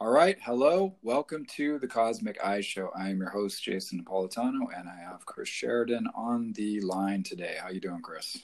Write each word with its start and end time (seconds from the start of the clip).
All 0.00 0.10
right, 0.10 0.38
hello, 0.42 0.94
welcome 1.02 1.44
to 1.56 1.80
the 1.80 1.88
Cosmic 1.88 2.38
Eye 2.44 2.60
Show. 2.60 2.92
I 2.96 3.08
am 3.08 3.18
your 3.18 3.30
host, 3.30 3.60
Jason 3.64 4.00
Napolitano, 4.00 4.66
and 4.72 4.88
I 4.88 4.96
have 5.02 5.26
Chris 5.26 5.48
Sheridan 5.48 6.06
on 6.14 6.52
the 6.52 6.80
line 6.82 7.24
today. 7.24 7.56
How 7.60 7.70
you 7.70 7.80
doing, 7.80 8.00
Chris? 8.00 8.38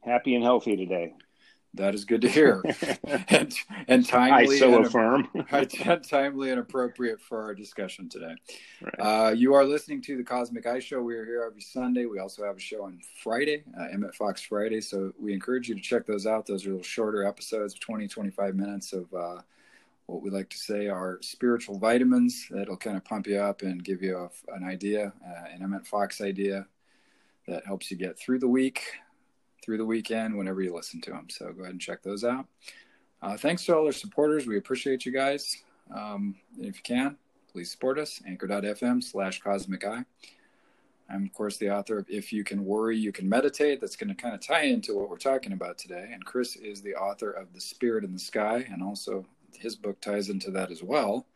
Happy 0.00 0.34
and 0.34 0.42
healthy 0.42 0.76
today. 0.76 1.12
That 1.74 1.94
is 1.94 2.06
good 2.06 2.22
to 2.22 2.28
hear, 2.30 2.62
and, 3.28 3.54
and 3.86 4.08
timely. 4.08 4.56
I 4.56 4.58
so 4.58 4.76
and, 4.76 4.86
affirm. 4.86 5.28
timely 6.08 6.52
and 6.52 6.60
appropriate 6.60 7.20
for 7.20 7.42
our 7.42 7.54
discussion 7.54 8.08
today. 8.08 8.36
Right. 8.80 8.94
Uh, 8.98 9.30
you 9.32 9.52
are 9.52 9.64
listening 9.66 10.00
to 10.02 10.16
the 10.16 10.24
Cosmic 10.24 10.64
Eye 10.66 10.78
Show. 10.78 11.02
We 11.02 11.16
are 11.16 11.26
here 11.26 11.44
every 11.46 11.60
Sunday. 11.60 12.06
We 12.06 12.18
also 12.18 12.46
have 12.46 12.56
a 12.56 12.60
show 12.60 12.82
on 12.82 12.98
Friday, 13.22 13.62
uh, 13.78 13.88
Emmett 13.92 14.14
Fox 14.14 14.40
Friday. 14.40 14.80
So 14.80 15.12
we 15.20 15.34
encourage 15.34 15.68
you 15.68 15.74
to 15.74 15.82
check 15.82 16.06
those 16.06 16.26
out. 16.26 16.46
Those 16.46 16.64
are 16.64 16.70
little 16.70 16.82
shorter 16.82 17.26
episodes, 17.26 17.74
20, 17.74 18.08
25 18.08 18.54
minutes 18.54 18.94
of. 18.94 19.12
Uh, 19.12 19.42
what 20.06 20.22
we 20.22 20.30
like 20.30 20.50
to 20.50 20.58
say 20.58 20.88
are 20.88 21.18
spiritual 21.22 21.78
vitamins 21.78 22.46
that'll 22.50 22.76
kind 22.76 22.96
of 22.96 23.04
pump 23.04 23.26
you 23.26 23.38
up 23.38 23.62
and 23.62 23.84
give 23.84 24.02
you 24.02 24.16
a, 24.18 24.54
an 24.54 24.64
idea, 24.64 25.12
uh, 25.26 25.48
an 25.52 25.62
Emmett 25.62 25.86
Fox 25.86 26.20
idea 26.20 26.66
that 27.48 27.66
helps 27.66 27.90
you 27.90 27.96
get 27.96 28.18
through 28.18 28.38
the 28.38 28.48
week, 28.48 28.82
through 29.64 29.78
the 29.78 29.84
weekend, 29.84 30.36
whenever 30.36 30.62
you 30.62 30.74
listen 30.74 31.00
to 31.02 31.10
them. 31.10 31.28
So 31.30 31.52
go 31.52 31.62
ahead 31.62 31.72
and 31.72 31.80
check 31.80 32.02
those 32.02 32.24
out. 32.24 32.46
Uh, 33.22 33.36
thanks 33.36 33.64
to 33.64 33.76
all 33.76 33.86
our 33.86 33.92
supporters. 33.92 34.46
We 34.46 34.58
appreciate 34.58 35.06
you 35.06 35.12
guys. 35.12 35.62
Um, 35.94 36.34
if 36.58 36.76
you 36.76 36.82
can, 36.82 37.16
please 37.50 37.70
support 37.70 37.98
us. 37.98 38.20
Anchor.fm 38.26 39.02
slash 39.02 39.40
Cosmic 39.40 39.84
Eye. 39.86 40.04
I'm, 41.10 41.24
of 41.24 41.32
course, 41.32 41.58
the 41.58 41.70
author 41.70 41.98
of 41.98 42.06
If 42.08 42.32
You 42.32 42.44
Can 42.44 42.64
Worry, 42.64 42.98
You 42.98 43.12
Can 43.12 43.28
Meditate. 43.28 43.80
That's 43.80 43.96
going 43.96 44.08
to 44.08 44.14
kind 44.14 44.34
of 44.34 44.40
tie 44.40 44.64
into 44.64 44.96
what 44.96 45.10
we're 45.10 45.16
talking 45.16 45.52
about 45.52 45.76
today. 45.78 46.10
And 46.12 46.24
Chris 46.24 46.56
is 46.56 46.80
the 46.80 46.94
author 46.94 47.30
of 47.30 47.52
The 47.52 47.60
Spirit 47.60 48.04
in 48.04 48.12
the 48.12 48.18
Sky 48.18 48.66
and 48.70 48.82
also 48.82 49.24
his 49.56 49.76
book 49.76 50.00
ties 50.00 50.28
into 50.28 50.50
that 50.52 50.70
as 50.70 50.82
well, 50.82 51.26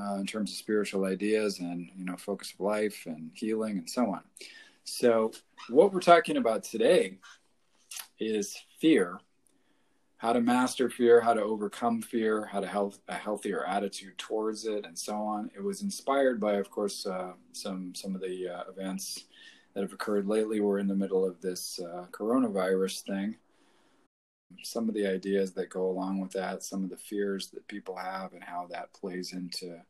uh, 0.00 0.14
in 0.14 0.26
terms 0.26 0.50
of 0.50 0.56
spiritual 0.56 1.04
ideas 1.04 1.58
and 1.58 1.90
you 1.96 2.04
know 2.04 2.16
focus 2.16 2.52
of 2.52 2.60
life 2.60 3.04
and 3.06 3.30
healing 3.34 3.78
and 3.78 3.88
so 3.88 4.10
on. 4.10 4.22
So 4.84 5.32
what 5.68 5.92
we're 5.92 6.00
talking 6.00 6.36
about 6.36 6.62
today 6.62 7.18
is 8.18 8.56
fear, 8.80 9.20
how 10.16 10.32
to 10.32 10.40
master 10.40 10.88
fear, 10.88 11.20
how 11.20 11.34
to 11.34 11.42
overcome 11.42 12.00
fear, 12.02 12.46
how 12.46 12.60
to 12.60 12.66
have 12.66 12.98
a 13.08 13.14
healthier 13.14 13.64
attitude 13.64 14.16
towards 14.18 14.66
it, 14.66 14.86
and 14.86 14.98
so 14.98 15.14
on. 15.14 15.50
It 15.54 15.62
was 15.62 15.82
inspired 15.82 16.40
by, 16.40 16.54
of 16.54 16.70
course, 16.70 17.06
uh, 17.06 17.32
some 17.52 17.94
some 17.94 18.14
of 18.14 18.20
the 18.20 18.48
uh, 18.48 18.62
events 18.70 19.24
that 19.74 19.82
have 19.82 19.92
occurred 19.92 20.26
lately. 20.26 20.60
We're 20.60 20.78
in 20.78 20.88
the 20.88 20.94
middle 20.94 21.24
of 21.24 21.40
this 21.40 21.80
uh, 21.80 22.06
coronavirus 22.10 23.02
thing 23.02 23.36
some 24.62 24.88
of 24.88 24.94
the 24.94 25.06
ideas 25.06 25.52
that 25.52 25.70
go 25.70 25.88
along 25.88 26.20
with 26.20 26.32
that, 26.32 26.62
some 26.62 26.84
of 26.84 26.90
the 26.90 26.96
fears 26.96 27.48
that 27.48 27.68
people 27.68 27.96
have, 27.96 28.32
and 28.32 28.42
how 28.42 28.66
that 28.70 28.92
plays 28.92 29.32
into 29.32 29.80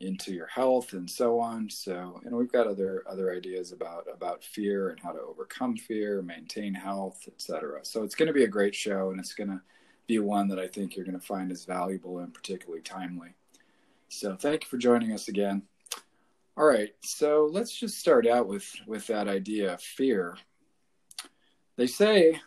into 0.00 0.32
your 0.32 0.46
health 0.46 0.92
and 0.92 1.10
so 1.10 1.40
on. 1.40 1.68
So, 1.68 2.20
and 2.24 2.36
we've 2.36 2.52
got 2.52 2.66
other 2.66 3.02
other 3.08 3.34
ideas 3.34 3.72
about 3.72 4.06
about 4.12 4.44
fear 4.44 4.90
and 4.90 5.00
how 5.00 5.12
to 5.12 5.20
overcome 5.20 5.76
fear, 5.76 6.22
maintain 6.22 6.74
health, 6.74 7.20
etc. 7.26 7.80
So 7.82 8.02
it's 8.02 8.14
going 8.14 8.28
to 8.28 8.32
be 8.32 8.44
a 8.44 8.48
great 8.48 8.74
show, 8.74 9.10
and 9.10 9.18
it's 9.18 9.34
going 9.34 9.50
to 9.50 9.60
be 10.06 10.18
one 10.18 10.48
that 10.48 10.58
I 10.58 10.68
think 10.68 10.96
you're 10.96 11.04
going 11.04 11.18
to 11.18 11.26
find 11.26 11.50
is 11.50 11.64
valuable 11.64 12.18
and 12.18 12.32
particularly 12.32 12.82
timely. 12.82 13.34
So, 14.08 14.36
thank 14.36 14.64
you 14.64 14.68
for 14.68 14.78
joining 14.78 15.12
us 15.12 15.28
again. 15.28 15.62
All 16.56 16.64
right, 16.64 16.90
so 17.02 17.48
let's 17.52 17.72
just 17.72 17.98
start 17.98 18.26
out 18.26 18.48
with 18.48 18.68
with 18.86 19.06
that 19.08 19.28
idea 19.28 19.74
of 19.74 19.82
fear. 19.82 20.36
They 21.76 21.86
say 21.86 22.40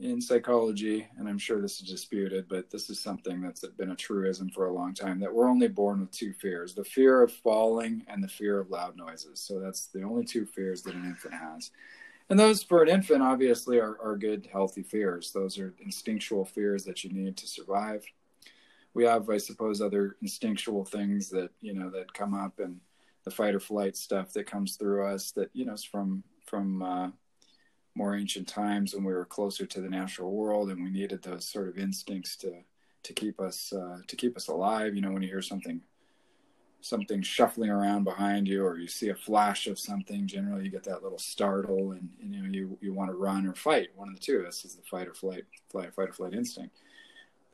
in 0.00 0.20
psychology, 0.20 1.06
and 1.16 1.28
I'm 1.28 1.38
sure 1.38 1.60
this 1.60 1.80
is 1.80 1.88
disputed, 1.88 2.48
but 2.48 2.70
this 2.70 2.90
is 2.90 3.00
something 3.00 3.40
that's 3.40 3.64
been 3.76 3.90
a 3.90 3.96
truism 3.96 4.50
for 4.50 4.66
a 4.66 4.72
long 4.72 4.94
time 4.94 5.20
that 5.20 5.32
we're 5.32 5.48
only 5.48 5.68
born 5.68 6.00
with 6.00 6.10
two 6.10 6.32
fears 6.32 6.74
the 6.74 6.84
fear 6.84 7.22
of 7.22 7.32
falling 7.32 8.04
and 8.08 8.22
the 8.22 8.28
fear 8.28 8.58
of 8.58 8.70
loud 8.70 8.96
noises. 8.96 9.40
So 9.40 9.60
that's 9.60 9.86
the 9.86 10.02
only 10.02 10.24
two 10.24 10.46
fears 10.46 10.82
that 10.82 10.94
an 10.94 11.04
infant 11.04 11.34
has. 11.34 11.70
And 12.28 12.38
those 12.38 12.62
for 12.62 12.82
an 12.82 12.88
infant, 12.88 13.22
obviously, 13.22 13.78
are, 13.78 13.98
are 14.02 14.16
good, 14.16 14.48
healthy 14.52 14.82
fears. 14.82 15.30
Those 15.30 15.58
are 15.58 15.74
instinctual 15.80 16.44
fears 16.44 16.84
that 16.84 17.04
you 17.04 17.12
need 17.12 17.36
to 17.36 17.46
survive. 17.46 18.04
We 18.94 19.04
have, 19.04 19.30
I 19.30 19.38
suppose, 19.38 19.80
other 19.80 20.16
instinctual 20.22 20.84
things 20.84 21.28
that, 21.30 21.50
you 21.60 21.74
know, 21.74 21.90
that 21.90 22.12
come 22.12 22.34
up 22.34 22.58
and 22.58 22.80
the 23.24 23.30
fight 23.30 23.54
or 23.54 23.60
flight 23.60 23.96
stuff 23.96 24.32
that 24.32 24.50
comes 24.50 24.76
through 24.76 25.06
us 25.06 25.30
that, 25.32 25.50
you 25.52 25.64
know, 25.64 25.74
is 25.74 25.84
from, 25.84 26.24
from, 26.46 26.82
uh, 26.82 27.10
more 27.96 28.14
ancient 28.14 28.46
times 28.46 28.94
when 28.94 29.04
we 29.04 29.12
were 29.12 29.24
closer 29.24 29.66
to 29.66 29.80
the 29.80 29.88
natural 29.88 30.32
world 30.32 30.70
and 30.70 30.82
we 30.82 30.90
needed 30.90 31.22
those 31.22 31.48
sort 31.48 31.68
of 31.68 31.78
instincts 31.78 32.36
to 32.36 32.52
to 33.02 33.12
keep 33.12 33.40
us 33.40 33.72
uh, 33.72 33.98
to 34.06 34.16
keep 34.16 34.36
us 34.36 34.48
alive. 34.48 34.94
You 34.94 35.00
know, 35.00 35.12
when 35.12 35.22
you 35.22 35.28
hear 35.28 35.42
something 35.42 35.80
something 36.80 37.22
shuffling 37.22 37.70
around 37.70 38.04
behind 38.04 38.46
you 38.46 38.64
or 38.64 38.78
you 38.78 38.86
see 38.86 39.08
a 39.08 39.14
flash 39.14 39.66
of 39.66 39.78
something, 39.78 40.26
generally 40.26 40.64
you 40.64 40.70
get 40.70 40.84
that 40.84 41.02
little 41.02 41.18
startle 41.18 41.92
and, 41.92 42.08
and 42.20 42.34
you 42.34 42.42
know 42.42 42.48
you, 42.48 42.78
you 42.80 42.92
want 42.92 43.10
to 43.10 43.16
run 43.16 43.46
or 43.46 43.54
fight. 43.54 43.88
One 43.96 44.08
of 44.08 44.14
the 44.14 44.20
two. 44.20 44.42
This 44.44 44.64
is 44.64 44.76
the 44.76 44.82
fight 44.82 45.08
or 45.08 45.14
flight, 45.14 45.44
flight, 45.70 45.94
fight 45.94 46.10
or 46.10 46.12
flight 46.12 46.34
instinct 46.34 46.76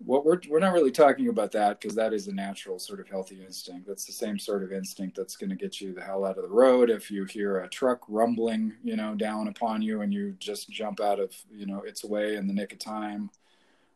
what 0.04 0.24
we're 0.24 0.40
we're 0.48 0.58
not 0.58 0.72
really 0.72 0.90
talking 0.90 1.28
about 1.28 1.52
that 1.52 1.80
because 1.80 1.94
that 1.96 2.12
is 2.12 2.28
a 2.28 2.32
natural 2.32 2.78
sort 2.78 3.00
of 3.00 3.08
healthy 3.08 3.42
instinct. 3.44 3.86
That's 3.86 4.04
the 4.04 4.12
same 4.12 4.38
sort 4.38 4.62
of 4.62 4.72
instinct 4.72 5.16
that's 5.16 5.36
going 5.36 5.50
to 5.50 5.56
get 5.56 5.80
you 5.80 5.92
the 5.94 6.02
hell 6.02 6.24
out 6.24 6.38
of 6.38 6.42
the 6.42 6.50
road 6.50 6.90
if 6.90 7.10
you 7.10 7.24
hear 7.24 7.60
a 7.60 7.68
truck 7.68 8.02
rumbling, 8.08 8.74
you 8.82 8.96
know, 8.96 9.14
down 9.14 9.48
upon 9.48 9.82
you 9.82 10.00
and 10.02 10.12
you 10.12 10.34
just 10.38 10.70
jump 10.70 11.00
out 11.00 11.20
of 11.20 11.34
you 11.50 11.66
know 11.66 11.82
its 11.82 12.04
way 12.04 12.36
in 12.36 12.46
the 12.46 12.54
nick 12.54 12.72
of 12.72 12.78
time. 12.78 13.30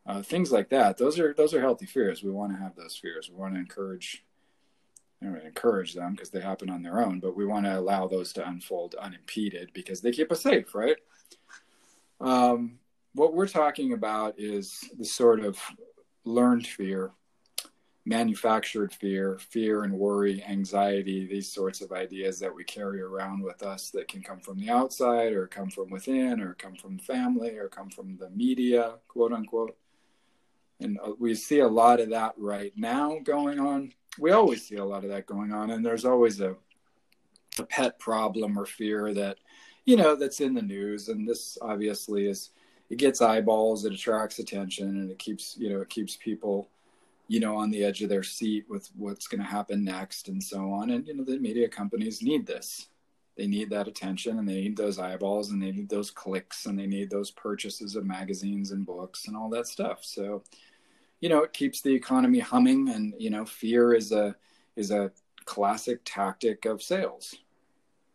Uh, 0.05 0.21
things 0.21 0.51
like 0.51 0.69
that. 0.69 0.97
Those 0.97 1.19
are 1.19 1.33
those 1.33 1.53
are 1.53 1.59
healthy 1.61 1.85
fears. 1.85 2.23
We 2.23 2.31
want 2.31 2.53
to 2.53 2.59
have 2.59 2.75
those 2.75 2.95
fears. 2.95 3.29
We 3.29 3.35
want 3.35 3.55
to 3.55 3.59
encourage 3.59 4.23
you 5.21 5.29
know, 5.29 5.39
encourage 5.43 5.93
them 5.93 6.13
because 6.13 6.29
they 6.29 6.39
happen 6.39 6.69
on 6.69 6.83
their 6.83 7.01
own, 7.01 7.19
but 7.19 7.35
we 7.35 7.45
want 7.45 7.65
to 7.65 7.77
allow 7.77 8.07
those 8.07 8.31
to 8.33 8.47
unfold 8.47 8.95
unimpeded 8.95 9.71
because 9.73 10.01
they 10.01 10.11
keep 10.11 10.31
us 10.31 10.41
safe, 10.41 10.75
right? 10.75 10.97
Um, 12.21 12.79
what 13.13 13.33
we're 13.33 13.47
talking 13.47 13.93
about 13.93 14.35
is 14.37 14.79
the 14.97 15.05
sort 15.05 15.39
of 15.39 15.59
learned 16.27 16.67
fear, 16.67 17.11
manufactured 18.05 18.93
fear, 18.93 19.37
fear 19.37 19.83
and 19.83 19.93
worry, 19.93 20.43
anxiety, 20.47 21.25
these 21.25 21.51
sorts 21.51 21.81
of 21.81 21.91
ideas 21.91 22.39
that 22.39 22.53
we 22.53 22.63
carry 22.63 23.01
around 23.01 23.41
with 23.41 23.63
us 23.63 23.89
that 23.91 24.07
can 24.07 24.21
come 24.21 24.39
from 24.39 24.57
the 24.59 24.69
outside 24.69 25.33
or 25.33 25.47
come 25.47 25.69
from 25.69 25.89
within 25.89 26.39
or 26.39 26.53
come 26.53 26.75
from 26.75 26.97
family 26.97 27.57
or 27.57 27.67
come 27.67 27.89
from 27.89 28.15
the 28.17 28.29
media, 28.29 28.93
quote 29.07 29.33
unquote. 29.33 29.75
And 30.79 30.99
uh, 31.03 31.13
we 31.19 31.35
see 31.35 31.59
a 31.59 31.67
lot 31.67 31.99
of 31.99 32.09
that 32.11 32.33
right 32.37 32.71
now 32.77 33.19
going 33.23 33.59
on. 33.59 33.91
We 34.19 34.31
always 34.31 34.65
see 34.65 34.75
a 34.75 34.85
lot 34.85 35.03
of 35.03 35.09
that 35.09 35.25
going 35.25 35.51
on, 35.51 35.71
and 35.71 35.85
there's 35.85 36.05
always 36.05 36.39
a, 36.39 36.55
a 37.59 37.63
pet 37.63 37.99
problem 37.99 38.57
or 38.57 38.65
fear 38.65 39.13
that, 39.13 39.37
you 39.85 39.95
know, 39.95 40.15
that's 40.15 40.39
in 40.39 40.53
the 40.53 40.61
news. 40.61 41.09
And 41.09 41.27
this 41.27 41.57
obviously 41.61 42.27
is 42.27 42.51
it 42.89 42.97
gets 42.97 43.21
eyeballs, 43.21 43.85
it 43.85 43.93
attracts 43.93 44.39
attention, 44.39 44.87
and 44.87 45.11
it 45.11 45.19
keeps 45.19 45.55
you 45.57 45.69
know 45.69 45.81
it 45.81 45.89
keeps 45.89 46.15
people 46.15 46.69
you 47.27 47.39
know 47.39 47.57
on 47.57 47.69
the 47.69 47.83
edge 47.83 48.01
of 48.01 48.09
their 48.09 48.23
seat 48.23 48.65
with 48.69 48.89
what's 48.95 49.27
going 49.27 49.41
to 49.41 49.47
happen 49.47 49.83
next 49.83 50.29
and 50.29 50.43
so 50.43 50.71
on. 50.71 50.91
And 50.91 51.07
you 51.07 51.15
know 51.15 51.23
the 51.23 51.39
media 51.39 51.67
companies 51.67 52.21
need 52.21 52.45
this. 52.45 52.87
They 53.37 53.47
need 53.47 53.69
that 53.69 53.87
attention 53.87 54.39
and 54.39 54.49
they 54.49 54.55
need 54.55 54.77
those 54.77 54.97
eyeballs 54.97 55.51
and 55.51 55.61
they 55.61 55.71
need 55.71 55.89
those 55.89 56.09
clicks 56.09 56.65
and 56.65 56.77
they 56.77 56.87
need 56.87 57.11
those 57.11 57.29
purchases 57.29 57.95
of 57.95 58.03
magazines 58.03 58.71
and 58.71 58.83
books 58.83 59.27
and 59.27 59.37
all 59.37 59.47
that 59.51 59.67
stuff. 59.67 60.03
So, 60.03 60.41
you 61.19 61.29
know, 61.29 61.43
it 61.43 61.53
keeps 61.53 61.81
the 61.81 61.93
economy 61.93 62.39
humming 62.39 62.89
and, 62.89 63.13
you 63.19 63.29
know, 63.29 63.45
fear 63.45 63.93
is 63.93 64.11
a 64.11 64.35
is 64.75 64.89
a 64.89 65.11
classic 65.45 66.01
tactic 66.03 66.65
of 66.65 66.81
sales. 66.81 67.35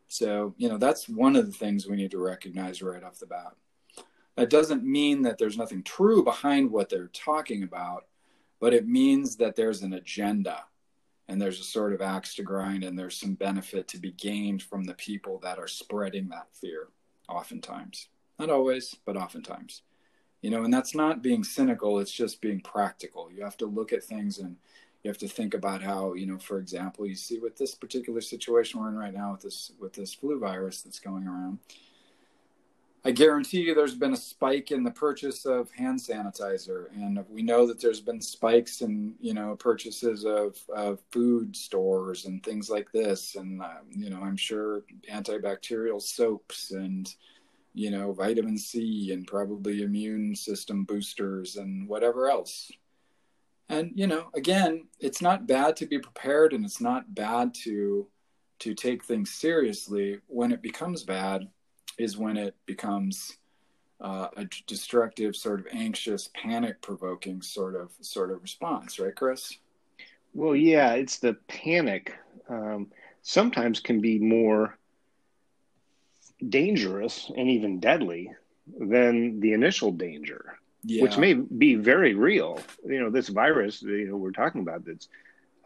So, 0.09 0.55
you 0.59 0.69
know, 0.69 0.77
that's 0.77 1.09
one 1.09 1.37
of 1.37 1.47
the 1.47 1.53
things 1.53 1.87
we 1.87 1.97
need 1.97 2.11
to 2.11 2.19
recognize 2.19 2.83
right 2.83 3.03
off 3.03 3.19
the 3.19 3.27
bat. 3.27 3.55
That 4.37 4.51
doesn't 4.51 4.85
mean 4.85 5.23
that 5.23 5.39
there's 5.39 5.59
nothing 5.59 5.83
true 5.83 6.23
behind 6.25 6.71
what 6.71 6.89
they're 6.89 7.11
talking 7.13 7.63
about, 7.63 8.07
but 8.61 8.73
it 8.73 8.89
means 8.89 9.37
that 9.37 9.57
there's 9.57 9.83
an 9.83 9.93
agenda 9.93 10.65
and 11.29 11.41
there's 11.41 11.61
a 11.61 11.65
sort 11.65 11.93
of 11.93 12.01
axe 12.01 12.35
to 12.37 12.43
grind 12.43 12.83
and 12.83 12.99
there's 12.99 13.17
some 13.17 13.35
benefit 13.35 13.89
to 13.89 13.99
be 13.99 14.13
gained 14.13 14.63
from 14.63 14.85
the 14.85 14.95
people 14.95 15.39
that 15.41 15.59
are 15.59 15.69
spreading 15.69 16.29
that 16.29 16.49
fear, 16.53 16.89
oftentimes. 17.29 18.09
Not 18.39 18.51
always, 18.51 18.97
but 19.05 19.17
oftentimes. 19.17 19.83
You 20.41 20.51
know, 20.51 20.65
and 20.65 20.73
that's 20.73 20.95
not 20.95 21.23
being 21.23 21.45
cynical, 21.45 22.01
it's 22.01 22.11
just 22.11 22.41
being 22.41 22.61
practical. 22.61 23.31
You 23.31 23.45
have 23.45 23.57
to 23.59 23.67
look 23.67 23.93
at 23.93 24.03
things 24.03 24.39
and 24.39 24.57
you 25.03 25.09
have 25.09 25.19
to 25.19 25.29
think 25.29 25.55
about 25.55 25.83
how, 25.83 26.15
you 26.15 26.27
know, 26.27 26.39
for 26.39 26.59
example, 26.59 27.07
you 27.07 27.15
see 27.15 27.39
with 27.39 27.57
this 27.57 27.75
particular 27.75 28.21
situation 28.21 28.81
we're 28.81 28.89
in 28.89 28.97
right 28.97 29.15
now 29.15 29.33
with 29.33 29.43
this 29.43 29.73
with 29.79 29.93
this 29.93 30.15
flu 30.15 30.39
virus 30.39 30.83
that's 30.83 31.01
going 31.01 31.27
around 31.27 31.59
I 33.05 33.11
guarantee 33.11 33.63
you 33.63 33.75
there's 33.75 33.97
been 33.97 34.13
a 34.13 34.17
spike 34.17 34.71
in 34.71 34.85
the 34.85 34.91
purchase 34.93 35.45
of 35.45 35.71
hand 35.73 35.99
sanitizer. 35.99 36.87
And 36.95 37.25
we 37.29 37.43
know 37.43 37.67
that 37.67 37.81
there's 37.81 38.01
been 38.01 38.21
spikes 38.21 38.81
in, 38.81 39.15
you 39.21 39.35
know, 39.35 39.57
purchases 39.57 40.25
of, 40.25 40.57
of 40.75 41.01
food 41.11 41.57
stores 41.57 42.27
and 42.27 42.43
things 42.45 42.71
like 42.71 42.93
this. 42.93 43.35
And, 43.37 43.61
uh, 43.63 43.83
you 43.91 44.11
know, 44.11 44.23
I'm 44.23 44.37
sure 44.37 44.85
antibacterial 45.11 46.01
soaps 46.01 46.71
and, 46.73 47.13
you 47.75 47.91
know, 47.91 48.13
vitamin 48.13 48.59
C 48.59 49.13
and 49.13 49.27
probably 49.27 49.83
immune 49.83 50.37
system 50.37 50.85
boosters 50.85 51.57
and 51.57 51.89
whatever 51.89 52.31
else. 52.31 52.71
and 53.69 53.93
you 53.95 54.07
know, 54.07 54.29
again, 54.35 54.87
it's 55.01 55.23
not 55.23 55.47
bad 55.47 55.77
to 55.77 55.87
be 55.87 55.99
prepared, 55.99 56.53
and 56.53 56.65
it's 56.65 56.81
not 56.81 57.15
bad 57.15 57.55
to 57.55 58.07
to 58.61 58.75
take 58.75 59.05
things 59.05 59.33
seriously. 59.33 60.21
When 60.29 60.53
it 60.53 60.63
becomes 60.63 61.03
bad, 61.05 61.49
is 61.99 62.17
when 62.17 62.37
it 62.37 62.55
becomes 62.67 63.37
uh, 64.01 64.29
a 64.37 64.47
destructive, 64.67 65.37
sort 65.37 65.61
of 65.61 65.67
anxious, 65.73 66.31
panic-provoking 66.35 67.43
sort 67.43 67.77
of 67.77 67.91
sort 68.01 68.31
of 68.31 68.43
response, 68.43 68.99
right, 68.99 69.15
Chris? 69.15 69.57
Well, 70.35 70.57
yeah, 70.57 70.95
it's 70.95 71.19
the 71.19 71.35
panic. 71.47 72.15
Um, 72.49 72.89
sometimes 73.23 73.81
can 73.81 74.01
be 74.01 74.19
more 74.19 74.77
dangerous 76.49 77.31
and 77.37 77.49
even 77.49 77.79
deadly 77.79 78.33
than 78.79 79.41
the 79.41 79.53
initial 79.53 79.93
danger, 79.93 80.59
yeah. 80.85 81.03
which 81.03 81.19
may 81.19 81.35
be 81.35 81.77
very 81.77 82.15
real. 82.15 82.61
You 82.85 83.01
know, 83.01 83.11
this 83.11 83.29
virus, 83.29 83.83
you 83.83 84.09
know, 84.09 84.17
we're 84.17 84.33
talking 84.33 84.63
about 84.63 84.85
that's 84.85 85.09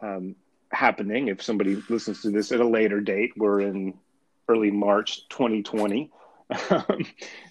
um, 0.01 0.35
happening. 0.71 1.29
If 1.29 1.41
somebody 1.41 1.81
listens 1.89 2.21
to 2.21 2.29
this 2.29 2.51
at 2.51 2.59
a 2.59 2.67
later 2.67 2.99
date, 3.01 3.33
we're 3.37 3.61
in 3.61 3.95
early 4.47 4.71
March 4.71 5.27
2020. 5.29 6.11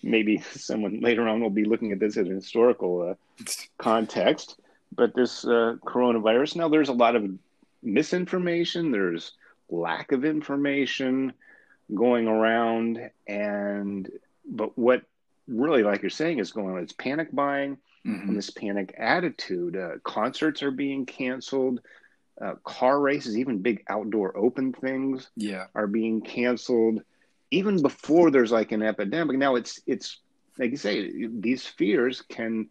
Maybe 0.02 0.38
someone 0.38 1.00
later 1.00 1.28
on 1.28 1.40
will 1.40 1.50
be 1.50 1.64
looking 1.64 1.92
at 1.92 1.98
this 1.98 2.16
in 2.16 2.30
a 2.30 2.34
historical 2.34 3.10
uh, 3.10 3.44
context. 3.78 4.58
But 4.94 5.14
this 5.14 5.44
uh, 5.44 5.76
coronavirus, 5.84 6.56
now 6.56 6.68
there's 6.68 6.88
a 6.88 6.94
lot 6.94 7.16
of 7.16 7.28
misinformation, 7.82 8.90
there's 8.90 9.32
lack 9.68 10.12
of 10.12 10.24
information 10.24 11.32
going 11.94 12.26
around, 12.26 13.10
and 13.26 14.10
but 14.44 14.76
what 14.78 15.02
really, 15.48 15.82
like 15.82 16.02
you're 16.02 16.10
saying, 16.10 16.38
is 16.38 16.52
going 16.52 16.74
on. 16.74 16.82
is 16.82 16.92
panic 16.92 17.28
buying 17.32 17.76
mm-hmm. 18.06 18.28
and 18.28 18.36
this 18.36 18.50
panic 18.50 18.94
attitude. 18.96 19.76
Uh, 19.76 19.98
concerts 20.04 20.62
are 20.62 20.70
being 20.70 21.06
canceled. 21.06 21.80
Uh, 22.40 22.54
car 22.64 23.00
races, 23.00 23.38
even 23.38 23.62
big 23.62 23.82
outdoor 23.88 24.36
open 24.36 24.72
things, 24.72 25.30
yeah, 25.36 25.66
are 25.74 25.86
being 25.86 26.20
canceled. 26.20 27.00
Even 27.50 27.80
before 27.80 28.30
there's 28.30 28.52
like 28.52 28.72
an 28.72 28.82
epidemic. 28.82 29.38
Now 29.38 29.54
it's 29.56 29.80
it's 29.86 30.18
like 30.58 30.70
you 30.70 30.76
say, 30.76 31.28
these 31.28 31.66
fears 31.66 32.22
can 32.28 32.68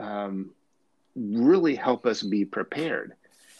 um, 0.00 0.50
really 1.16 1.74
help 1.74 2.06
us 2.06 2.22
be 2.22 2.44
prepared. 2.44 3.14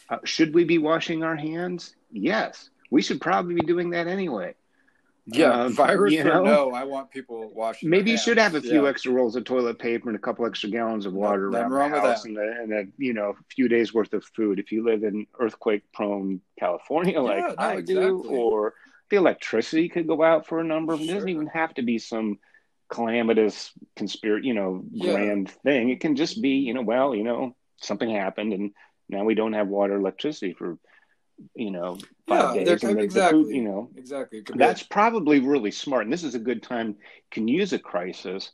Uh, 0.09 0.17
should 0.23 0.53
we 0.53 0.63
be 0.63 0.77
washing 0.77 1.23
our 1.23 1.35
hands? 1.35 1.95
Yes, 2.11 2.69
we 2.89 3.01
should 3.01 3.21
probably 3.21 3.55
be 3.55 3.61
doing 3.61 3.91
that 3.91 4.07
anyway. 4.07 4.55
Yeah, 5.31 5.63
um, 5.63 5.73
virus 5.73 6.13
you 6.13 6.23
know, 6.23 6.43
no, 6.43 6.71
I 6.71 6.83
want 6.83 7.11
people 7.11 7.51
washing. 7.53 7.89
Maybe 7.89 8.11
you 8.11 8.17
should 8.17 8.37
have 8.37 8.55
a 8.55 8.61
few 8.61 8.83
yeah. 8.83 8.89
extra 8.89 9.11
rolls 9.11 9.35
of 9.35 9.43
toilet 9.43 9.77
paper 9.77 10.09
and 10.09 10.15
a 10.15 10.21
couple 10.21 10.45
extra 10.45 10.69
gallons 10.69 11.05
of 11.05 11.13
water 11.13 11.49
Nothing 11.49 11.71
around 11.71 11.91
the 11.91 12.01
house, 12.01 12.25
and 12.25 12.37
a, 12.37 12.41
and 12.41 12.73
a, 12.73 12.83
you 12.97 13.13
know 13.13 13.31
a 13.31 13.53
few 13.53 13.67
days 13.67 13.93
worth 13.93 14.13
of 14.13 14.23
food. 14.23 14.59
If 14.59 14.71
you 14.71 14.83
live 14.83 15.03
in 15.03 15.27
earthquake-prone 15.39 16.41
California, 16.57 17.21
like 17.21 17.39
no, 17.39 17.55
I 17.57 17.73
exactly. 17.73 17.95
do, 17.95 18.23
or 18.27 18.73
the 19.09 19.17
electricity 19.17 19.89
could 19.89 20.07
go 20.07 20.23
out 20.23 20.47
for 20.47 20.59
a 20.59 20.63
number 20.63 20.93
of. 20.93 20.99
Sure. 20.99 21.09
It 21.09 21.13
doesn't 21.13 21.29
even 21.29 21.47
have 21.47 21.73
to 21.75 21.81
be 21.81 21.99
some 21.99 22.39
calamitous 22.91 23.71
conspiracy, 23.95 24.47
you 24.47 24.53
know, 24.53 24.83
yeah. 24.91 25.13
grand 25.13 25.51
thing. 25.63 25.89
It 25.89 25.99
can 25.99 26.15
just 26.15 26.41
be, 26.41 26.55
you 26.55 26.73
know, 26.73 26.81
well, 26.81 27.13
you 27.13 27.23
know, 27.23 27.55
something 27.77 28.09
happened, 28.09 28.53
and 28.53 28.71
now 29.09 29.23
we 29.23 29.35
don't 29.35 29.53
have 29.53 29.67
water, 29.67 29.95
electricity 29.95 30.53
for 30.53 30.77
you 31.55 31.71
know, 31.71 31.97
five 32.27 32.55
yeah, 32.55 32.63
days. 32.63 32.83
And 32.83 32.99
exactly. 32.99 33.43
Food, 33.43 33.55
you 33.55 33.63
know, 33.63 33.89
exactly. 33.95 34.43
That's 34.55 34.83
probably 34.83 35.39
really 35.39 35.71
smart. 35.71 36.03
And 36.03 36.13
this 36.13 36.23
is 36.23 36.35
a 36.35 36.39
good 36.39 36.63
time 36.63 36.95
can 37.31 37.47
use 37.47 37.73
a 37.73 37.79
crisis 37.79 38.51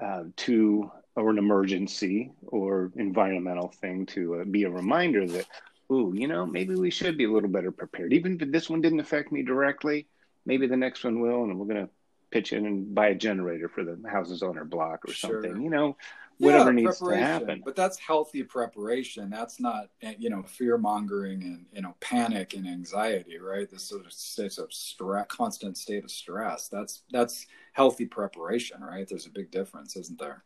uh, 0.00 0.24
to, 0.36 0.90
or 1.16 1.30
an 1.30 1.38
emergency 1.38 2.32
or 2.46 2.90
environmental 2.96 3.68
thing 3.68 4.06
to 4.06 4.40
uh, 4.40 4.44
be 4.44 4.64
a 4.64 4.70
reminder 4.70 5.26
that, 5.26 5.46
ooh, 5.90 6.12
you 6.14 6.26
know, 6.26 6.46
maybe 6.46 6.74
we 6.74 6.90
should 6.90 7.16
be 7.16 7.24
a 7.24 7.30
little 7.30 7.50
better 7.50 7.70
prepared. 7.70 8.12
Even 8.12 8.38
if 8.40 8.50
this 8.50 8.68
one 8.68 8.80
didn't 8.80 9.00
affect 9.00 9.30
me 9.32 9.42
directly, 9.42 10.06
maybe 10.44 10.66
the 10.66 10.76
next 10.76 11.04
one 11.04 11.20
will. 11.20 11.44
And 11.44 11.58
we're 11.58 11.66
going 11.66 11.86
to 11.86 11.92
pitch 12.30 12.52
in 12.52 12.66
and 12.66 12.94
buy 12.94 13.08
a 13.08 13.14
generator 13.14 13.68
for 13.68 13.84
the 13.84 13.96
houses 14.08 14.42
on 14.42 14.58
our 14.58 14.64
block 14.64 15.04
or 15.06 15.12
sure. 15.12 15.42
something, 15.42 15.62
you 15.62 15.70
know, 15.70 15.96
whatever 16.44 16.70
yeah, 16.70 16.84
needs 16.84 16.98
to 16.98 17.16
happen. 17.16 17.62
But 17.64 17.76
that's 17.76 17.98
healthy 17.98 18.42
preparation. 18.42 19.30
That's 19.30 19.60
not 19.60 19.88
you 20.18 20.30
know 20.30 20.42
fear 20.42 20.78
mongering 20.78 21.42
and 21.42 21.66
you 21.72 21.82
know 21.82 21.94
panic 22.00 22.54
and 22.54 22.66
anxiety, 22.66 23.38
right? 23.38 23.68
This 23.70 23.84
sort 23.84 24.06
of 24.06 24.12
state 24.12 24.58
of 24.58 24.72
stress, 24.72 25.26
constant 25.28 25.76
state 25.76 26.04
of 26.04 26.10
stress. 26.10 26.68
That's 26.68 27.02
that's 27.10 27.46
healthy 27.72 28.06
preparation, 28.06 28.82
right? 28.82 29.08
There's 29.08 29.26
a 29.26 29.30
big 29.30 29.50
difference, 29.50 29.96
isn't 29.96 30.18
there? 30.18 30.44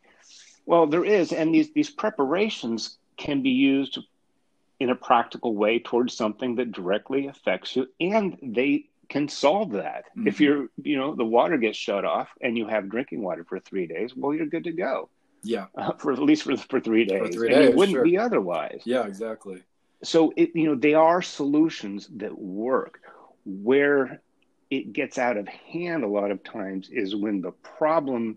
Well, 0.67 0.87
there 0.87 1.05
is, 1.05 1.33
and 1.33 1.55
these 1.55 1.73
these 1.73 1.91
preparations 1.91 2.99
can 3.17 3.43
be 3.43 3.51
used 3.51 3.99
in 4.81 4.91
a 4.91 4.95
practical 4.95 5.55
way 5.55 5.79
towards 5.81 6.15
something 6.15 6.55
that 6.57 6.73
directly 6.73 7.27
affects 7.27 7.75
you, 7.75 7.89
and 8.01 8.39
they 8.43 8.85
can 9.09 9.29
solve 9.29 9.73
that. 9.73 10.05
Mm-hmm. 10.11 10.29
If 10.29 10.41
you're, 10.41 10.69
you 10.83 10.97
know, 10.97 11.15
the 11.15 11.25
water 11.25 11.57
gets 11.57 11.79
shut 11.79 12.05
off 12.05 12.29
and 12.41 12.57
you 12.57 12.67
have 12.67 12.89
drinking 12.89 13.23
water 13.23 13.45
for 13.45 13.59
three 13.59 13.87
days, 13.87 14.15
well, 14.15 14.35
you're 14.35 14.47
good 14.47 14.65
to 14.65 14.73
go. 14.73 15.09
Yeah. 15.49 15.67
Uh, 15.77 15.93
for 15.99 16.13
at 16.13 16.19
least 16.19 16.43
for 16.43 16.57
for 16.57 16.81
three 16.81 17.05
days. 17.05 17.27
For 17.27 17.33
three 17.33 17.49
and 17.49 17.57
days, 17.57 17.69
it 17.71 17.77
wouldn't 17.77 17.97
sure. 17.97 18.05
be 18.05 18.19
otherwise. 18.19 18.83
Yeah, 18.85 19.07
exactly. 19.07 19.63
So 20.03 20.33
it 20.37 20.51
you 20.55 20.67
know 20.67 20.75
they 20.75 20.95
are 20.95 21.23
solutions 21.23 22.09
that 22.17 22.39
work. 22.39 23.01
Where 23.45 24.21
it 24.71 24.93
gets 24.93 25.17
out 25.17 25.39
of 25.39 25.49
hand 25.49 26.05
a 26.05 26.09
lot 26.09 26.31
of 26.31 26.45
times 26.45 26.91
is 26.91 27.17
when 27.17 27.41
the 27.41 27.53
problem 27.53 28.37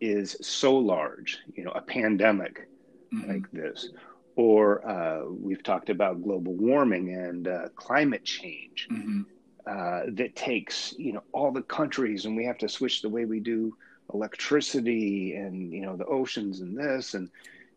is 0.00 0.36
so 0.40 0.76
large. 0.76 1.38
You 1.54 1.64
know, 1.64 1.70
a 1.70 1.82
pandemic 1.82 2.68
mm-hmm. 3.14 3.30
like 3.30 3.50
this, 3.52 3.90
or 4.34 4.86
uh, 4.88 5.24
we've 5.30 5.62
talked 5.62 5.88
about 5.88 6.22
global 6.22 6.54
warming 6.54 7.14
and 7.14 7.46
uh, 7.46 7.68
climate 7.76 8.24
change. 8.24 8.88
Mm-hmm. 8.90 9.22
Uh, 9.68 10.00
that 10.14 10.34
takes 10.34 10.94
you 10.98 11.12
know 11.12 11.22
all 11.32 11.52
the 11.52 11.62
countries 11.62 12.24
and 12.24 12.34
we 12.34 12.42
have 12.42 12.56
to 12.56 12.68
switch 12.68 13.02
the 13.02 13.08
way 13.08 13.26
we 13.26 13.38
do 13.38 13.76
electricity 14.12 15.34
and 15.34 15.72
you 15.72 15.82
know 15.82 15.96
the 15.96 16.06
oceans 16.06 16.60
and 16.60 16.76
this 16.76 17.14
and 17.14 17.30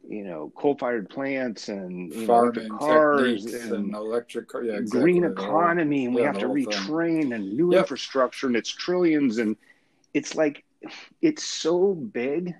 you 0.07 0.23
know 0.23 0.51
coal-fired 0.55 1.09
plants 1.09 1.69
and 1.69 2.13
you 2.13 2.25
know, 2.25 2.51
cars 2.79 3.45
and, 3.45 3.71
and, 3.71 3.95
electric 3.95 4.47
car, 4.47 4.63
yeah, 4.63 4.73
exactly. 4.73 5.01
green 5.01 5.23
economy 5.23 6.05
and 6.05 6.15
we 6.15 6.21
have 6.21 6.37
to 6.37 6.47
retrain 6.47 7.21
thing. 7.21 7.33
and 7.33 7.53
new 7.53 7.71
yep. 7.71 7.81
infrastructure 7.81 8.47
and 8.47 8.55
it's 8.55 8.69
trillions 8.69 9.37
and 9.37 9.55
it's 10.13 10.35
like 10.35 10.63
it's 11.21 11.43
so 11.43 11.93
big 11.93 12.55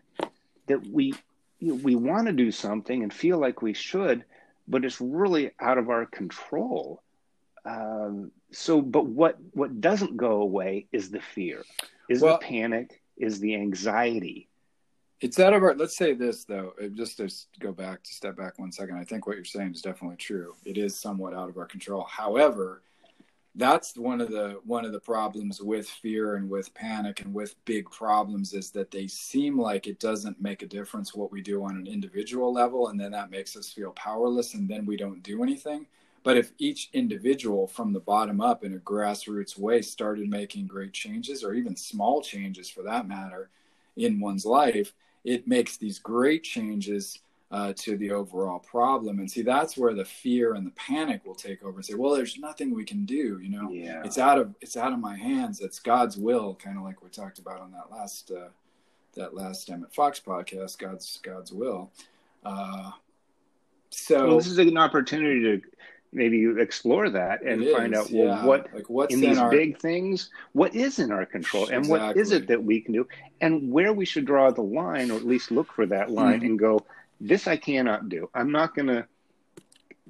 that 0.68 0.86
we 0.88 1.14
you 1.60 1.70
know, 1.70 1.76
we 1.76 1.96
want 1.96 2.28
to 2.28 2.34
do 2.34 2.52
something 2.52 3.04
and 3.04 3.14
feel 3.14 3.40
like 3.40 3.62
we 3.62 3.74
should 3.74 4.24
but 4.68 4.86
it's 4.86 5.02
really 5.02 5.52
out 5.60 5.78
of 5.78 5.90
our 5.90 6.06
control 6.06 7.02
um, 7.66 8.32
so 8.52 8.82
but 8.82 9.06
what 9.06 9.38
what 9.54 9.82
doesn't 9.82 10.18
go 10.18 10.42
away 10.42 10.86
is 10.92 11.10
the 11.10 11.22
fear 11.22 11.64
is 12.10 12.22
well, 12.22 12.38
the 12.40 12.46
panic 12.46 13.01
is 13.22 13.40
the 13.40 13.56
anxiety. 13.56 14.50
It's 15.20 15.40
out 15.40 15.54
of 15.54 15.62
our. 15.62 15.76
Let's 15.76 15.96
say 15.96 16.14
this 16.14 16.46
though, 16.46 16.74
uh, 16.84 16.88
just 16.88 17.18
to 17.18 17.30
go 17.60 17.72
back 17.72 18.04
to 18.04 18.14
step 18.14 18.36
back 18.36 18.58
one 18.58 18.72
second. 18.72 18.98
I 18.98 19.04
think 19.04 19.28
what 19.28 19.36
you're 19.36 19.46
saying 19.46 19.72
is 19.72 19.82
definitely 19.82 20.18
true. 20.18 20.56
It 20.66 20.78
is 20.78 21.00
somewhat 21.00 21.36
out 21.36 21.50
of 21.50 21.58
our 21.58 21.68
control. 21.68 22.04
However, 22.10 22.82
that's 23.56 23.98
one 23.98 24.22
of 24.22 24.30
the 24.30 24.60
one 24.66 24.86
of 24.86 24.94
the 24.94 25.00
problems 25.00 25.62
with 25.62 25.88
fear 25.88 26.36
and 26.36 26.50
with 26.50 26.74
panic 26.74 27.22
and 27.22 27.34
with 27.34 27.54
big 27.66 27.90
problems 27.92 28.54
is 28.54 28.72
that 28.72 28.92
they 28.92 29.08
seem 29.08 29.60
like 29.60 29.88
it 29.88 30.00
doesn't 30.00 30.42
make 30.42 30.62
a 30.64 30.68
difference 30.68 31.14
what 31.14 31.32
we 31.32 31.42
do 31.42 31.64
on 31.64 31.76
an 31.76 31.86
individual 31.86 32.54
level 32.54 32.88
and 32.88 33.00
then 33.00 33.12
that 33.12 33.30
makes 33.30 33.58
us 33.58 33.70
feel 33.70 33.92
powerless 33.92 34.54
and 34.54 34.70
then 34.70 34.86
we 34.86 34.96
don't 34.96 35.22
do 35.22 35.44
anything 35.44 35.86
but 36.24 36.38
if 36.38 36.52
each 36.58 36.90
individual 36.94 37.68
from 37.68 37.94
the 37.94 38.00
bottom 38.00 38.42
up 38.42 38.64
in 38.64 38.76
a 38.76 38.80
grassroots 38.80 39.58
way 39.58 39.82
started 39.82 40.30
making 40.30 40.68
great 40.68 40.94
changes, 40.94 41.44
or 41.44 41.54
even 41.54 41.76
small 41.76 42.22
changes 42.22 42.70
for 42.70 42.84
that 42.84 43.08
matter, 43.08 43.50
in 43.98 44.20
one's 44.20 44.46
life, 44.46 44.94
it 45.24 45.48
makes 45.48 45.78
these 45.78 46.00
great 46.00 46.44
changes 46.44 47.20
uh, 47.52 47.74
to 47.76 47.98
the 47.98 48.12
overall 48.12 48.60
problem. 48.60 49.20
And 49.20 49.30
see, 49.30 49.42
that's 49.42 49.78
where 49.78 49.94
the 49.94 50.06
fear 50.06 50.54
and 50.54 50.66
the 50.66 50.72
panic 50.72 51.26
will 51.26 51.36
take 51.36 51.64
over 51.64 51.78
and 51.78 51.86
say, 51.86 51.96
"Well, 51.96 52.16
there's 52.16 52.38
nothing 52.40 52.74
we 52.74 52.86
can 52.86 53.04
do. 53.04 53.40
You 53.42 53.50
know, 53.50 53.72
yeah. 53.72 54.02
it's 54.06 54.18
out 54.18 54.40
of 54.40 54.56
it's 54.62 54.78
out 54.78 54.94
of 54.94 55.00
my 55.00 55.18
hands. 55.18 55.60
It's 55.60 55.80
God's 55.80 56.18
will." 56.18 56.56
Kind 56.56 56.78
of 56.78 56.84
like 56.84 57.04
we 57.04 57.10
talked 57.10 57.40
about 57.40 57.60
on 57.60 57.72
that 57.72 57.92
last 57.92 58.32
uh, 58.32 58.50
that 59.16 59.34
last 59.34 59.70
Emmett 59.70 59.94
Fox 59.94 60.22
podcast. 60.26 60.78
God's 60.78 61.20
God's 61.22 61.52
will. 61.52 61.92
Uh, 62.46 62.92
so 63.90 64.28
well, 64.28 64.38
this 64.38 64.48
is 64.48 64.58
an 64.58 64.78
opportunity 64.78 65.42
to 65.42 65.62
maybe 66.14 66.38
you 66.38 66.60
explore 66.60 67.10
that 67.10 67.42
and 67.42 67.64
it 67.64 67.76
find 67.76 67.94
is, 67.94 68.00
out 68.00 68.12
well 68.12 68.26
yeah. 68.26 68.46
what 68.46 68.68
like 68.74 68.90
what's 68.90 69.14
in 69.14 69.22
these 69.22 69.38
our... 69.38 69.50
big 69.50 69.80
things 69.80 70.30
what 70.52 70.76
is 70.76 71.00
in 71.00 71.12
our 71.12 71.26
control 71.26 71.66
and 71.68 71.86
exactly. 71.86 72.08
what 72.08 72.18
is 72.18 72.32
it 72.32 72.48
that 72.48 72.62
we 72.64 72.82
can 72.82 72.94
do 72.94 73.08
and 73.40 73.72
where 73.72 73.94
we 73.94 74.06
should 74.06 74.26
draw 74.26 74.52
the 74.52 74.62
line 74.62 75.10
or 75.12 75.16
at 75.16 75.26
least 75.26 75.52
look 75.52 75.72
for 75.72 75.86
that 75.86 76.12
line 76.12 76.38
mm-hmm. 76.40 76.46
and 76.46 76.60
go 76.60 76.86
this 77.20 77.48
i 77.48 77.56
cannot 77.56 78.10
do 78.10 78.30
i'm 78.34 78.52
not 78.52 78.76
going 78.76 78.88
to 78.88 79.06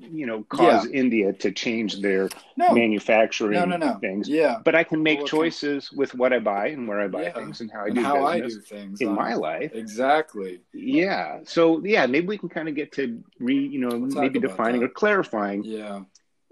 you 0.02 0.26
know 0.26 0.44
cause 0.50 0.86
yeah. 0.86 1.00
India 1.00 1.34
to 1.34 1.52
change 1.52 2.02
their 2.02 2.30
no. 2.58 2.74
manufacturing 2.74 3.60
no, 3.60 3.66
no, 3.66 3.78
no. 3.78 3.98
things. 4.00 4.28
Yeah, 4.28 4.60
but 4.64 4.76
I 4.76 4.84
can 4.84 5.04
make 5.04 5.20
well, 5.20 5.28
choices 5.28 5.88
okay. 5.88 5.98
with 5.98 6.16
what 6.16 6.34
I 6.34 6.40
buy 6.40 6.68
and 6.68 6.88
where 6.88 7.00
I 7.00 7.08
buy 7.08 7.24
yeah. 7.24 7.34
things 7.34 7.62
and 7.62 7.72
how 7.72 7.82
I 7.82 7.86
and 7.88 7.96
do 7.96 8.02
how 8.02 8.26
I 8.26 8.40
do 8.40 8.60
things 8.62 9.02
in 9.02 9.14
my 9.14 9.34
life. 9.34 9.72
Exactly. 9.74 10.62
Yeah. 10.74 11.40
So 11.44 11.84
yeah, 11.84 12.06
maybe 12.06 12.28
we 12.28 12.38
can 12.38 12.50
kind 12.50 12.68
of 12.68 12.76
get 12.76 12.92
to 12.94 13.24
re 13.40 13.56
you 13.56 13.80
know 13.80 13.90
we'll 13.90 14.22
maybe 14.22 14.40
defining 14.40 14.82
that. 14.82 14.88
or 14.88 14.94
clarifying. 14.94 15.64
Yeah. 15.64 16.02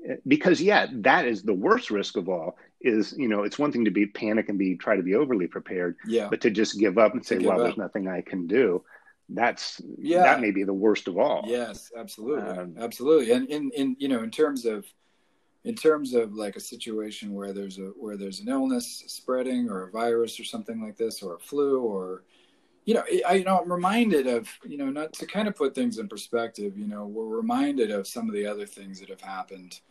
Eh, 0.08 0.16
because 0.28 0.62
yeah, 0.62 0.88
that 0.92 1.26
is 1.26 1.44
the 1.44 1.54
worst 1.54 1.90
risk 1.90 2.18
of 2.18 2.30
all. 2.30 2.58
Is 2.82 3.14
you 3.18 3.28
know 3.28 3.44
it's 3.44 3.60
one 3.60 3.72
thing 3.72 3.86
to 3.86 3.92
be 3.92 4.06
panic 4.06 4.48
and 4.50 4.58
be 4.58 4.76
try 4.76 4.96
to 4.96 5.04
be 5.04 5.16
overly 5.16 5.48
prepared. 5.48 5.98
Yeah. 6.06 6.28
But 6.30 6.42
to 6.42 6.50
just 6.50 6.80
give 6.80 6.98
up 6.98 7.14
and 7.14 7.26
say, 7.26 7.40
well, 7.40 7.60
up. 7.60 7.64
there's 7.64 7.78
nothing 7.78 8.08
I 8.08 8.22
can 8.22 8.48
do 8.48 8.84
that's 9.30 9.82
yeah. 9.98 10.24
that 10.24 10.42
may 10.42 10.52
be 10.52 10.64
the 10.64 10.74
worst 10.74 11.08
of 11.08 11.18
all. 11.18 11.44
Yes 11.46 11.92
absolutely. 11.96 12.50
Um, 12.50 12.76
absolutely. 12.78 13.32
And 13.32 13.48
in 13.50 13.72
in 13.72 13.96
you 14.00 14.08
know 14.08 14.24
in 14.24 14.32
terms 14.32 14.66
of 14.66 14.86
in 15.66 15.76
terms 15.76 16.14
of 16.14 16.34
like 16.34 16.56
a 16.56 16.62
situation 16.62 17.34
where 17.34 17.54
there's 17.54 17.78
a 17.78 17.92
where 17.98 18.18
there's 18.18 18.40
an 18.40 18.48
illness 18.48 19.04
spreading 19.08 19.70
or 19.70 19.84
a 19.84 19.92
virus 19.92 20.40
or 20.40 20.44
something 20.44 20.82
like 20.82 20.98
this 20.98 21.22
or 21.22 21.36
a 21.36 21.40
flu 21.40 21.82
or 21.82 22.24
you 22.86 22.94
know 22.94 23.04
I 23.28 23.34
you 23.34 23.44
know 23.44 23.60
I'm 23.60 23.72
reminded 23.72 24.28
of 24.28 24.50
you 24.66 24.78
know 24.78 24.90
not 24.90 25.14
to 25.14 25.26
kind 25.26 25.48
of 25.48 25.56
put 25.56 25.76
things 25.76 26.00
in 26.00 26.08
perspective 26.08 26.78
you 26.78 26.88
know 26.88 27.06
we're 27.06 27.26
reminded 27.26 27.92
of 27.92 28.08
some 28.08 28.30
of 28.30 28.36
the 28.36 28.46
other 28.46 28.66
things 28.66 29.00
that 29.00 29.10
have 29.10 29.22
happened 29.22 29.82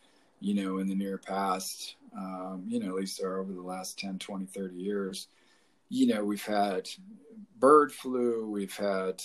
you 0.41 0.55
know 0.55 0.79
in 0.79 0.89
the 0.89 0.95
near 0.95 1.19
past 1.19 1.97
um, 2.17 2.65
you 2.67 2.81
know 2.81 2.89
at 2.89 2.95
least 2.95 3.23
over 3.23 3.53
the 3.53 3.61
last 3.61 3.99
10 3.99 4.19
20 4.19 4.47
30 4.47 4.75
years 4.75 5.29
you 5.89 6.07
know, 6.07 6.25
we've 6.25 6.45
had 6.45 6.89
bird 7.59 7.93
flu, 7.93 8.49
we've 8.51 8.77
had 8.77 9.23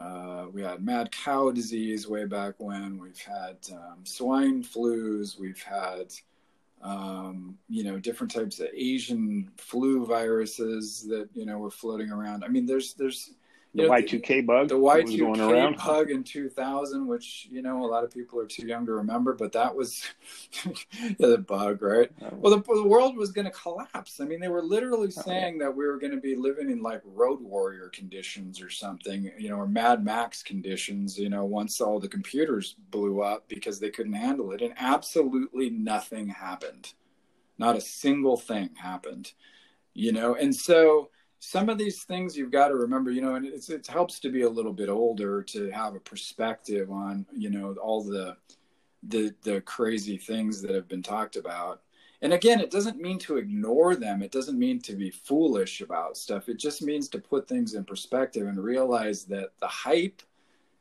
uh, 0.00 0.46
we 0.52 0.62
had 0.62 0.82
mad 0.82 1.10
cow 1.12 1.50
disease 1.50 2.08
way 2.08 2.24
back 2.24 2.54
when. 2.58 2.98
We've 2.98 3.20
had 3.20 3.58
um, 3.72 4.04
swine 4.04 4.62
flus. 4.62 5.38
We've 5.38 5.62
had 5.62 6.14
um, 6.82 7.58
you 7.68 7.84
know 7.84 7.98
different 7.98 8.32
types 8.32 8.60
of 8.60 8.68
Asian 8.74 9.50
flu 9.56 10.06
viruses 10.06 11.06
that 11.08 11.28
you 11.34 11.44
know 11.44 11.58
were 11.58 11.70
floating 11.70 12.10
around. 12.10 12.44
I 12.44 12.48
mean, 12.48 12.66
there's 12.66 12.94
there's 12.94 13.34
the 13.74 13.88
Y 13.88 14.02
two 14.02 14.18
K 14.18 14.40
bug, 14.40 14.68
the 14.68 14.78
Y 14.78 15.02
two 15.02 15.32
K 15.32 15.76
bug 15.86 16.10
in 16.10 16.24
two 16.24 16.48
thousand, 16.48 17.06
which 17.06 17.46
you 17.50 17.62
know 17.62 17.84
a 17.84 17.86
lot 17.86 18.02
of 18.02 18.10
people 18.10 18.40
are 18.40 18.46
too 18.46 18.66
young 18.66 18.84
to 18.86 18.92
remember, 18.92 19.32
but 19.32 19.52
that 19.52 19.74
was 19.74 20.04
the 21.18 21.38
bug, 21.38 21.80
right? 21.80 22.10
Oh. 22.20 22.28
Well, 22.32 22.56
the, 22.56 22.62
the 22.62 22.88
world 22.88 23.16
was 23.16 23.30
going 23.30 23.44
to 23.44 23.52
collapse. 23.52 24.20
I 24.20 24.24
mean, 24.24 24.40
they 24.40 24.48
were 24.48 24.62
literally 24.62 25.10
saying 25.10 25.54
oh, 25.54 25.58
yeah. 25.58 25.64
that 25.66 25.76
we 25.76 25.86
were 25.86 25.98
going 25.98 26.12
to 26.12 26.20
be 26.20 26.34
living 26.34 26.68
in 26.68 26.82
like 26.82 27.00
road 27.04 27.40
warrior 27.40 27.90
conditions 27.90 28.60
or 28.60 28.70
something, 28.70 29.30
you 29.38 29.50
know, 29.50 29.56
or 29.56 29.68
Mad 29.68 30.04
Max 30.04 30.42
conditions. 30.42 31.16
You 31.16 31.30
know, 31.30 31.44
once 31.44 31.80
all 31.80 32.00
the 32.00 32.08
computers 32.08 32.74
blew 32.90 33.22
up 33.22 33.48
because 33.48 33.78
they 33.78 33.90
couldn't 33.90 34.14
handle 34.14 34.50
it, 34.50 34.62
and 34.62 34.74
absolutely 34.78 35.70
nothing 35.70 36.28
happened. 36.28 36.92
Not 37.56 37.76
a 37.76 37.80
single 37.80 38.36
thing 38.36 38.70
happened. 38.74 39.32
You 39.94 40.12
know, 40.12 40.34
and 40.34 40.54
so 40.54 41.10
some 41.40 41.70
of 41.70 41.78
these 41.78 42.04
things 42.04 42.36
you've 42.36 42.52
got 42.52 42.68
to 42.68 42.74
remember, 42.74 43.10
you 43.10 43.22
know, 43.22 43.34
and 43.34 43.46
it's, 43.46 43.70
it 43.70 43.86
helps 43.86 44.20
to 44.20 44.30
be 44.30 44.42
a 44.42 44.48
little 44.48 44.74
bit 44.74 44.90
older 44.90 45.42
to 45.42 45.70
have 45.70 45.94
a 45.94 46.00
perspective 46.00 46.90
on, 46.90 47.24
you 47.34 47.48
know, 47.48 47.74
all 47.82 48.04
the, 48.04 48.36
the, 49.04 49.34
the 49.42 49.62
crazy 49.62 50.18
things 50.18 50.60
that 50.60 50.74
have 50.74 50.86
been 50.86 51.02
talked 51.02 51.36
about. 51.36 51.80
And 52.20 52.34
again, 52.34 52.60
it 52.60 52.70
doesn't 52.70 53.00
mean 53.00 53.18
to 53.20 53.38
ignore 53.38 53.96
them. 53.96 54.22
It 54.22 54.30
doesn't 54.30 54.58
mean 54.58 54.80
to 54.82 54.94
be 54.94 55.08
foolish 55.08 55.80
about 55.80 56.18
stuff. 56.18 56.50
It 56.50 56.58
just 56.58 56.82
means 56.82 57.08
to 57.08 57.18
put 57.18 57.48
things 57.48 57.72
in 57.72 57.84
perspective 57.84 58.46
and 58.46 58.62
realize 58.62 59.24
that 59.24 59.52
the 59.60 59.66
hype, 59.66 60.20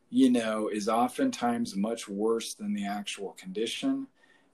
you 0.09 0.29
know, 0.29 0.67
is 0.67 0.89
oftentimes 0.89 1.77
much 1.77 2.09
worse 2.09 2.53
than 2.53 2.73
the 2.73 2.85
actual 2.85 3.31
condition. 3.39 4.07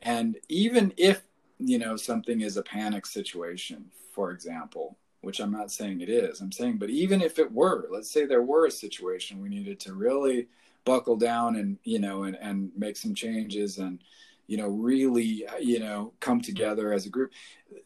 And 0.04 0.38
even 0.50 0.94
if, 0.98 1.24
you 1.58 1.80
know, 1.80 1.96
something 1.96 2.42
is 2.42 2.58
a 2.58 2.62
panic 2.62 3.08
situation, 3.08 3.86
for 4.14 4.30
example, 4.30 5.00
which 5.26 5.40
I'm 5.40 5.52
not 5.52 5.72
saying 5.72 6.02
it 6.02 6.10
is. 6.10 6.40
I'm 6.40 6.52
saying, 6.52 6.78
but 6.78 6.92
even 6.92 7.20
if 7.20 7.40
it 7.40 7.52
were, 7.52 7.88
let's 7.90 8.12
say 8.12 8.26
there 8.26 8.44
were 8.44 8.68
a 8.68 8.72
situation 8.72 9.42
we 9.42 9.50
needed 9.50 9.80
to 9.80 9.96
really 9.96 10.48
buckle 10.84 11.16
down 11.16 11.56
and, 11.56 11.80
you 11.84 11.98
know, 11.98 12.26
and, 12.26 12.38
and 12.40 12.70
make 12.78 12.96
some 12.96 13.16
changes 13.16 13.80
and, 13.80 14.04
you 14.46 14.56
know, 14.56 14.68
really, 14.68 15.48
you 15.60 15.80
know, 15.80 16.14
come 16.20 16.42
together 16.42 16.94
as 16.94 17.08
a 17.08 17.10
group. 17.10 17.32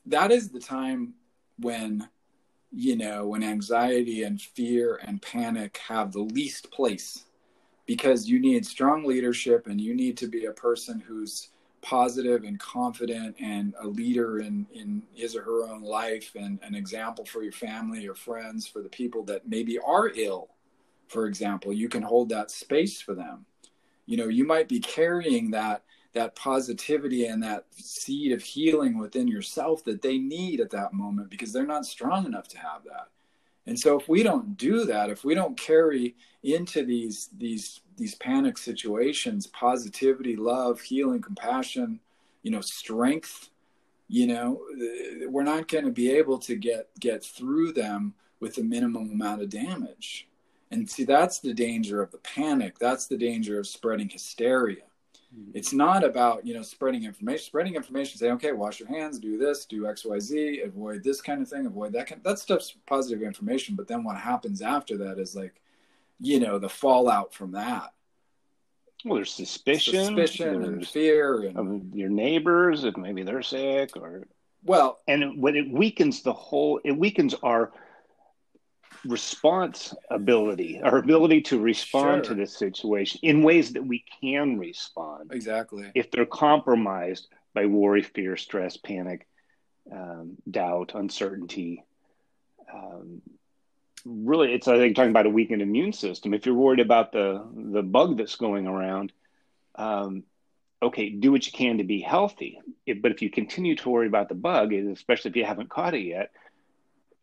That 0.06 0.34
is 0.34 0.50
the 0.50 0.60
time 0.60 1.14
when, 1.58 2.10
you 2.74 2.98
know, 2.98 3.28
when 3.28 3.42
anxiety 3.42 4.24
and 4.24 4.42
fear 4.42 5.00
and 5.02 5.22
panic 5.22 5.80
have 5.88 6.12
the 6.12 6.20
least 6.20 6.70
place 6.72 7.24
because 7.86 8.28
you 8.28 8.42
need 8.42 8.66
strong 8.66 9.06
leadership 9.06 9.68
and 9.68 9.80
you 9.80 9.96
need 9.96 10.18
to 10.18 10.28
be 10.28 10.44
a 10.44 10.52
person 10.52 11.00
who's 11.00 11.52
positive 11.82 12.44
and 12.44 12.60
confident 12.60 13.36
and 13.40 13.74
a 13.82 13.88
leader 13.88 14.40
in 14.40 14.66
in 14.74 15.04
his 15.14 15.36
or 15.36 15.44
her 15.44 15.64
own 15.64 15.82
life 15.82 16.32
and 16.36 16.60
an 16.62 16.76
example 16.76 17.26
for 17.26 17.44
your 17.44 17.52
family 17.52 18.08
or 18.08 18.16
friends 18.16 18.68
for 18.68 18.82
the 18.82 18.90
people 18.90 19.24
that 19.24 19.48
maybe 19.48 19.80
are 19.80 20.10
ill 20.16 20.50
for 21.08 21.26
example 21.26 21.74
you 21.74 21.90
can 21.90 22.02
hold 22.02 22.30
that 22.30 22.52
space 22.52 23.02
for 23.02 23.16
them. 23.16 23.46
You 24.06 24.18
know 24.18 24.28
you 24.28 24.46
might 24.46 24.68
be 24.68 24.80
carrying 24.80 25.52
that 25.52 25.84
that 26.14 26.36
positivity 26.36 27.28
and 27.28 27.44
that 27.44 27.66
seed 27.72 28.32
of 28.32 28.42
healing 28.42 28.98
within 28.98 29.28
yourself 29.28 29.84
that 29.84 30.02
they 30.02 30.18
need 30.18 30.60
at 30.60 30.72
that 30.72 30.92
moment 30.94 31.30
because 31.30 31.54
they're 31.54 31.68
not 31.68 31.86
strong 31.86 32.26
enough 32.26 32.48
to 32.48 32.58
have 32.58 32.84
that 32.86 33.10
and 33.70 33.80
so 33.80 34.00
if 34.00 34.10
we 34.10 34.24
don't 34.24 34.58
do 34.58 34.84
that, 34.86 35.12
if 35.12 35.24
we 35.24 35.36
don't 35.36 35.56
carry 35.56 36.16
into 36.42 36.84
these 36.84 37.30
these 37.38 37.82
these 37.98 38.16
panic 38.16 38.58
situations 38.58 39.46
positivity, 39.46 40.36
love, 40.36 40.82
healing, 40.82 41.22
compassion, 41.22 42.00
you 42.42 42.50
know, 42.50 42.62
strength, 42.62 43.52
you 44.08 44.26
know, 44.26 44.60
we're 45.28 45.44
not 45.44 45.68
going 45.68 45.86
to 45.86 45.92
be 45.92 46.10
able 46.10 46.40
to 46.40 46.56
get 46.56 46.90
get 47.00 47.24
through 47.24 47.74
them 47.74 48.16
with 48.40 48.56
the 48.56 48.64
minimum 48.64 49.12
amount 49.12 49.44
of 49.44 49.50
damage. 49.52 50.28
And 50.72 50.90
see, 50.90 51.04
that's 51.04 51.40
the 51.40 51.54
danger 51.54 52.02
of 52.02 52.10
the 52.10 52.18
panic. 52.18 52.80
That's 52.80 53.06
the 53.06 53.18
danger 53.18 53.60
of 53.60 53.68
spreading 53.68 54.10
hysteria. 54.10 54.89
It's 55.54 55.74
not 55.74 56.04
about 56.04 56.46
you 56.46 56.54
know 56.54 56.64
spreading 56.64 57.04
information. 57.04 57.46
Spreading 57.46 57.76
information, 57.76 58.18
say, 58.18 58.32
okay, 58.32 58.52
wash 58.52 58.80
your 58.80 58.90
hands, 58.90 59.20
do 59.20 59.38
this, 59.38 59.66
do 59.66 59.88
X, 59.88 60.04
Y, 60.06 60.20
Z, 60.20 60.62
avoid 60.62 61.04
this 61.04 61.22
kind 61.22 61.42
of 61.42 61.48
thing, 61.48 61.66
avoid 61.66 61.94
that 61.94 62.08
kind. 62.08 62.22
That 62.24 62.40
stuff's 62.40 62.76
positive 62.88 63.22
information. 63.22 63.76
But 63.76 63.88
then 63.88 64.04
what 64.04 64.18
happens 64.18 64.62
after 64.62 64.98
that 64.98 65.20
is 65.20 65.36
like, 65.36 65.62
you 66.20 66.40
know, 66.40 66.58
the 66.58 66.70
fallout 66.70 67.34
from 67.34 67.52
that. 67.52 67.94
Well, 69.06 69.16
there's 69.16 69.32
suspicion, 69.32 70.06
suspicion, 70.06 70.62
there's 70.62 70.68
and 70.68 70.88
fear, 70.88 71.44
and 71.44 71.58
of 71.58 71.96
your 71.96 72.10
neighbors 72.10 72.84
if 72.84 72.98
maybe 72.98 73.24
they're 73.24 73.44
sick 73.44 73.96
or 73.96 74.26
well, 74.64 75.00
and 75.08 75.42
when 75.42 75.56
it 75.56 75.70
weakens 75.72 76.22
the 76.22 76.34
whole, 76.34 76.82
it 76.84 76.92
weakens 76.92 77.34
our 77.44 77.72
response 79.06 79.94
ability, 80.10 80.82
our 80.82 80.98
ability 80.98 81.42
to 81.42 81.60
respond 81.60 82.26
sure. 82.26 82.36
to 82.36 82.40
this 82.40 82.58
situation 82.58 83.20
in 83.24 83.44
ways 83.44 83.74
that 83.74 83.86
we 83.86 84.04
can 84.22 84.58
respond. 84.58 85.32
Exactly. 85.32 85.92
If 85.96 86.12
they're 86.12 86.26
compromised 86.26 87.28
by 87.54 87.66
worry, 87.66 88.04
fear, 88.04 88.38
stress, 88.38 88.78
panic, 88.78 89.28
um, 89.92 90.38
doubt, 90.50 90.92
uncertainty. 90.94 91.84
Um, 92.72 93.22
really, 94.06 94.54
it's 94.54 94.68
I 94.68 94.78
think 94.78 94.96
talking 94.96 95.12
about 95.12 95.26
a 95.26 95.32
weakened 95.32 95.62
immune 95.62 95.94
system. 95.94 96.34
If 96.34 96.46
you're 96.46 96.56
worried 96.56 96.80
about 96.80 97.12
the 97.12 97.46
the 97.54 97.84
bug 97.84 98.18
that's 98.18 98.36
going 98.36 98.68
around, 98.68 99.12
um, 99.76 100.24
okay, 100.82 101.10
do 101.10 101.32
what 101.32 101.46
you 101.46 101.52
can 101.52 101.80
to 101.80 101.84
be 101.84 102.02
healthy. 102.02 102.62
If, 102.86 103.02
but 103.02 103.12
if 103.12 103.22
you 103.22 103.30
continue 103.30 103.76
to 103.78 103.90
worry 103.90 104.08
about 104.08 104.30
the 104.30 104.36
bug, 104.36 104.74
especially 104.74 105.30
if 105.30 105.38
you 105.38 105.46
haven't 105.46 105.70
caught 105.70 105.96
it 105.96 106.02
yet, 106.02 106.32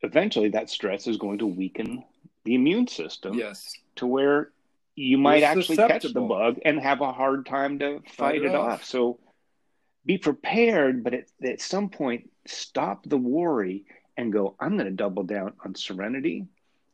eventually 0.07 0.49
that 0.49 0.71
stress 0.71 1.07
is 1.07 1.17
going 1.17 1.39
to 1.39 1.47
weaken 1.47 2.05
the 2.45 2.55
immune 2.55 2.87
system 2.87 3.35
yes 3.35 3.73
to 3.97 4.07
where 4.07 4.51
you 4.97 5.19
might 5.19 5.41
You're 5.41 5.49
actually 5.49 5.77
catch 5.77 6.05
the 6.05 6.21
bug 6.21 6.59
and 6.65 6.81
have 6.81 7.03
a 7.03 7.13
hard 7.13 7.45
time 7.45 7.79
to 7.81 8.01
fight, 8.17 8.43
it, 8.43 8.55
off. 8.55 8.73
off. 8.73 8.85
So 8.85 9.19
be 10.07 10.17
prepared, 10.17 11.05
but 11.05 11.13
at, 11.13 11.27
at 11.45 11.61
some 11.61 11.91
point, 11.91 12.31
stop 12.47 13.05
the 13.07 13.19
worry 13.19 13.85
and 14.17 14.33
go, 14.33 14.57
I'm 14.59 14.79
going 14.79 14.87
to 14.87 14.93
double 14.93 15.23
down 15.23 15.53
on 15.65 15.75
serenity 15.75 16.47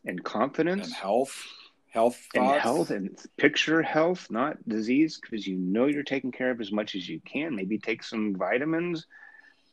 and 0.04 0.22
confidence 0.22 0.86
and 0.86 0.94
health. 0.94 1.46
Health 1.90 2.26
and 2.34 2.46
health 2.58 2.90
and 2.90 3.18
picture 3.36 3.82
health, 3.82 4.28
not 4.30 4.66
disease, 4.66 5.20
because 5.20 5.46
you 5.46 5.58
know 5.58 5.84
you're 5.84 6.02
taking 6.02 6.32
care 6.32 6.50
of 6.50 6.58
as 6.58 6.72
much 6.72 6.94
as 6.94 7.06
you 7.06 7.20
can. 7.20 7.54
Maybe 7.54 7.78
take 7.78 8.02
some 8.02 8.34
vitamins, 8.34 9.06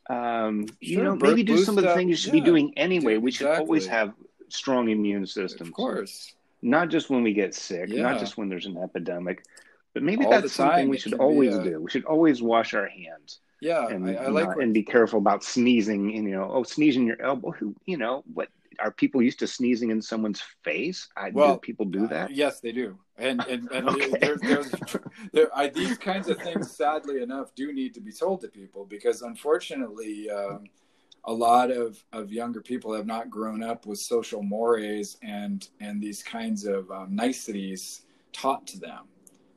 um, 0.09 0.65
sure, 0.67 0.75
you 0.81 1.03
know, 1.03 1.15
maybe 1.15 1.43
do 1.43 1.57
some 1.57 1.77
of 1.77 1.83
the 1.83 1.93
things 1.93 2.09
you 2.09 2.15
should 2.15 2.33
yeah, 2.33 2.39
be 2.39 2.45
doing 2.45 2.73
anyway. 2.77 3.17
we 3.17 3.31
should 3.31 3.47
always 3.47 3.85
have 3.87 4.13
strong 4.49 4.89
immune 4.89 5.25
systems. 5.27 5.69
Of 5.69 5.73
course. 5.73 6.33
Not 6.61 6.89
just 6.89 7.09
when 7.09 7.23
we 7.23 7.33
get 7.33 7.53
sick, 7.53 7.89
yeah. 7.89 8.01
not 8.01 8.19
just 8.19 8.37
when 8.37 8.49
there's 8.49 8.65
an 8.65 8.77
epidemic, 8.77 9.45
but 9.93 10.03
maybe 10.03 10.25
All 10.25 10.31
that's 10.31 10.53
something 10.53 10.89
we 10.89 10.97
should 10.97 11.13
always 11.13 11.55
a... 11.55 11.63
do. 11.63 11.81
We 11.81 11.91
should 11.91 12.05
always 12.05 12.41
wash 12.41 12.73
our 12.73 12.87
hands. 12.87 13.39
Yeah, 13.61 13.87
and, 13.87 14.09
I, 14.09 14.13
I 14.15 14.27
like 14.27 14.47
not, 14.47 14.61
and 14.61 14.73
be 14.73 14.83
careful 14.83 15.19
about 15.19 15.43
sneezing. 15.43 16.15
And 16.15 16.27
you 16.27 16.35
know, 16.35 16.49
oh, 16.51 16.63
sneezing 16.63 17.05
your 17.05 17.21
elbow. 17.21 17.51
Who, 17.51 17.75
you 17.85 17.97
know, 17.97 18.23
what? 18.33 18.49
Are 18.81 18.91
people 18.91 19.21
used 19.21 19.39
to 19.39 19.47
sneezing 19.47 19.91
in 19.91 20.01
someone's 20.01 20.41
face? 20.63 21.07
I, 21.15 21.31
well, 21.31 21.55
do 21.55 21.59
people 21.59 21.85
do 21.85 22.07
that? 22.07 22.29
Uh, 22.29 22.33
yes, 22.33 22.59
they 22.59 22.71
do. 22.71 22.97
And 23.17 23.43
and, 23.47 23.69
and 23.71 23.89
okay. 23.89 24.13
there's, 24.19 24.41
there's 24.41 24.71
there, 25.33 25.47
I, 25.55 25.67
these 25.67 25.97
kinds 25.97 26.29
of 26.29 26.37
things, 26.39 26.71
sadly 26.71 27.21
enough, 27.21 27.53
do 27.55 27.73
need 27.73 27.93
to 27.95 28.01
be 28.01 28.11
told 28.11 28.41
to 28.41 28.47
people 28.47 28.85
because 28.85 29.21
unfortunately, 29.21 30.29
um, 30.29 30.65
a 31.25 31.33
lot 31.33 31.69
of, 31.69 32.03
of 32.13 32.31
younger 32.31 32.61
people 32.61 32.93
have 32.93 33.05
not 33.05 33.29
grown 33.29 33.61
up 33.61 33.85
with 33.85 33.99
social 33.99 34.41
mores 34.41 35.17
and 35.21 35.69
and 35.79 36.01
these 36.01 36.23
kinds 36.23 36.65
of 36.65 36.89
um, 36.91 37.15
niceties 37.15 38.03
taught 38.31 38.65
to 38.67 38.79
them. 38.79 39.05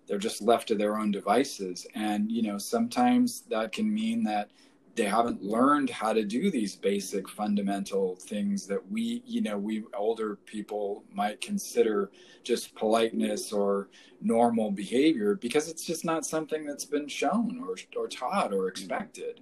They're 0.06 0.18
just 0.18 0.42
left 0.42 0.68
to 0.68 0.74
their 0.74 0.98
own 0.98 1.10
devices, 1.10 1.86
and 1.94 2.30
you 2.30 2.42
know 2.42 2.58
sometimes 2.58 3.42
that 3.42 3.72
can 3.72 3.92
mean 3.92 4.24
that 4.24 4.50
they 4.94 5.04
haven't 5.04 5.42
learned 5.42 5.88
how 5.88 6.12
to 6.12 6.22
do 6.24 6.50
these 6.50 6.76
basic 6.76 7.28
fundamental 7.28 8.16
things 8.16 8.66
that 8.66 8.90
we 8.90 9.22
you 9.26 9.40
know 9.40 9.56
we 9.56 9.84
older 9.96 10.36
people 10.44 11.04
might 11.12 11.40
consider 11.40 12.10
just 12.44 12.74
politeness 12.74 13.52
or 13.52 13.88
normal 14.20 14.70
behavior 14.70 15.34
because 15.36 15.68
it's 15.68 15.84
just 15.84 16.04
not 16.04 16.26
something 16.26 16.64
that's 16.64 16.84
been 16.84 17.08
shown 17.08 17.64
or, 17.66 17.76
or 17.98 18.08
taught 18.08 18.52
or 18.52 18.58
mm-hmm. 18.58 18.68
expected. 18.68 19.40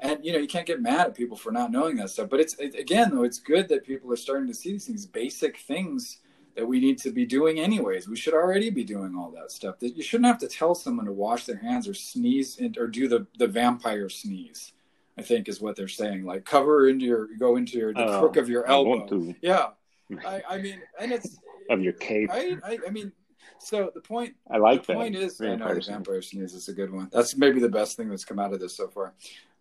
And 0.00 0.22
you 0.24 0.32
know 0.32 0.38
you 0.38 0.48
can't 0.48 0.66
get 0.66 0.82
mad 0.82 1.06
at 1.06 1.14
people 1.14 1.36
for 1.36 1.50
not 1.50 1.72
knowing 1.72 1.96
that 1.96 2.10
stuff 2.10 2.28
but 2.28 2.40
it's 2.40 2.54
it, 2.54 2.74
again 2.74 3.10
though 3.10 3.24
it's 3.24 3.38
good 3.38 3.68
that 3.68 3.86
people 3.86 4.12
are 4.12 4.16
starting 4.16 4.48
to 4.48 4.54
see 4.54 4.72
these 4.72 4.86
things 4.86 5.06
basic 5.06 5.58
things 5.58 6.18
that 6.56 6.66
we 6.66 6.78
need 6.78 6.98
to 6.98 7.10
be 7.10 7.26
doing 7.26 7.58
anyways. 7.58 8.06
We 8.06 8.14
should 8.14 8.32
already 8.32 8.70
be 8.70 8.84
doing 8.84 9.16
all 9.16 9.32
that 9.32 9.50
stuff. 9.50 9.80
That 9.80 9.96
you 9.96 10.04
shouldn't 10.04 10.28
have 10.28 10.38
to 10.38 10.46
tell 10.46 10.72
someone 10.72 11.06
to 11.06 11.12
wash 11.12 11.46
their 11.46 11.56
hands 11.56 11.88
or 11.88 11.94
sneeze 11.94 12.58
in, 12.58 12.76
or 12.78 12.86
do 12.86 13.08
the 13.08 13.26
the 13.38 13.48
vampire 13.48 14.08
sneeze 14.08 14.73
i 15.18 15.22
think 15.22 15.48
is 15.48 15.60
what 15.60 15.76
they're 15.76 15.88
saying 15.88 16.24
like 16.24 16.44
cover 16.44 16.88
into 16.88 17.04
your 17.04 17.28
go 17.38 17.56
into 17.56 17.78
your 17.78 17.92
the 17.92 18.00
uh, 18.00 18.20
crook 18.20 18.36
of 18.36 18.48
your 18.48 18.66
elbow 18.66 19.34
yeah 19.40 19.68
I, 20.26 20.42
I 20.48 20.58
mean 20.58 20.80
and 21.00 21.12
it's 21.12 21.38
of 21.70 21.80
your 21.80 21.94
cape 21.94 22.30
I, 22.32 22.58
I, 22.64 22.78
I 22.86 22.90
mean 22.90 23.12
so 23.58 23.90
the 23.94 24.00
point 24.00 24.34
I 24.50 24.58
like 24.58 24.82
the 24.86 24.92
that. 24.92 24.98
point 24.98 25.16
is 25.16 25.40
I 25.40 25.54
know 25.54 25.74
the 25.74 25.80
vampire 25.80 26.20
sneeze 26.22 26.54
is 26.54 26.68
a 26.68 26.72
good 26.72 26.92
one. 26.92 27.08
That's 27.12 27.36
maybe 27.36 27.60
the 27.60 27.68
best 27.68 27.96
thing 27.96 28.08
that's 28.08 28.24
come 28.24 28.38
out 28.38 28.52
of 28.52 28.60
this 28.60 28.76
so 28.76 28.88
far. 28.88 29.14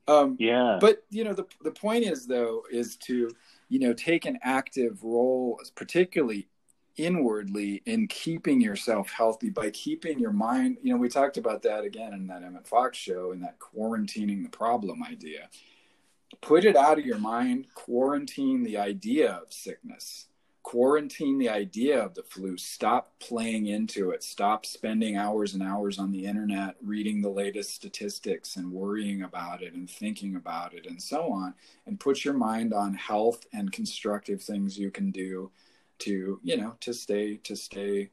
Um, 0.08 0.36
yeah. 0.40 0.78
But 0.82 1.04
you 1.10 1.24
know, 1.24 1.34
the 1.34 1.46
the 1.64 1.72
point 1.72 2.04
is 2.04 2.28
though 2.28 2.64
is 2.72 2.98
to 2.98 3.32
you 3.70 3.80
know 3.80 3.94
take 3.94 4.26
an 4.26 4.40
active 4.44 5.02
role, 5.04 5.60
particularly 5.76 6.48
inwardly 6.98 7.82
in 7.86 8.08
keeping 8.08 8.62
yourself 8.62 9.10
healthy 9.12 9.50
by 9.50 9.70
keeping 9.72 10.20
your 10.20 10.32
mind. 10.32 10.78
You 10.82 10.94
know, 10.94 11.00
we 11.00 11.10
talked 11.10 11.38
about 11.38 11.64
that 11.64 11.84
again 11.84 12.14
in 12.14 12.28
that 12.28 12.44
Emmett 12.44 12.68
Fox 12.68 12.98
show 12.98 13.32
in 13.32 13.42
that 13.42 13.60
quarantining 13.60 14.44
the 14.44 14.50
problem 14.50 15.04
idea. 15.04 15.50
Put 16.42 16.66
it 16.66 16.76
out 16.76 17.00
of 17.00 17.06
your 17.06 17.20
mind. 17.20 17.68
Quarantine 17.74 18.64
the 18.64 18.78
idea 18.78 19.32
of 19.32 19.54
sickness 19.54 20.28
quarantine 20.64 21.38
the 21.38 21.50
idea 21.50 22.02
of 22.02 22.16
the 22.16 22.24
flu 22.24 22.56
stop 22.56 23.12
playing 23.20 23.68
into 23.68 24.12
it 24.12 24.24
stop 24.24 24.66
spending 24.66 25.18
hours 25.18 25.54
and 25.54 25.62
hours 25.62 26.00
on 26.00 26.10
the 26.12 26.26
internet 26.26 26.76
reading 26.82 27.22
the 27.22 27.30
latest 27.30 27.76
statistics 27.76 28.56
and 28.56 28.72
worrying 28.72 29.24
about 29.24 29.62
it 29.62 29.74
and 29.74 29.90
thinking 29.90 30.38
about 30.38 30.74
it 30.74 30.86
and 30.88 31.02
so 31.02 31.32
on 31.32 31.54
and 31.86 32.00
put 32.00 32.24
your 32.24 32.34
mind 32.34 32.74
on 32.74 32.94
health 32.94 33.46
and 33.52 33.74
constructive 33.74 34.42
things 34.42 34.80
you 34.80 34.90
can 34.90 35.12
do 35.12 35.52
to 36.04 36.40
you 36.44 36.58
know 36.58 36.76
to 36.80 36.94
stay 36.94 37.38
to 37.38 37.56
stay 37.56 38.10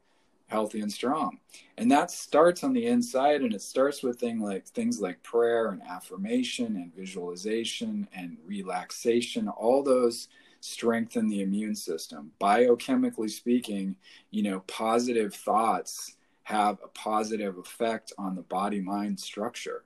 healthy 0.47 0.81
and 0.81 0.91
strong 0.91 1.39
and 1.77 1.89
that 1.89 2.11
starts 2.11 2.63
on 2.63 2.73
the 2.73 2.85
inside 2.85 3.41
and 3.41 3.53
it 3.53 3.61
starts 3.61 4.03
with 4.03 4.19
things 4.19 4.41
like 4.41 4.67
things 4.67 4.99
like 4.99 5.21
prayer 5.23 5.69
and 5.69 5.81
affirmation 5.83 6.75
and 6.75 6.93
visualization 6.93 8.07
and 8.13 8.37
relaxation 8.45 9.47
all 9.47 9.81
those 9.81 10.27
strengthen 10.61 11.27
the 11.27 11.41
immune 11.41 11.75
system. 11.75 12.31
Biochemically 12.39 13.29
speaking, 13.29 13.95
you 14.29 14.43
know, 14.43 14.61
positive 14.61 15.33
thoughts 15.33 16.15
have 16.43 16.77
a 16.83 16.87
positive 16.89 17.57
effect 17.57 18.13
on 18.17 18.35
the 18.35 18.43
body 18.43 18.79
mind 18.79 19.19
structure. 19.19 19.83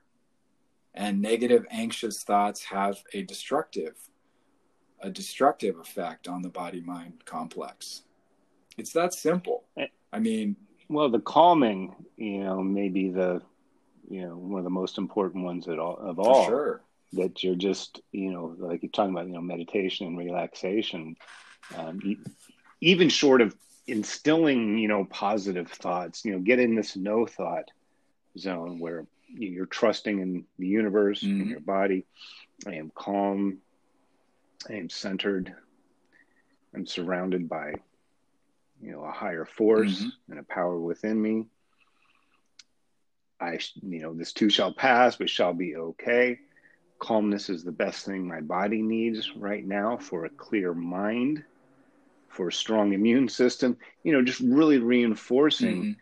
And 0.94 1.20
negative 1.20 1.66
anxious 1.70 2.22
thoughts 2.22 2.64
have 2.64 3.02
a 3.12 3.22
destructive 3.22 3.96
a 5.00 5.10
destructive 5.10 5.78
effect 5.78 6.28
on 6.28 6.42
the 6.42 6.48
body 6.48 6.80
mind 6.80 7.24
complex. 7.24 8.02
It's 8.76 8.92
that 8.92 9.14
simple. 9.14 9.64
Eh, 9.76 9.86
I 10.12 10.18
mean, 10.18 10.56
well, 10.88 11.08
the 11.08 11.20
calming, 11.20 11.94
you 12.16 12.44
know, 12.44 12.62
maybe 12.62 13.10
the 13.10 13.42
you 14.08 14.22
know 14.22 14.36
one 14.36 14.58
of 14.58 14.64
the 14.64 14.70
most 14.70 14.98
important 14.98 15.44
ones 15.44 15.68
at 15.68 15.78
all 15.78 15.96
of 15.96 16.18
all. 16.18 16.46
Sure 16.46 16.82
that 17.12 17.42
you're 17.42 17.54
just 17.54 18.00
you 18.12 18.30
know 18.30 18.54
like 18.58 18.82
you're 18.82 18.90
talking 18.90 19.12
about 19.12 19.26
you 19.26 19.34
know 19.34 19.40
meditation 19.40 20.06
and 20.06 20.18
relaxation 20.18 21.16
um, 21.76 22.00
even 22.80 23.08
short 23.08 23.40
of 23.40 23.54
instilling 23.86 24.78
you 24.78 24.88
know 24.88 25.04
positive 25.04 25.70
thoughts 25.70 26.24
you 26.24 26.32
know 26.32 26.38
get 26.38 26.58
in 26.58 26.74
this 26.74 26.96
no 26.96 27.26
thought 27.26 27.70
zone 28.38 28.78
where 28.78 29.06
you're 29.28 29.66
trusting 29.66 30.20
in 30.20 30.44
the 30.58 30.66
universe 30.66 31.22
mm-hmm. 31.22 31.42
in 31.42 31.48
your 31.48 31.60
body 31.60 32.04
i 32.66 32.74
am 32.74 32.90
calm 32.94 33.58
i 34.68 34.74
am 34.74 34.88
centered 34.88 35.54
i'm 36.74 36.86
surrounded 36.86 37.48
by 37.48 37.72
you 38.80 38.92
know 38.92 39.04
a 39.04 39.12
higher 39.12 39.44
force 39.44 40.00
mm-hmm. 40.00 40.32
and 40.32 40.40
a 40.40 40.44
power 40.44 40.78
within 40.78 41.20
me 41.20 41.44
i 43.40 43.58
you 43.82 44.00
know 44.00 44.14
this 44.14 44.32
too 44.32 44.50
shall 44.50 44.72
pass 44.72 45.16
but 45.16 45.30
shall 45.30 45.52
be 45.52 45.76
okay 45.76 46.38
calmness 46.98 47.48
is 47.48 47.64
the 47.64 47.72
best 47.72 48.04
thing 48.04 48.26
my 48.26 48.40
body 48.40 48.82
needs 48.82 49.36
right 49.36 49.66
now 49.66 49.96
for 49.96 50.24
a 50.24 50.30
clear 50.30 50.72
mind, 50.74 51.42
for 52.28 52.48
a 52.48 52.52
strong 52.52 52.92
immune 52.92 53.28
system. 53.28 53.76
You 54.02 54.12
know, 54.12 54.22
just 54.22 54.40
really 54.40 54.78
reinforcing, 54.78 55.96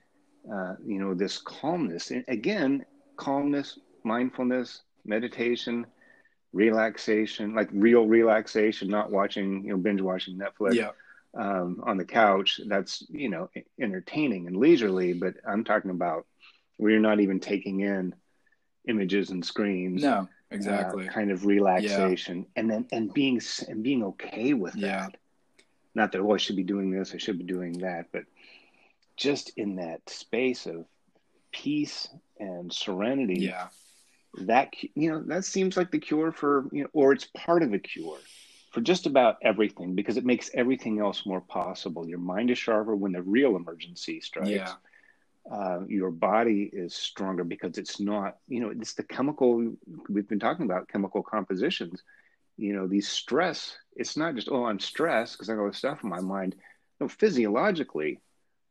mm-hmm. 0.46 0.52
uh, 0.52 0.74
you 0.84 0.98
know, 0.98 1.14
this 1.14 1.38
calmness. 1.38 2.10
And 2.10 2.24
again, 2.28 2.84
calmness, 3.16 3.78
mindfulness, 4.04 4.82
meditation, 5.04 5.86
relaxation, 6.54 7.54
like 7.54 7.68
real 7.72 8.06
relaxation, 8.06 8.88
not 8.88 9.10
watching, 9.10 9.64
you 9.64 9.70
know, 9.70 9.76
binge 9.76 10.00
watching 10.00 10.38
Netflix. 10.38 10.74
Yeah. 10.74 10.90
Um, 11.36 11.82
on 11.82 11.96
the 11.96 12.04
couch, 12.04 12.60
that's 12.68 13.04
you 13.10 13.28
know 13.28 13.50
entertaining 13.80 14.46
and 14.46 14.56
leisurely, 14.56 15.14
but 15.14 15.34
I'm 15.44 15.64
talking 15.64 15.90
about 15.90 16.26
where 16.76 16.92
you're 16.92 17.00
not 17.00 17.18
even 17.18 17.40
taking 17.40 17.80
in 17.80 18.14
images 18.86 19.30
and 19.30 19.44
screens. 19.44 20.00
No, 20.00 20.28
exactly 20.54 21.08
uh, 21.08 21.12
kind 21.12 21.30
of 21.30 21.44
relaxation 21.44 22.38
yeah. 22.38 22.44
and 22.56 22.70
then 22.70 22.86
and 22.92 23.12
being 23.12 23.40
and 23.68 23.82
being 23.82 24.04
okay 24.04 24.54
with 24.54 24.74
yeah. 24.76 25.00
that 25.00 25.16
not 25.94 26.12
that 26.12 26.20
oh 26.20 26.34
i 26.34 26.36
should 26.36 26.56
be 26.56 26.62
doing 26.62 26.90
this 26.90 27.12
i 27.14 27.18
should 27.18 27.38
be 27.38 27.44
doing 27.44 27.72
that 27.78 28.06
but 28.12 28.24
just 29.16 29.50
in 29.56 29.76
that 29.76 30.08
space 30.08 30.66
of 30.66 30.84
peace 31.52 32.08
and 32.38 32.72
serenity 32.72 33.40
yeah 33.40 33.68
that 34.42 34.74
you 34.94 35.10
know 35.10 35.22
that 35.26 35.44
seems 35.44 35.76
like 35.76 35.90
the 35.90 35.98
cure 35.98 36.32
for 36.32 36.68
you 36.72 36.82
know 36.82 36.88
or 36.92 37.12
it's 37.12 37.28
part 37.36 37.62
of 37.62 37.72
a 37.72 37.78
cure 37.78 38.18
for 38.70 38.80
just 38.80 39.06
about 39.06 39.36
everything 39.42 39.94
because 39.94 40.16
it 40.16 40.24
makes 40.24 40.50
everything 40.54 40.98
else 41.00 41.24
more 41.24 41.40
possible 41.40 42.08
your 42.08 42.18
mind 42.18 42.50
is 42.50 42.58
sharper 42.58 42.96
when 42.96 43.12
the 43.12 43.22
real 43.22 43.56
emergency 43.56 44.20
strikes 44.20 44.50
yeah 44.50 44.74
uh, 45.50 45.80
your 45.88 46.10
body 46.10 46.70
is 46.72 46.94
stronger 46.94 47.44
because 47.44 47.76
it's 47.76 48.00
not, 48.00 48.38
you 48.48 48.60
know, 48.60 48.70
it's 48.70 48.94
the 48.94 49.02
chemical 49.02 49.72
we've 50.08 50.28
been 50.28 50.38
talking 50.38 50.64
about 50.64 50.88
chemical 50.88 51.22
compositions. 51.22 52.02
You 52.56 52.74
know, 52.74 52.86
these 52.86 53.08
stress, 53.08 53.76
it's 53.94 54.16
not 54.16 54.36
just, 54.36 54.48
oh, 54.50 54.64
I'm 54.64 54.80
stressed 54.80 55.34
because 55.34 55.50
I 55.50 55.54
got 55.54 55.62
all 55.62 55.66
this 55.68 55.78
stuff 55.78 56.02
in 56.02 56.08
my 56.08 56.20
mind. 56.20 56.54
No, 56.98 57.08
physiologically, 57.08 58.20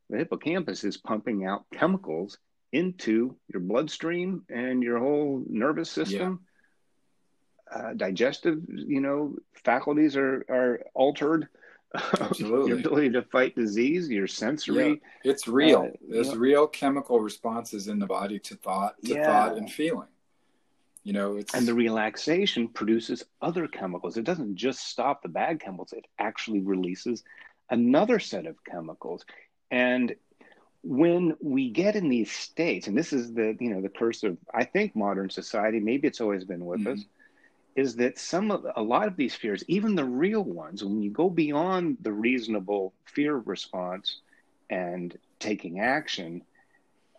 the 0.10 0.18
hippocampus 0.18 0.84
is 0.84 0.98
pumping 0.98 1.46
out 1.46 1.66
chemicals 1.72 2.38
into 2.74 3.36
your 3.48 3.62
bloodstream 3.62 4.44
and 4.50 4.84
your 4.84 5.00
whole 5.00 5.44
nervous 5.48 5.90
system. 5.90 6.42
Yeah. 6.42 6.50
Uh, 7.74 7.94
digestive, 7.94 8.62
you 8.68 9.00
know, 9.00 9.36
faculties 9.64 10.16
are, 10.16 10.46
are 10.50 10.82
altered 10.94 11.48
Absolutely. 12.20 12.70
your 12.70 12.80
ability 12.80 13.10
to 13.12 13.22
fight 13.22 13.56
disease, 13.56 14.10
your 14.10 14.28
sensory. 14.28 15.02
Yeah, 15.24 15.32
it's 15.32 15.48
real. 15.48 15.92
Uh, 15.94 15.98
There's 16.08 16.36
real 16.36 16.68
chemical 16.68 17.20
responses 17.20 17.88
in 17.88 18.00
the 18.00 18.06
body 18.06 18.40
to 18.40 18.56
thought, 18.56 18.96
to 19.06 19.14
yeah. 19.14 19.26
thought 19.26 19.58
and 19.58 19.72
feeling. 19.72 20.08
You 21.04 21.14
know, 21.14 21.36
it's 21.36 21.54
and 21.54 21.68
the 21.68 21.74
relaxation 21.74 22.68
produces 22.68 23.24
other 23.42 23.68
chemicals. 23.68 24.18
It 24.18 24.24
doesn't 24.24 24.56
just 24.56 24.88
stop 24.88 25.22
the 25.22 25.30
bad 25.30 25.60
chemicals; 25.60 25.94
it 25.94 26.06
actually 26.18 26.62
releases 26.62 27.24
another 27.70 28.20
set 28.20 28.46
of 28.46 28.64
chemicals. 28.64 29.26
And 29.70 30.16
when 30.84 31.36
we 31.42 31.70
get 31.70 31.96
in 31.96 32.10
these 32.10 32.32
states, 32.32 32.88
and 32.88 32.98
this 32.98 33.14
is 33.14 33.34
the 33.34 33.56
you 33.60 33.74
know 33.74 33.82
the 33.82 33.90
curse 33.90 34.24
of 34.24 34.38
I 34.54 34.66
think 34.66 34.96
modern 34.96 35.30
society. 35.30 35.80
Maybe 35.80 36.08
it's 36.08 36.22
always 36.22 36.44
been 36.44 36.66
with 36.66 36.82
mm-hmm. 36.82 37.00
us 37.00 37.06
is 37.76 37.96
that 37.96 38.20
some 38.20 38.52
of 38.52 38.66
a 38.76 38.82
lot 38.82 39.08
of 39.08 39.16
these 39.16 39.34
fears, 39.34 39.64
even 39.68 39.96
the 39.96 40.06
real 40.06 40.44
ones, 40.44 40.84
when 40.84 41.02
you 41.02 41.10
go 41.10 41.30
beyond 41.30 41.98
the 42.02 42.12
reasonable 42.12 42.94
fear 43.06 43.36
response 43.36 44.20
and 44.70 45.18
taking 45.40 45.80
action, 45.80 46.44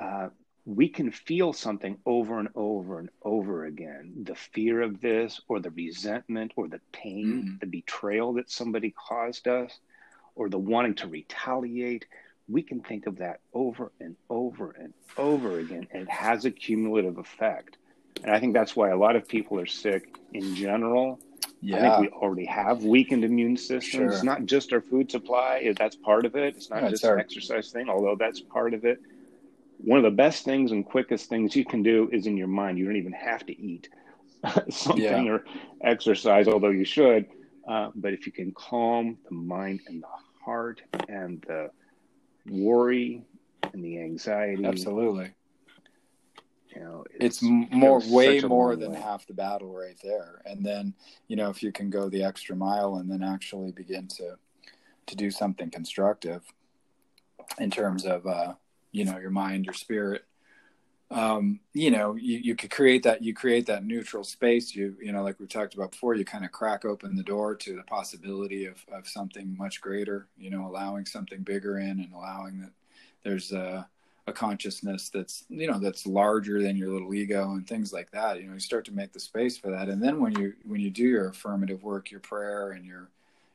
uh, 0.00 0.28
we 0.66 0.88
can 0.88 1.10
feel 1.10 1.52
something 1.52 1.98
over 2.06 2.38
and 2.38 2.48
over 2.54 2.98
and 2.98 3.10
over 3.22 3.66
again 3.66 4.12
the 4.22 4.34
fear 4.34 4.80
of 4.80 5.00
this 5.00 5.40
or 5.48 5.60
the 5.60 5.70
resentment 5.70 6.52
or 6.56 6.68
the 6.68 6.80
pain 6.90 7.26
mm-hmm. 7.26 7.56
the 7.60 7.66
betrayal 7.66 8.32
that 8.32 8.50
somebody 8.50 8.94
caused 8.96 9.46
us 9.46 9.78
or 10.34 10.48
the 10.48 10.58
wanting 10.58 10.94
to 10.94 11.06
retaliate 11.06 12.06
we 12.48 12.62
can 12.62 12.80
think 12.80 13.06
of 13.06 13.18
that 13.18 13.40
over 13.52 13.92
and 14.00 14.16
over 14.28 14.72
and 14.72 14.92
over 15.16 15.58
again 15.58 15.86
and 15.90 16.02
it 16.02 16.10
has 16.10 16.44
a 16.44 16.50
cumulative 16.50 17.18
effect 17.18 17.78
and 18.22 18.30
i 18.32 18.38
think 18.38 18.52
that's 18.52 18.76
why 18.76 18.90
a 18.90 18.96
lot 18.96 19.16
of 19.16 19.26
people 19.26 19.58
are 19.58 19.66
sick 19.66 20.18
in 20.32 20.54
general 20.54 21.18
yeah. 21.60 21.78
I 21.78 21.80
think 21.98 22.12
we 22.12 22.18
already 22.18 22.44
have 22.44 22.84
weakened 22.84 23.24
immune 23.24 23.56
systems. 23.56 23.84
Sure. 23.84 24.06
It's 24.08 24.22
not 24.22 24.44
just 24.44 24.70
our 24.74 24.82
food 24.82 25.10
supply, 25.10 25.72
that's 25.78 25.96
part 25.96 26.26
of 26.26 26.36
it. 26.36 26.56
It's 26.56 26.68
not 26.68 26.90
just 26.90 27.02
our... 27.06 27.14
an 27.14 27.20
exercise 27.20 27.70
thing, 27.70 27.88
although 27.88 28.16
that's 28.16 28.38
part 28.38 28.74
of 28.74 28.84
it 28.84 29.00
one 29.78 29.98
of 29.98 30.04
the 30.04 30.10
best 30.10 30.44
things 30.44 30.72
and 30.72 30.84
quickest 30.84 31.28
things 31.28 31.54
you 31.54 31.64
can 31.64 31.82
do 31.82 32.08
is 32.12 32.26
in 32.26 32.36
your 32.36 32.46
mind. 32.46 32.78
You 32.78 32.86
don't 32.86 32.96
even 32.96 33.12
have 33.12 33.44
to 33.46 33.60
eat 33.60 33.88
something 34.70 35.26
yeah. 35.26 35.32
or 35.32 35.44
exercise, 35.82 36.48
although 36.48 36.70
you 36.70 36.84
should. 36.84 37.26
Uh, 37.68 37.90
but 37.94 38.12
if 38.12 38.26
you 38.26 38.32
can 38.32 38.52
calm 38.52 39.18
the 39.28 39.34
mind 39.34 39.80
and 39.86 40.02
the 40.02 40.08
heart 40.44 40.82
and 41.08 41.42
the 41.46 41.70
worry 42.48 43.24
and 43.72 43.84
the 43.84 44.00
anxiety, 44.00 44.64
absolutely. 44.64 45.32
You 46.74 46.82
know, 46.82 47.04
it's, 47.14 47.40
it's 47.40 47.42
more, 47.42 48.00
way 48.08 48.40
more 48.40 48.74
than 48.74 48.92
way. 48.92 49.00
half 49.00 49.26
the 49.26 49.34
battle 49.34 49.72
right 49.72 49.96
there. 50.02 50.42
And 50.44 50.64
then, 50.64 50.92
you 51.28 51.36
know, 51.36 51.48
if 51.48 51.62
you 51.62 51.70
can 51.70 51.88
go 51.88 52.08
the 52.08 52.24
extra 52.24 52.56
mile 52.56 52.96
and 52.96 53.10
then 53.10 53.22
actually 53.22 53.70
begin 53.72 54.08
to 54.08 54.36
to 55.06 55.16
do 55.16 55.30
something 55.30 55.70
constructive 55.70 56.42
in 57.58 57.70
terms 57.70 58.04
of 58.06 58.26
uh, 58.26 58.54
you 58.92 59.04
know 59.04 59.18
your 59.18 59.30
mind 59.30 59.64
your 59.64 59.74
spirit 59.74 60.24
um, 61.14 61.60
you 61.72 61.92
know 61.92 62.16
you, 62.16 62.38
you 62.38 62.56
could 62.56 62.70
create 62.70 63.04
that 63.04 63.22
you 63.22 63.32
create 63.32 63.66
that 63.66 63.84
neutral 63.84 64.24
space. 64.24 64.74
You 64.74 64.96
you 65.00 65.12
know 65.12 65.22
like 65.22 65.38
we 65.38 65.46
talked 65.46 65.74
about 65.74 65.92
before 65.92 66.14
you 66.14 66.24
kind 66.24 66.44
of 66.44 66.50
crack 66.50 66.84
open 66.84 67.14
the 67.16 67.22
door 67.22 67.54
to 67.54 67.76
the 67.76 67.84
possibility 67.84 68.66
of, 68.66 68.84
of 68.92 69.06
something 69.06 69.56
much 69.56 69.80
greater 69.80 70.26
you 70.36 70.50
know 70.50 70.66
allowing 70.66 71.06
something 71.06 71.42
bigger 71.42 71.78
in 71.78 72.00
and 72.00 72.12
allowing 72.12 72.60
that 72.60 72.72
there's 73.22 73.52
a, 73.52 73.88
a 74.26 74.32
consciousness 74.32 75.08
that's 75.08 75.44
you 75.48 75.70
know 75.70 75.78
that's 75.78 76.04
larger 76.04 76.60
than 76.60 76.76
your 76.76 76.90
little 76.90 77.14
ego 77.14 77.52
and 77.52 77.66
things 77.66 77.92
like 77.92 78.10
that. 78.10 78.40
You 78.40 78.48
know 78.48 78.54
you 78.54 78.60
start 78.60 78.84
to 78.86 78.92
make 78.92 79.12
the 79.12 79.20
space 79.20 79.56
for 79.56 79.70
that. 79.70 79.88
And 79.88 80.02
then 80.02 80.20
when 80.20 80.36
you 80.38 80.54
when 80.66 80.80
you 80.80 80.90
do 80.90 81.04
your 81.04 81.28
affirmative 81.28 81.84
work 81.84 82.10
your 82.10 82.20
prayer 82.20 82.72
and 82.72 82.84
your 82.84 83.08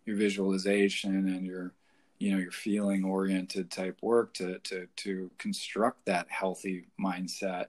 your 0.05 0.15
visualization 0.15 1.27
and 1.27 1.45
your 1.45 1.73
you 2.19 2.31
know 2.31 2.37
your 2.37 2.51
feeling 2.51 3.03
oriented 3.03 3.71
type 3.71 3.97
work 4.01 4.33
to 4.35 4.59
to 4.59 4.87
to 4.95 5.31
construct 5.37 6.05
that 6.05 6.27
healthy 6.29 6.85
mindset 6.99 7.67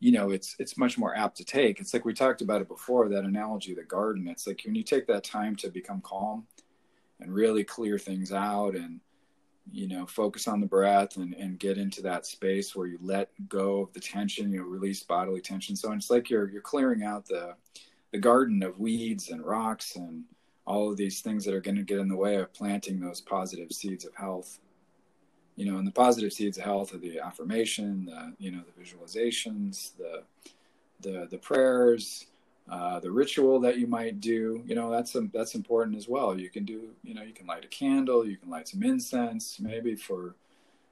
you 0.00 0.12
know 0.12 0.30
it's 0.30 0.54
it's 0.58 0.78
much 0.78 0.96
more 0.96 1.16
apt 1.16 1.36
to 1.38 1.44
take. 1.44 1.80
It's 1.80 1.92
like 1.92 2.04
we 2.04 2.14
talked 2.14 2.40
about 2.40 2.60
it 2.60 2.68
before 2.68 3.08
that 3.08 3.24
analogy 3.24 3.74
the 3.74 3.82
garden. 3.82 4.28
It's 4.28 4.46
like 4.46 4.62
when 4.64 4.74
you 4.74 4.82
take 4.82 5.06
that 5.08 5.24
time 5.24 5.56
to 5.56 5.70
become 5.70 6.00
calm 6.02 6.46
and 7.20 7.34
really 7.34 7.64
clear 7.64 7.98
things 7.98 8.32
out 8.32 8.76
and 8.76 9.00
you 9.70 9.88
know 9.88 10.06
focus 10.06 10.46
on 10.46 10.60
the 10.60 10.66
breath 10.66 11.16
and 11.16 11.34
and 11.34 11.58
get 11.58 11.78
into 11.78 12.00
that 12.02 12.26
space 12.26 12.76
where 12.76 12.86
you 12.86 12.98
let 13.02 13.30
go 13.48 13.82
of 13.82 13.92
the 13.92 14.00
tension 14.00 14.52
you 14.52 14.58
know 14.58 14.66
release 14.66 15.02
bodily 15.02 15.40
tension. 15.40 15.74
So 15.74 15.92
it's 15.92 16.10
like 16.10 16.30
you're 16.30 16.48
you're 16.48 16.62
clearing 16.62 17.02
out 17.02 17.26
the 17.26 17.54
the 18.12 18.18
garden 18.18 18.62
of 18.62 18.78
weeds 18.78 19.30
and 19.30 19.44
rocks 19.44 19.96
and 19.96 20.24
all 20.68 20.90
of 20.90 20.98
these 20.98 21.22
things 21.22 21.44
that 21.46 21.54
are 21.54 21.60
going 21.60 21.76
to 21.76 21.82
get 21.82 21.98
in 21.98 22.08
the 22.08 22.16
way 22.16 22.36
of 22.36 22.52
planting 22.52 23.00
those 23.00 23.22
positive 23.22 23.72
seeds 23.72 24.04
of 24.04 24.14
health. 24.14 24.58
You 25.56 25.64
know 25.64 25.78
and 25.78 25.86
the 25.86 25.92
positive 25.92 26.32
seeds 26.32 26.58
of 26.58 26.64
health 26.64 26.94
are 26.94 26.98
the 26.98 27.18
affirmation 27.18 28.04
the 28.04 28.34
you 28.38 28.52
know 28.52 28.62
the 28.68 28.80
visualizations 28.80 29.96
the 29.96 30.22
the 31.00 31.26
the 31.30 31.38
prayers 31.38 32.26
uh, 32.70 33.00
the 33.00 33.10
ritual 33.10 33.58
that 33.60 33.78
you 33.78 33.86
might 33.86 34.20
do. 34.20 34.62
You 34.66 34.74
know 34.74 34.90
that's 34.90 35.16
that's 35.32 35.54
important 35.54 35.96
as 35.96 36.06
well. 36.06 36.38
You 36.38 36.50
can 36.50 36.64
do 36.64 36.90
you 37.02 37.14
know 37.14 37.22
you 37.22 37.32
can 37.32 37.46
light 37.46 37.64
a 37.64 37.68
candle 37.68 38.26
you 38.26 38.36
can 38.36 38.50
light 38.50 38.68
some 38.68 38.82
incense 38.82 39.58
maybe 39.58 39.96
for 39.96 40.34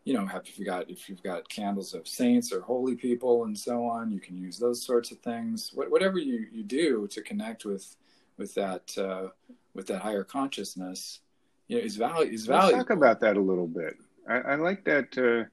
you 0.05 0.15
know 0.15 0.25
have 0.25 0.47
if 0.47 0.59
you 0.59 0.65
got 0.65 0.89
if 0.89 1.09
you've 1.09 1.23
got 1.23 1.49
candles 1.49 1.93
of 1.93 2.09
saints 2.09 2.51
or 2.51 2.63
holy 2.63 2.95
people 2.95 3.45
and 3.45 3.59
so 3.59 3.85
on 3.85 4.11
you 4.11 4.21
can 4.21 4.39
use 4.39 4.59
those 4.59 4.83
sorts 4.83 5.11
of 5.11 5.19
things. 5.19 5.71
What, 5.75 5.91
whatever 5.91 6.19
you 6.19 6.47
you 6.51 6.63
do 6.63 7.07
to 7.09 7.21
connect 7.21 7.67
with 7.67 7.95
with 8.39 8.55
that 8.55 8.97
uh, 8.99 9.29
with 9.77 9.87
that 9.89 10.01
higher 10.01 10.25
consciousness, 10.25 11.21
you 11.69 11.79
know, 11.79 11.85
is 11.85 11.97
value 11.97 12.33
is 12.33 12.47
valuable. 12.47 12.79
Let's 12.79 12.89
talk 12.89 12.97
about 12.97 13.21
that 13.21 13.37
a 13.37 13.41
little 13.41 13.67
bit. 13.67 13.97
I, 14.29 14.39
I 14.39 14.55
like 14.57 14.85
that 14.85 15.17
uh, 15.19 15.49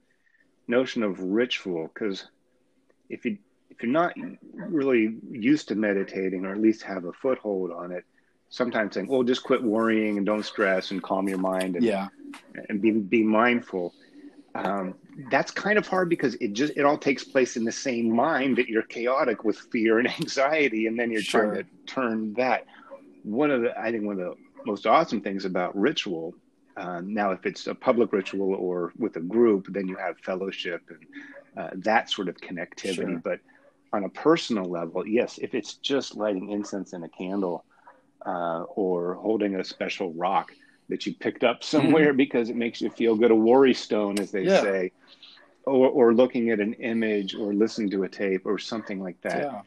notion 0.68 1.04
of 1.04 1.20
ritual 1.20 1.90
because 1.94 2.26
if 3.10 3.26
you 3.26 3.38
if 3.70 3.82
you're 3.82 3.92
not 3.92 4.14
really 4.54 5.18
used 5.32 5.68
to 5.70 5.76
meditating 5.76 6.46
or 6.46 6.52
at 6.52 6.62
least 6.62 6.84
have 6.84 7.06
a 7.06 7.14
foothold 7.14 7.72
on 7.72 7.92
it, 7.92 8.06
sometimes 8.50 8.94
saying, 8.94 9.08
"Well, 9.08 9.24
just 9.24 9.44
quit 9.44 9.64
worrying 9.64 10.18
and 10.18 10.26
don't 10.26 10.46
stress 10.46 10.92
and 10.92 11.02
calm 11.02 11.28
your 11.28 11.40
mind 11.40 11.76
and 11.76 11.84
yeah, 11.84 12.08
and 12.70 12.82
be 12.82 12.92
be 12.92 13.24
mindful." 13.24 13.94
Um, 14.56 14.94
that's 15.32 15.52
kind 15.52 15.80
of 15.80 15.88
hard 15.88 16.10
because 16.10 16.36
it 16.36 16.54
just 16.54 16.74
it 16.78 16.86
all 16.86 16.98
takes 16.98 17.24
place 17.24 17.58
in 17.58 17.64
the 17.64 17.72
same 17.72 18.16
mind 18.16 18.58
that 18.58 18.70
you're 18.70 18.84
chaotic 18.84 19.44
with 19.44 19.58
fear 19.72 20.00
and 20.00 20.08
anxiety, 20.20 20.88
and 20.88 20.98
then 20.98 21.12
you're 21.12 21.22
sure. 21.22 21.46
trying 21.46 21.64
to 21.64 21.70
turn 21.88 22.34
that 22.36 22.66
one 23.24 23.52
of 23.52 23.62
the 23.62 23.78
I 23.80 23.92
think 23.92 24.04
one 24.04 24.20
of 24.20 24.26
the 24.26 24.36
most 24.66 24.86
awesome 24.86 25.22
things 25.22 25.46
about 25.46 25.76
ritual. 25.76 26.34
Uh, 26.76 27.02
now, 27.04 27.32
if 27.32 27.46
it's 27.46 27.68
a 27.68 27.76
public 27.76 28.12
ritual 28.12 28.54
or 28.56 28.94
with 28.98 29.16
a 29.16 29.20
group, 29.20 29.68
then 29.70 29.88
you 29.88 29.96
have 29.96 30.18
fellowship 30.20 30.82
and 30.90 31.06
uh, 31.58 31.70
that 31.76 32.10
sort 32.10 32.28
of 32.28 32.36
connectivity. 32.38 32.96
Sure. 32.96 33.22
But 33.24 33.40
on 33.92 34.06
a 34.06 34.10
personal 34.10 34.66
level, 34.66 35.06
yes, 35.08 35.38
if 35.38 35.54
it's 35.54 35.76
just 35.76 36.16
lighting 36.16 36.50
incense 36.50 36.94
in 36.94 37.04
a 37.04 37.10
candle 37.10 37.64
uh, 38.26 38.64
or 38.70 39.16
holding 39.16 39.56
a 39.56 39.64
special 39.64 40.12
rock 40.14 40.52
that 40.90 41.06
you 41.06 41.14
picked 41.14 41.44
up 41.44 41.64
somewhere 41.64 42.08
mm-hmm. 42.08 42.18
because 42.18 42.50
it 42.50 42.56
makes 42.56 42.82
you 42.82 42.90
feel 42.90 43.16
good, 43.16 43.30
a 43.30 43.36
worry 43.36 43.74
stone, 43.74 44.18
as 44.20 44.32
they 44.32 44.44
yeah. 44.44 44.62
say, 44.62 44.92
or, 45.66 45.90
or 45.90 46.14
looking 46.14 46.50
at 46.50 46.60
an 46.60 46.74
image 46.74 47.36
or 47.36 47.54
listening 47.54 47.92
to 47.92 48.04
a 48.04 48.10
tape 48.10 48.46
or 48.46 48.58
something 48.58 49.00
like 49.00 49.22
that. 49.22 49.44
Yeah 49.44 49.62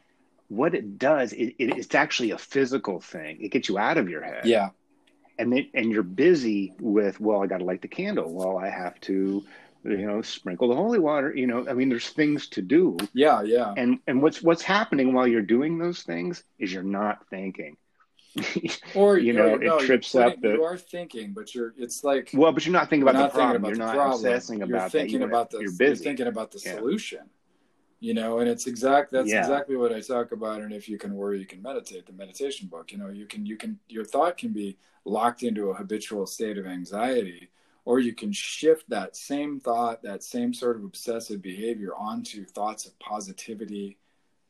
what 0.49 0.73
it 0.73 0.97
does, 0.97 1.33
it, 1.33 1.55
it, 1.57 1.77
it's 1.77 1.93
actually 1.93 2.31
a 2.31 2.37
physical 2.37 2.99
thing. 2.99 3.41
It 3.41 3.49
gets 3.49 3.69
you 3.69 3.77
out 3.77 3.97
of 3.97 4.09
your 4.09 4.23
head. 4.23 4.45
Yeah. 4.45 4.69
And 5.37 5.51
then, 5.51 5.69
and 5.73 5.91
you're 5.91 6.03
busy 6.03 6.73
with, 6.79 7.19
well, 7.19 7.43
I 7.43 7.47
got 7.47 7.59
to 7.59 7.65
light 7.65 7.81
the 7.81 7.87
candle. 7.87 8.33
Well, 8.33 8.57
I 8.57 8.69
have 8.69 8.99
to, 9.01 9.43
you 9.83 9.97
know, 9.97 10.21
sprinkle 10.21 10.69
the 10.69 10.75
holy 10.75 10.99
water. 10.99 11.33
You 11.35 11.47
know, 11.47 11.67
I 11.69 11.73
mean, 11.73 11.89
there's 11.89 12.09
things 12.09 12.47
to 12.49 12.61
do. 12.61 12.97
Yeah, 13.13 13.43
yeah. 13.43 13.73
And 13.77 13.99
and 14.07 14.21
what's 14.21 14.41
what's 14.41 14.63
happening 14.63 15.13
while 15.13 15.27
you're 15.27 15.43
doing 15.43 15.77
those 15.77 16.01
things 16.01 16.43
is 16.57 16.73
you're 16.73 16.81
not 16.81 17.27
thinking. 17.29 17.77
or 18.95 19.17
you 19.17 19.33
know, 19.33 19.55
no, 19.55 19.77
it 19.77 19.85
trips 19.85 20.15
up 20.15 20.41
the. 20.41 20.53
You 20.53 20.63
are 20.63 20.77
thinking, 20.77 21.33
but 21.33 21.53
you're. 21.53 21.73
It's 21.77 22.03
like 22.03 22.31
well, 22.33 22.51
but 22.51 22.65
you're 22.65 22.73
not 22.73 22.89
thinking 22.89 23.07
about 23.07 23.31
the 23.31 23.37
problem. 23.37 23.65
You're 23.65 23.75
not 23.75 23.95
problem. 23.95 24.13
obsessing 24.13 24.63
about 24.63 24.69
you're 24.69 24.89
thinking 24.89 25.19
that. 25.19 25.25
about 25.25 25.51
the. 25.51 25.59
You're 25.59 25.71
busy. 25.71 25.85
You're 25.85 25.95
thinking 25.95 26.27
about 26.27 26.51
the 26.51 26.61
yeah. 26.65 26.75
solution 26.75 27.29
you 27.99 28.13
know 28.13 28.39
and 28.39 28.49
it's 28.49 28.67
exact 28.67 29.11
that's 29.11 29.29
yeah. 29.29 29.39
exactly 29.39 29.75
what 29.75 29.91
i 29.91 29.99
talk 29.99 30.31
about 30.31 30.61
and 30.61 30.73
if 30.73 30.87
you 30.87 30.97
can 30.97 31.15
worry 31.15 31.39
you 31.39 31.45
can 31.45 31.61
meditate 31.61 32.05
the 32.05 32.13
meditation 32.13 32.67
book 32.67 32.91
you 32.91 32.97
know 32.97 33.09
you 33.09 33.25
can 33.25 33.45
you 33.45 33.57
can 33.57 33.79
your 33.89 34.05
thought 34.05 34.37
can 34.37 34.53
be 34.53 34.77
locked 35.05 35.43
into 35.43 35.69
a 35.69 35.73
habitual 35.73 36.27
state 36.27 36.57
of 36.57 36.67
anxiety 36.67 37.49
or 37.85 37.99
you 37.99 38.13
can 38.13 38.31
shift 38.31 38.87
that 38.89 39.15
same 39.15 39.59
thought 39.59 40.01
that 40.03 40.23
same 40.23 40.53
sort 40.53 40.75
of 40.75 40.83
obsessive 40.83 41.41
behavior 41.41 41.95
onto 41.95 42.45
thoughts 42.45 42.85
of 42.85 42.97
positivity 42.99 43.97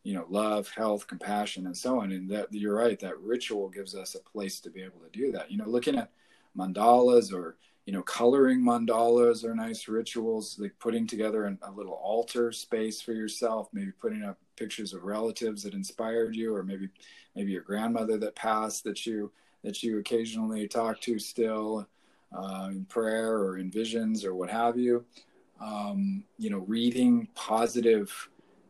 you 0.04 0.14
know 0.14 0.26
love 0.30 0.70
health 0.70 1.08
compassion 1.08 1.68
and 1.68 1.78
so 1.78 2.00
on 2.00 2.12
and 2.12 2.30
that 2.30 2.52
you're 2.52 2.76
right 2.76 3.00
that 3.00 3.20
ritual 3.20 3.70
gives 3.70 3.96
us 3.96 4.16
a 4.16 4.30
place 4.30 4.60
to 4.60 4.70
be 4.70 4.82
able 4.82 5.00
to 5.00 5.10
do 5.18 5.32
that 5.32 5.50
you 5.50 5.58
know 5.58 5.68
looking 5.68 5.98
at 5.98 6.12
mandalas 6.58 7.32
or 7.32 7.56
you 7.88 7.94
know, 7.94 8.02
coloring 8.02 8.62
mandalas 8.62 9.46
are 9.46 9.56
nice 9.56 9.88
rituals, 9.88 10.60
like 10.60 10.78
putting 10.78 11.08
together 11.08 11.46
an, 11.46 11.58
a 11.62 11.72
little 11.72 11.94
altar 11.94 12.52
space 12.52 13.02
for 13.02 13.14
yourself, 13.14 13.70
maybe 13.72 13.94
putting 13.94 14.24
up 14.24 14.38
pictures 14.58 14.94
of 14.94 15.06
relatives 15.06 15.64
that 15.64 15.74
inspired 15.74 16.36
you, 16.36 16.54
or 16.54 16.64
maybe 16.64 16.90
maybe 17.34 17.54
your 17.54 17.62
grandmother 17.62 18.18
that 18.18 18.36
passed 18.36 18.84
that 18.84 19.06
you 19.06 19.32
that 19.64 19.84
you 19.84 20.00
occasionally 20.00 20.68
talk 20.68 21.00
to 21.00 21.18
still 21.18 21.88
uh, 22.38 22.68
in 22.72 22.84
prayer 22.84 23.38
or 23.38 23.58
in 23.58 23.72
visions 23.72 24.26
or 24.26 24.36
what 24.36 24.50
have 24.50 24.78
you. 24.78 25.06
Um, 25.62 26.26
you 26.38 26.50
know, 26.50 26.66
reading 26.68 27.30
positive 27.36 28.12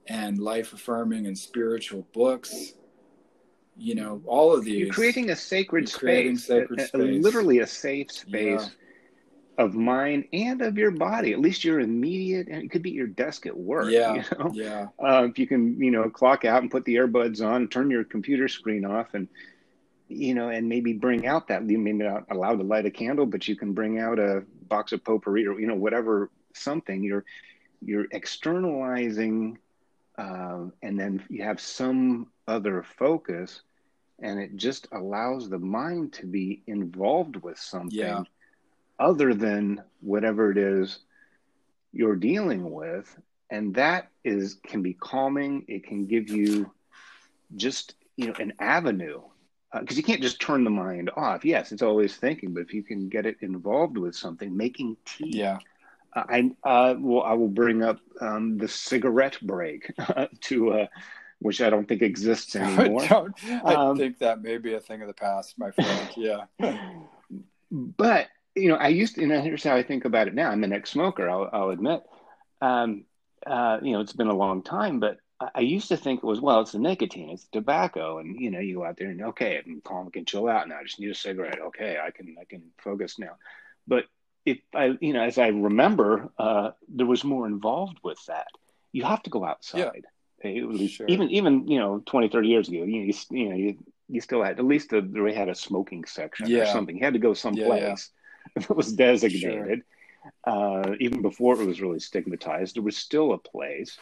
and 0.05 0.37
life 0.37 0.73
affirming 0.73 1.25
and 1.25 1.37
spiritual 1.37 2.07
books 2.13 2.73
you 3.79 3.93
know 3.93 4.19
all 4.25 4.55
of 4.55 4.65
these 4.65 4.79
you're 4.79 4.93
creating 4.93 5.29
a 5.29 5.35
sacred 5.35 5.87
space, 5.87 5.99
creating 5.99 6.35
sacred 6.35 6.79
a, 6.79 6.83
a, 6.83 6.87
space. 6.87 7.23
literally 7.23 7.59
a 7.59 7.67
safe 7.67 8.09
space 8.11 8.61
yeah 8.61 8.86
of 9.57 9.73
mind 9.73 10.25
and 10.33 10.61
of 10.61 10.77
your 10.77 10.91
body. 10.91 11.33
At 11.33 11.39
least 11.39 11.63
your 11.63 11.79
immediate, 11.79 12.47
and 12.47 12.63
it 12.63 12.71
could 12.71 12.83
be 12.83 12.91
your 12.91 13.07
desk 13.07 13.45
at 13.45 13.57
work. 13.57 13.89
Yeah, 13.89 14.15
you 14.15 14.23
know? 14.37 14.51
yeah. 14.53 14.87
Uh, 15.03 15.27
if 15.29 15.39
you 15.39 15.47
can, 15.47 15.81
you 15.81 15.91
know, 15.91 16.09
clock 16.09 16.45
out 16.45 16.61
and 16.61 16.71
put 16.71 16.85
the 16.85 16.95
earbuds 16.95 17.45
on, 17.45 17.67
turn 17.67 17.89
your 17.89 18.03
computer 18.03 18.47
screen 18.47 18.85
off, 18.85 19.13
and 19.13 19.27
you 20.07 20.33
know, 20.33 20.49
and 20.49 20.69
maybe 20.69 20.93
bring 20.93 21.27
out 21.27 21.47
that 21.47 21.67
you 21.69 21.79
may 21.79 21.91
not 21.91 22.25
allowed 22.29 22.57
to 22.57 22.63
light 22.63 22.85
a 22.85 22.91
candle, 22.91 23.25
but 23.25 23.47
you 23.47 23.55
can 23.55 23.73
bring 23.73 23.99
out 23.99 24.19
a 24.19 24.43
box 24.67 24.91
of 24.91 25.03
potpourri 25.03 25.45
or 25.47 25.59
you 25.59 25.67
know 25.67 25.75
whatever 25.75 26.29
something. 26.53 27.03
You're 27.03 27.25
you're 27.81 28.07
externalizing, 28.11 29.57
um, 30.17 30.71
and 30.83 30.99
then 30.99 31.23
you 31.29 31.43
have 31.43 31.59
some 31.59 32.27
other 32.47 32.83
focus, 32.83 33.61
and 34.19 34.39
it 34.39 34.55
just 34.55 34.87
allows 34.91 35.49
the 35.49 35.59
mind 35.59 36.13
to 36.13 36.27
be 36.27 36.61
involved 36.67 37.37
with 37.37 37.57
something 37.57 37.97
yeah. 37.97 38.23
Other 38.99 39.33
than 39.33 39.83
whatever 40.01 40.51
it 40.51 40.57
is 40.57 40.99
you're 41.93 42.15
dealing 42.15 42.71
with, 42.71 43.17
and 43.49 43.73
that 43.75 44.09
is 44.23 44.57
can 44.65 44.81
be 44.81 44.93
calming. 44.93 45.65
It 45.67 45.85
can 45.85 46.05
give 46.05 46.29
you 46.29 46.71
just 47.55 47.95
you 48.15 48.27
know 48.27 48.33
an 48.39 48.53
avenue 48.59 49.21
because 49.79 49.97
uh, 49.97 49.99
you 49.99 50.03
can't 50.03 50.21
just 50.21 50.41
turn 50.41 50.63
the 50.63 50.69
mind 50.69 51.09
off. 51.15 51.43
Yes, 51.43 51.71
it's 51.71 51.81
always 51.81 52.15
thinking, 52.15 52.53
but 52.53 52.61
if 52.61 52.73
you 52.73 52.83
can 52.83 53.09
get 53.09 53.25
it 53.25 53.37
involved 53.41 53.97
with 53.97 54.15
something, 54.15 54.55
making 54.55 54.97
tea. 55.05 55.37
Yeah. 55.37 55.59
Uh, 56.15 56.23
I 56.29 56.51
uh, 56.63 56.95
well, 56.97 57.23
I 57.23 57.33
will 57.33 57.49
bring 57.49 57.83
up 57.83 57.99
um, 58.21 58.57
the 58.57 58.67
cigarette 58.67 59.37
break 59.41 59.91
to, 60.41 60.71
uh, 60.71 60.87
which 61.39 61.61
I 61.61 61.69
don't 61.69 61.87
think 61.87 62.01
exists 62.01 62.55
anymore. 62.55 63.03
I, 63.43 63.61
I 63.63 63.75
um, 63.75 63.97
think 63.97 64.19
that 64.19 64.41
may 64.41 64.57
be 64.57 64.73
a 64.73 64.79
thing 64.79 65.01
of 65.01 65.07
the 65.07 65.13
past, 65.13 65.57
my 65.59 65.71
friend. 65.71 66.09
Yeah. 66.15 66.45
but 67.71 68.27
you 68.57 68.69
know, 68.69 68.75
I 68.75 68.89
used 68.89 69.15
to, 69.15 69.23
and 69.23 69.31
here's 69.43 69.63
how 69.63 69.75
I 69.75 69.83
think 69.83 70.05
about 70.05 70.27
it 70.27 70.35
now. 70.35 70.49
I'm 70.49 70.63
an 70.63 70.73
ex-smoker. 70.73 71.29
I'll, 71.29 71.49
I'll 71.51 71.69
admit. 71.69 72.03
Um, 72.61 73.05
uh, 73.45 73.79
you 73.81 73.93
know, 73.93 74.01
it's 74.01 74.13
been 74.13 74.27
a 74.27 74.35
long 74.35 74.63
time, 74.63 74.99
but 74.99 75.19
I 75.53 75.59
used 75.59 75.89
to 75.89 75.97
think 75.97 76.19
it 76.19 76.25
was 76.25 76.41
well, 76.41 76.61
it's 76.61 76.71
the 76.71 76.79
nicotine, 76.79 77.29
it's 77.29 77.45
the 77.45 77.59
tobacco, 77.59 78.17
and 78.17 78.39
you 78.39 78.49
know, 78.49 78.59
you 78.59 78.75
go 78.75 78.85
out 78.85 78.97
there 78.97 79.09
and 79.09 79.21
okay, 79.21 79.61
I'm 79.63 79.81
calm, 79.81 80.07
I 80.07 80.09
can 80.09 80.25
chill 80.25 80.47
out 80.47 80.67
now. 80.67 80.79
I 80.79 80.83
just 80.83 80.99
need 80.99 81.11
a 81.11 81.15
cigarette. 81.15 81.59
Okay, 81.67 81.97
I 82.03 82.09
can 82.09 82.35
I 82.41 82.45
can 82.45 82.63
focus 82.79 83.19
now. 83.19 83.37
But 83.85 84.05
if 84.45 84.57
I, 84.73 84.97
you 84.99 85.13
know, 85.13 85.21
as 85.21 85.37
I 85.37 85.47
remember, 85.49 86.29
uh, 86.39 86.71
there 86.87 87.05
was 87.05 87.23
more 87.23 87.45
involved 87.45 87.99
with 88.03 88.17
that. 88.27 88.47
You 88.91 89.03
have 89.03 89.21
to 89.23 89.29
go 89.29 89.45
outside. 89.45 89.91
Yeah. 90.43 90.63
Was, 90.63 90.91
sure. 90.91 91.07
Even 91.07 91.29
even 91.29 91.67
you 91.67 91.79
know, 91.79 92.01
20, 92.05 92.29
30 92.29 92.47
years 92.47 92.67
ago, 92.67 92.83
you, 92.83 93.01
you, 93.01 93.13
you 93.29 93.49
know, 93.49 93.55
you 93.55 93.77
you 94.07 94.21
still 94.21 94.43
had 94.43 94.57
at 94.57 94.65
least 94.65 94.93
a, 94.93 95.01
they 95.01 95.33
had 95.33 95.49
a 95.49 95.55
smoking 95.55 96.05
section 96.05 96.47
yeah. 96.49 96.63
or 96.63 96.65
something. 96.67 96.97
You 96.97 97.03
had 97.03 97.13
to 97.13 97.19
go 97.19 97.33
someplace 97.33 97.81
yeah, 97.81 97.95
that 98.55 98.75
was 98.75 98.93
designated. 98.93 99.83
Sure. 99.83 99.83
Uh, 100.43 100.95
even 100.99 101.21
before 101.21 101.59
it 101.61 101.65
was 101.65 101.81
really 101.81 101.99
stigmatized, 101.99 102.75
there 102.75 102.83
was 102.83 102.97
still 102.97 103.33
a 103.33 103.37
place 103.37 103.97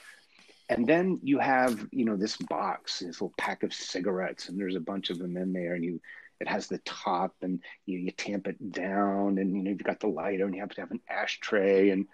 and 0.70 0.88
then 0.88 1.20
you 1.24 1.40
have 1.40 1.88
you 1.92 2.06
know 2.06 2.16
this 2.16 2.38
box 2.38 3.00
this 3.00 3.22
little 3.22 3.34
pack 3.38 3.64
of 3.64 3.74
cigarettes 3.74 4.50
and 4.50 4.60
there's 4.60 4.76
a 4.76 4.80
bunch 4.80 5.10
of 5.10 5.20
them 5.20 5.38
in 5.38 5.54
there 5.54 5.76
and 5.76 5.84
you 5.84 6.02
it 6.42 6.48
has 6.48 6.68
the 6.68 6.80
top 6.80 7.34
and 7.42 7.62
you, 7.86 7.98
you 8.00 8.12
tamp 8.12 8.48
it 8.48 8.72
down 8.72 9.38
and 9.38 9.56
you 9.56 9.64
know 9.64 9.70
you've 9.70 9.84
got 9.84 10.00
the 10.00 10.08
lighter 10.08 10.46
and 10.46 10.54
you 10.54 10.62
have 10.62 10.70
to 10.70 10.82
have 10.82 10.92
an 10.92 11.02
ashtray 11.10 11.90
and 11.92 12.08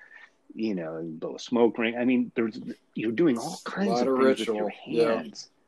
you 0.54 0.76
know 0.76 0.98
and 0.98 1.20
blow 1.20 1.36
a 1.36 1.40
smoke 1.40 1.78
ring 1.78 1.96
i 1.98 2.04
mean 2.04 2.32
there's 2.36 2.60
you're 2.94 3.12
doing 3.12 3.38
all 3.38 3.60
kinds 3.64 4.02
of, 4.02 4.08
of 4.08 4.18
things 4.18 4.40
ritual. 4.40 4.66
with 4.66 4.74
your 4.86 5.10
hands 5.10 5.50
yeah. 5.50 5.61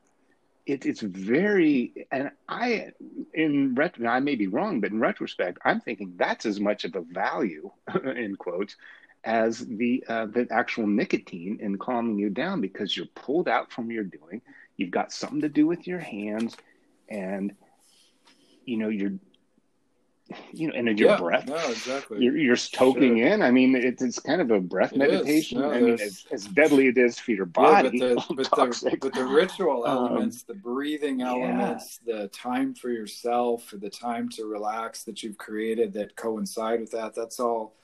It, 0.66 0.86
it's 0.86 1.02
very 1.02 2.08
and 2.12 2.32
i 2.48 2.92
in 3.34 3.76
retro 3.76 4.08
i 4.08 4.20
may 4.20 4.36
be 4.36 4.48
wrong 4.48 4.80
but 4.80 4.92
in 4.92 5.00
retrospect 5.00 5.60
i'm 5.66 5.80
thinking 5.82 6.14
that's 6.18 6.46
as 6.46 6.60
much 6.60 6.86
of 6.86 6.96
a 6.96 7.02
value 7.02 7.70
in 8.16 8.36
quotes 8.36 8.76
as 9.24 9.60
the 9.60 10.04
uh, 10.08 10.26
the 10.26 10.48
actual 10.52 10.88
nicotine 10.88 11.58
in 11.62 11.78
calming 11.78 12.18
you 12.18 12.30
down 12.30 12.62
because 12.62 12.96
you're 12.96 13.06
pulled 13.16 13.48
out 13.48 13.72
from 13.72 13.90
your 13.90 14.04
doing. 14.04 14.42
You've 14.76 14.92
got 14.92 15.14
something 15.14 15.42
to 15.42 15.50
do 15.50 15.66
with 15.66 15.88
your 15.88 16.00
hands, 16.00 16.58
and 17.10 17.54
you 18.66 18.78
know 18.78 18.90
you're 18.90 19.14
you 20.54 20.68
know, 20.68 20.74
and 20.74 21.00
your 21.00 21.10
yeah, 21.10 21.18
breath. 21.18 21.48
No, 21.48 21.56
exactly. 21.56 22.24
You're, 22.24 22.38
you're 22.38 22.56
stoking 22.56 23.18
sure. 23.18 23.28
in. 23.28 23.42
I 23.42 23.52
mean, 23.52 23.76
it's, 23.76 24.02
it's 24.02 24.20
kind 24.20 24.42
of 24.42 24.52
a 24.52 24.60
breath 24.60 24.94
it 24.94 24.98
meditation. 24.98 25.60
No, 25.60 25.72
I 25.72 25.82
mean, 25.82 25.94
as, 25.94 26.26
as, 26.32 26.46
deadly 26.46 26.88
it 26.88 26.98
is 26.98 27.20
for 27.20 27.32
your 27.32 27.46
body. 27.46 27.98
Yeah, 27.98 28.16
but, 28.16 28.28
the, 28.30 28.36
but, 28.36 28.72
the, 28.72 28.98
but, 29.02 29.14
the, 29.14 29.26
ritual 29.26 29.86
um, 29.86 29.98
elements, 29.98 30.46
um, 30.50 30.56
the 30.56 30.62
breathing 30.62 31.22
elements, 31.22 32.00
yeah. 32.06 32.22
the 32.22 32.28
time 32.30 32.74
for 32.74 32.90
yourself, 32.90 33.74
the 33.78 33.90
time 33.90 34.30
to 34.30 34.46
relax 34.46 35.04
that 35.04 35.24
you've 35.24 35.38
created 35.38 35.94
that 35.94 36.16
coincide 36.16 36.80
with 36.80 36.92
that, 36.92 37.14
that's 37.16 37.40
all 37.40 37.76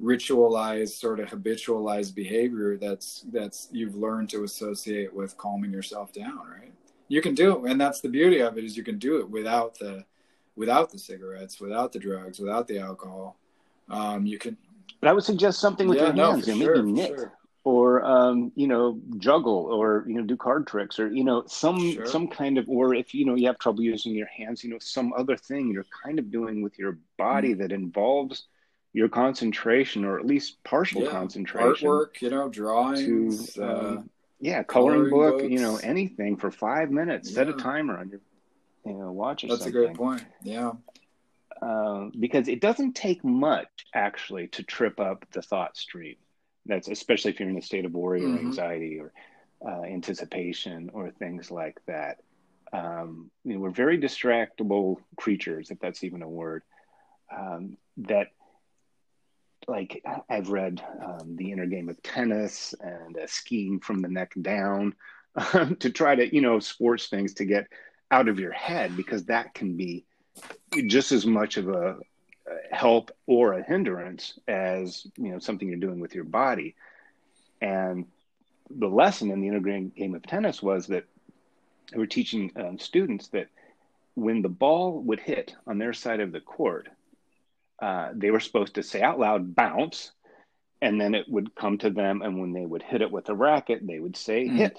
ritualized 0.00 1.00
sort 1.00 1.18
of 1.18 1.28
habitualized 1.28 2.14
behavior 2.14 2.76
that's 2.76 3.24
that's 3.32 3.68
you've 3.72 3.96
learned 3.96 4.30
to 4.30 4.44
associate 4.44 5.12
with 5.12 5.36
calming 5.36 5.72
yourself 5.72 6.12
down 6.12 6.38
right 6.48 6.72
you 7.08 7.20
can 7.20 7.34
do 7.34 7.56
it 7.56 7.68
and 7.68 7.80
that's 7.80 8.00
the 8.00 8.08
beauty 8.08 8.38
of 8.38 8.56
it 8.56 8.62
is 8.62 8.76
you 8.76 8.84
can 8.84 8.96
do 8.96 9.18
it 9.18 9.28
without 9.28 9.76
the 9.80 10.04
without 10.58 10.90
the 10.90 10.98
cigarettes 10.98 11.60
without 11.60 11.92
the 11.92 11.98
drugs 11.98 12.38
without 12.38 12.66
the 12.66 12.78
alcohol 12.78 13.36
um, 13.90 14.26
you 14.26 14.38
can 14.38 14.56
but 15.00 15.08
i 15.08 15.12
would 15.12 15.24
suggest 15.24 15.60
something 15.60 15.88
with 15.88 15.98
yeah, 15.98 16.12
your 16.12 16.26
hands 16.26 16.46
no, 16.46 16.54
you 16.54 16.60
know, 16.60 16.66
sure, 16.66 16.82
maybe 16.82 16.92
knit 16.92 17.08
sure. 17.08 17.32
or 17.64 18.04
um, 18.04 18.52
you 18.56 18.66
know 18.66 19.00
juggle 19.18 19.66
or 19.66 20.04
you 20.06 20.14
know 20.14 20.22
do 20.22 20.36
card 20.36 20.66
tricks 20.66 20.98
or 20.98 21.10
you 21.12 21.24
know 21.24 21.44
some 21.46 21.92
sure. 21.92 22.06
some 22.06 22.26
kind 22.26 22.58
of 22.58 22.68
or 22.68 22.94
if 22.94 23.14
you 23.14 23.24
know 23.24 23.36
you 23.36 23.46
have 23.46 23.58
trouble 23.58 23.82
using 23.82 24.14
your 24.14 24.26
hands 24.26 24.64
you 24.64 24.70
know 24.70 24.78
some 24.80 25.12
other 25.14 25.36
thing 25.36 25.70
you're 25.70 25.86
kind 26.04 26.18
of 26.18 26.30
doing 26.30 26.60
with 26.60 26.78
your 26.78 26.98
body 27.16 27.54
mm. 27.54 27.58
that 27.58 27.72
involves 27.72 28.46
your 28.92 29.08
concentration 29.08 30.04
or 30.04 30.18
at 30.18 30.26
least 30.26 30.62
partial 30.64 31.02
yeah, 31.02 31.10
concentration 31.10 31.88
artwork 31.88 32.20
you 32.20 32.30
know 32.30 32.48
drawings 32.48 33.52
to, 33.52 33.62
uh, 33.62 33.66
uh, 33.66 34.02
yeah 34.40 34.62
coloring, 34.62 35.08
coloring 35.08 35.10
book 35.10 35.38
books. 35.40 35.52
you 35.52 35.60
know 35.60 35.76
anything 35.82 36.36
for 36.36 36.50
five 36.50 36.90
minutes 36.90 37.30
yeah. 37.30 37.36
set 37.36 37.48
a 37.48 37.52
timer 37.52 37.98
on 37.98 38.08
your 38.08 38.20
you 38.84 38.94
know 38.94 39.12
watch 39.12 39.44
or 39.44 39.48
that's 39.48 39.62
something. 39.62 39.82
a 39.82 39.86
great 39.86 39.96
point 39.96 40.24
yeah 40.42 40.72
uh, 41.60 42.06
because 42.18 42.46
it 42.46 42.60
doesn't 42.60 42.94
take 42.94 43.24
much 43.24 43.68
actually 43.94 44.46
to 44.46 44.62
trip 44.62 45.00
up 45.00 45.24
the 45.32 45.42
thought 45.42 45.76
stream 45.76 46.16
that's 46.66 46.88
especially 46.88 47.30
if 47.30 47.40
you're 47.40 47.48
in 47.48 47.58
a 47.58 47.62
state 47.62 47.84
of 47.84 47.92
worry 47.92 48.20
mm-hmm. 48.20 48.36
or 48.36 48.38
anxiety 48.38 48.98
or 48.98 49.12
uh, 49.66 49.82
anticipation 49.82 50.90
or 50.92 51.10
things 51.10 51.50
like 51.50 51.80
that 51.86 52.18
um, 52.72 53.30
you 53.44 53.54
know, 53.54 53.60
we're 53.60 53.70
very 53.70 53.98
distractible 53.98 54.98
creatures 55.16 55.70
if 55.70 55.78
that's 55.80 56.04
even 56.04 56.22
a 56.22 56.28
word 56.28 56.62
um, 57.36 57.76
that 57.98 58.28
like 59.66 60.02
I've 60.28 60.48
read 60.48 60.82
um, 61.04 61.36
the 61.36 61.52
inner 61.52 61.66
game 61.66 61.88
of 61.88 62.02
tennis 62.02 62.74
and 62.80 63.16
uh, 63.16 63.26
skiing 63.26 63.80
from 63.80 64.00
the 64.00 64.08
neck 64.08 64.32
down 64.40 64.94
um, 65.52 65.76
to 65.80 65.90
try 65.90 66.14
to 66.14 66.34
you 66.34 66.40
know 66.40 66.58
sports 66.58 67.08
things 67.08 67.34
to 67.34 67.44
get 67.44 67.66
out 68.10 68.28
of 68.28 68.40
your 68.40 68.52
head 68.52 68.96
because 68.96 69.24
that 69.24 69.54
can 69.54 69.76
be 69.76 70.04
just 70.86 71.12
as 71.12 71.26
much 71.26 71.56
of 71.56 71.68
a, 71.68 71.96
help 72.70 73.10
or 73.26 73.54
a 73.54 73.62
hindrance 73.62 74.38
as 74.46 75.06
you 75.16 75.30
know 75.30 75.38
something 75.38 75.68
you're 75.68 75.78
doing 75.78 76.00
with 76.00 76.14
your 76.14 76.24
body 76.24 76.74
and 77.60 78.06
the 78.70 78.86
lesson 78.86 79.30
in 79.30 79.40
the 79.40 79.48
inner 79.48 79.60
game 79.60 80.14
of 80.14 80.22
tennis 80.22 80.62
was 80.62 80.86
that 80.86 81.04
we 81.92 81.98
were 81.98 82.06
teaching 82.06 82.50
um, 82.56 82.78
students 82.78 83.28
that 83.28 83.48
when 84.14 84.42
the 84.42 84.48
ball 84.48 85.00
would 85.00 85.20
hit 85.20 85.54
on 85.66 85.78
their 85.78 85.92
side 85.92 86.20
of 86.20 86.32
the 86.32 86.40
court 86.40 86.88
uh, 87.80 88.10
they 88.12 88.30
were 88.30 88.40
supposed 88.40 88.74
to 88.74 88.82
say 88.82 89.02
out 89.02 89.18
loud 89.18 89.54
bounce 89.54 90.12
and 90.80 91.00
then 91.00 91.14
it 91.14 91.28
would 91.28 91.54
come 91.54 91.78
to 91.78 91.90
them 91.90 92.22
and 92.22 92.38
when 92.38 92.52
they 92.52 92.66
would 92.66 92.82
hit 92.82 93.02
it 93.02 93.10
with 93.10 93.28
a 93.28 93.34
racket 93.34 93.86
they 93.86 93.98
would 93.98 94.16
say 94.16 94.46
mm. 94.46 94.56
hit 94.56 94.78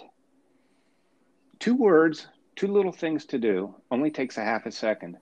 two 1.59 1.75
words 1.75 2.27
two 2.59 2.67
little 2.67 2.91
things 2.91 3.23
to 3.23 3.37
do 3.37 3.73
only 3.89 4.11
takes 4.11 4.37
a 4.37 4.43
half 4.43 4.65
a 4.65 4.71
second 4.71 5.17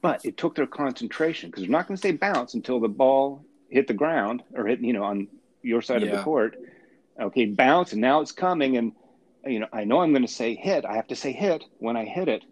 but 0.00 0.24
it 0.24 0.36
took 0.36 0.54
their 0.54 0.68
concentration 0.68 1.50
because 1.50 1.64
they're 1.64 1.70
not 1.70 1.88
going 1.88 1.96
to 1.96 2.00
say 2.00 2.12
bounce 2.12 2.54
until 2.54 2.78
the 2.78 2.88
ball 2.88 3.44
hit 3.68 3.88
the 3.88 3.92
ground 3.92 4.40
or 4.54 4.64
hit 4.64 4.78
you 4.78 4.92
know 4.92 5.02
on 5.02 5.26
your 5.62 5.82
side 5.82 6.00
yeah. 6.00 6.10
of 6.10 6.16
the 6.16 6.22
court 6.22 6.56
okay 7.20 7.46
bounce 7.46 7.90
and 7.90 8.00
now 8.00 8.20
it's 8.20 8.30
coming 8.30 8.76
and 8.76 8.92
you 9.44 9.58
know 9.58 9.66
i 9.72 9.82
know 9.82 10.00
i'm 10.00 10.12
going 10.12 10.24
to 10.24 10.32
say 10.32 10.54
hit 10.54 10.84
i 10.84 10.94
have 10.94 11.08
to 11.08 11.16
say 11.16 11.32
hit 11.32 11.64
when 11.78 11.96
i 11.96 12.04
hit 12.04 12.28
it 12.28 12.44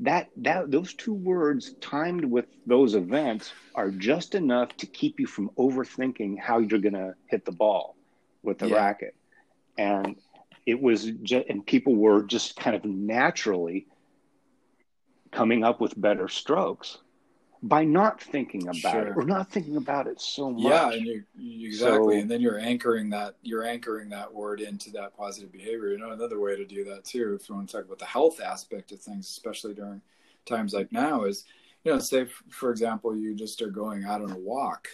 that 0.00 0.28
that 0.36 0.70
those 0.70 0.92
two 0.92 1.14
words 1.14 1.74
timed 1.80 2.26
with 2.26 2.44
those 2.66 2.94
events 2.94 3.50
are 3.74 3.90
just 3.90 4.34
enough 4.34 4.76
to 4.76 4.84
keep 4.84 5.18
you 5.18 5.26
from 5.26 5.48
overthinking 5.56 6.38
how 6.38 6.58
you're 6.58 6.80
going 6.80 6.92
to 6.92 7.14
hit 7.28 7.46
the 7.46 7.52
ball 7.52 7.96
with 8.42 8.58
the 8.58 8.68
yeah. 8.68 8.76
racket 8.76 9.14
and 9.78 10.16
it 10.66 10.80
was 10.80 11.10
just 11.22 11.46
and 11.48 11.66
people 11.66 11.94
were 11.94 12.22
just 12.22 12.56
kind 12.56 12.76
of 12.76 12.84
naturally 12.84 13.86
coming 15.30 15.64
up 15.64 15.80
with 15.80 15.98
better 16.00 16.28
strokes 16.28 16.98
by 17.62 17.84
not 17.84 18.20
thinking 18.20 18.62
about 18.62 18.92
sure. 18.92 19.06
it 19.06 19.16
or 19.16 19.24
not 19.24 19.50
thinking 19.50 19.76
about 19.76 20.08
it 20.08 20.20
so 20.20 20.50
much. 20.50 20.64
Yeah, 20.64 20.90
and 20.92 21.06
you, 21.06 21.24
exactly, 21.68 22.16
so, 22.16 22.20
and 22.20 22.30
then 22.30 22.40
you're 22.40 22.58
anchoring 22.58 23.08
that 23.10 23.36
you're 23.42 23.64
anchoring 23.64 24.08
that 24.10 24.32
word 24.32 24.60
into 24.60 24.90
that 24.90 25.16
positive 25.16 25.52
behavior. 25.52 25.90
You 25.90 25.98
know, 25.98 26.10
another 26.10 26.40
way 26.40 26.56
to 26.56 26.64
do 26.64 26.84
that 26.84 27.04
too, 27.04 27.38
if 27.40 27.48
you 27.48 27.54
want 27.54 27.68
to 27.68 27.76
talk 27.76 27.86
about 27.86 28.00
the 28.00 28.04
health 28.04 28.40
aspect 28.40 28.90
of 28.92 29.00
things, 29.00 29.28
especially 29.28 29.74
during 29.74 30.02
times 30.44 30.74
like 30.74 30.90
now, 30.90 31.24
is 31.24 31.44
you 31.84 31.92
know, 31.92 31.98
say 32.00 32.26
for 32.50 32.70
example, 32.70 33.16
you 33.16 33.34
just 33.34 33.62
are 33.62 33.70
going 33.70 34.04
out 34.04 34.22
on 34.22 34.32
a 34.32 34.38
walk, 34.38 34.88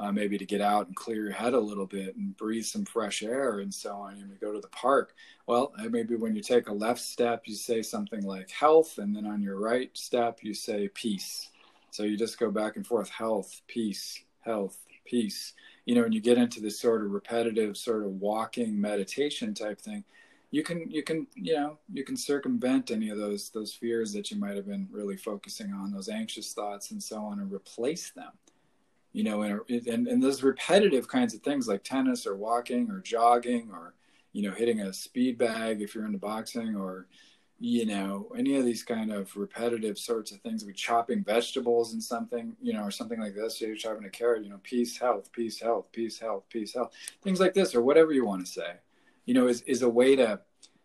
uh, 0.00 0.10
maybe 0.10 0.38
to 0.38 0.46
get 0.46 0.60
out 0.60 0.86
and 0.86 0.96
clear 0.96 1.24
your 1.24 1.32
head 1.32 1.54
a 1.54 1.60
little 1.60 1.86
bit 1.86 2.16
and 2.16 2.36
breathe 2.36 2.64
some 2.64 2.84
fresh 2.84 3.22
air 3.22 3.60
and 3.60 3.72
so 3.72 3.94
on. 3.94 4.16
You 4.16 4.26
may 4.26 4.36
go 4.40 4.52
to 4.52 4.60
the 4.60 4.68
park. 4.68 5.14
Well, 5.46 5.72
maybe 5.90 6.16
when 6.16 6.34
you 6.34 6.42
take 6.42 6.68
a 6.68 6.72
left 6.72 7.00
step, 7.00 7.42
you 7.46 7.54
say 7.54 7.82
something 7.82 8.22
like 8.22 8.50
health, 8.50 8.98
and 8.98 9.14
then 9.14 9.26
on 9.26 9.42
your 9.42 9.58
right 9.58 9.90
step, 9.96 10.38
you 10.42 10.54
say 10.54 10.88
peace 10.88 11.50
so 11.90 12.04
you 12.04 12.16
just 12.16 12.38
go 12.38 12.50
back 12.50 12.76
and 12.76 12.86
forth 12.86 13.10
health, 13.10 13.60
peace, 13.66 14.22
health, 14.40 14.78
peace. 15.04 15.54
you 15.86 15.94
know, 15.94 16.02
when 16.02 16.12
you 16.12 16.20
get 16.20 16.38
into 16.38 16.60
this 16.60 16.78
sort 16.78 17.04
of 17.04 17.10
repetitive, 17.10 17.76
sort 17.76 18.04
of 18.04 18.12
walking 18.12 18.80
meditation 18.80 19.54
type 19.54 19.80
thing, 19.80 20.04
you 20.52 20.62
can 20.62 20.90
you 20.90 21.02
can 21.02 21.26
you 21.34 21.54
know 21.54 21.78
you 21.92 22.04
can 22.04 22.16
circumvent 22.16 22.90
any 22.90 23.08
of 23.10 23.18
those 23.18 23.50
those 23.50 23.72
fears 23.72 24.12
that 24.12 24.30
you 24.30 24.36
might 24.36 24.56
have 24.56 24.66
been 24.66 24.88
really 24.90 25.16
focusing 25.16 25.72
on, 25.72 25.92
those 25.92 26.08
anxious 26.08 26.52
thoughts 26.52 26.90
and 26.90 27.02
so 27.02 27.24
on, 27.24 27.40
and 27.40 27.52
replace 27.52 28.10
them. 28.10 28.32
You 29.12 29.24
know, 29.24 29.42
and 29.42 29.60
and, 29.68 30.06
and 30.06 30.22
those 30.22 30.42
repetitive 30.42 31.08
kinds 31.08 31.34
of 31.34 31.40
things 31.42 31.66
like 31.66 31.82
tennis 31.82 32.26
or 32.26 32.36
walking 32.36 32.90
or 32.90 33.00
jogging 33.00 33.70
or 33.72 33.94
you 34.32 34.42
know 34.42 34.54
hitting 34.54 34.80
a 34.80 34.92
speed 34.92 35.38
bag 35.38 35.82
if 35.82 35.94
you're 35.94 36.06
into 36.06 36.18
boxing 36.18 36.76
or 36.76 37.06
you 37.58 37.84
know 37.84 38.32
any 38.36 38.56
of 38.56 38.64
these 38.64 38.82
kind 38.82 39.12
of 39.12 39.36
repetitive 39.36 39.98
sorts 39.98 40.32
of 40.32 40.40
things 40.40 40.64
like 40.64 40.74
chopping 40.74 41.22
vegetables 41.22 41.92
and 41.92 42.02
something 42.02 42.56
you 42.60 42.72
know 42.72 42.82
or 42.82 42.90
something 42.90 43.20
like 43.20 43.34
this. 43.34 43.60
You're 43.60 43.76
chopping 43.76 44.04
a 44.04 44.10
carrot 44.10 44.44
you 44.44 44.50
know 44.50 44.60
peace 44.62 44.96
health 44.96 45.30
peace 45.32 45.60
health 45.60 45.86
peace 45.92 46.18
health 46.18 46.44
peace 46.48 46.72
health 46.74 46.92
things 47.22 47.38
like 47.38 47.54
this 47.54 47.74
or 47.74 47.82
whatever 47.82 48.12
you 48.12 48.24
want 48.24 48.44
to 48.44 48.50
say. 48.50 48.74
You 49.26 49.34
know 49.34 49.48
is, 49.48 49.62
is 49.62 49.82
a 49.82 49.88
way 49.88 50.16
to 50.16 50.40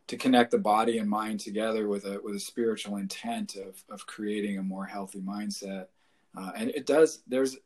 to 0.07 0.17
connect 0.17 0.51
the 0.51 0.57
body 0.57 0.99
and 0.99 1.09
mind 1.09 1.39
together 1.39 1.87
with 1.87 2.05
a 2.05 2.19
with 2.21 2.35
a 2.35 2.39
spiritual 2.39 2.97
intent 2.97 3.55
of 3.55 3.81
of 3.89 4.05
creating 4.05 4.57
a 4.57 4.63
more 4.63 4.85
healthy 4.85 5.21
mindset. 5.21 5.87
Uh, 6.37 6.51
and 6.57 6.69
it 6.71 6.85
does 6.85 7.21
there's 7.27 7.57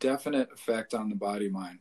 definite 0.00 0.50
effect 0.52 0.94
on 0.94 1.08
the 1.08 1.16
body 1.16 1.48
mind 1.48 1.78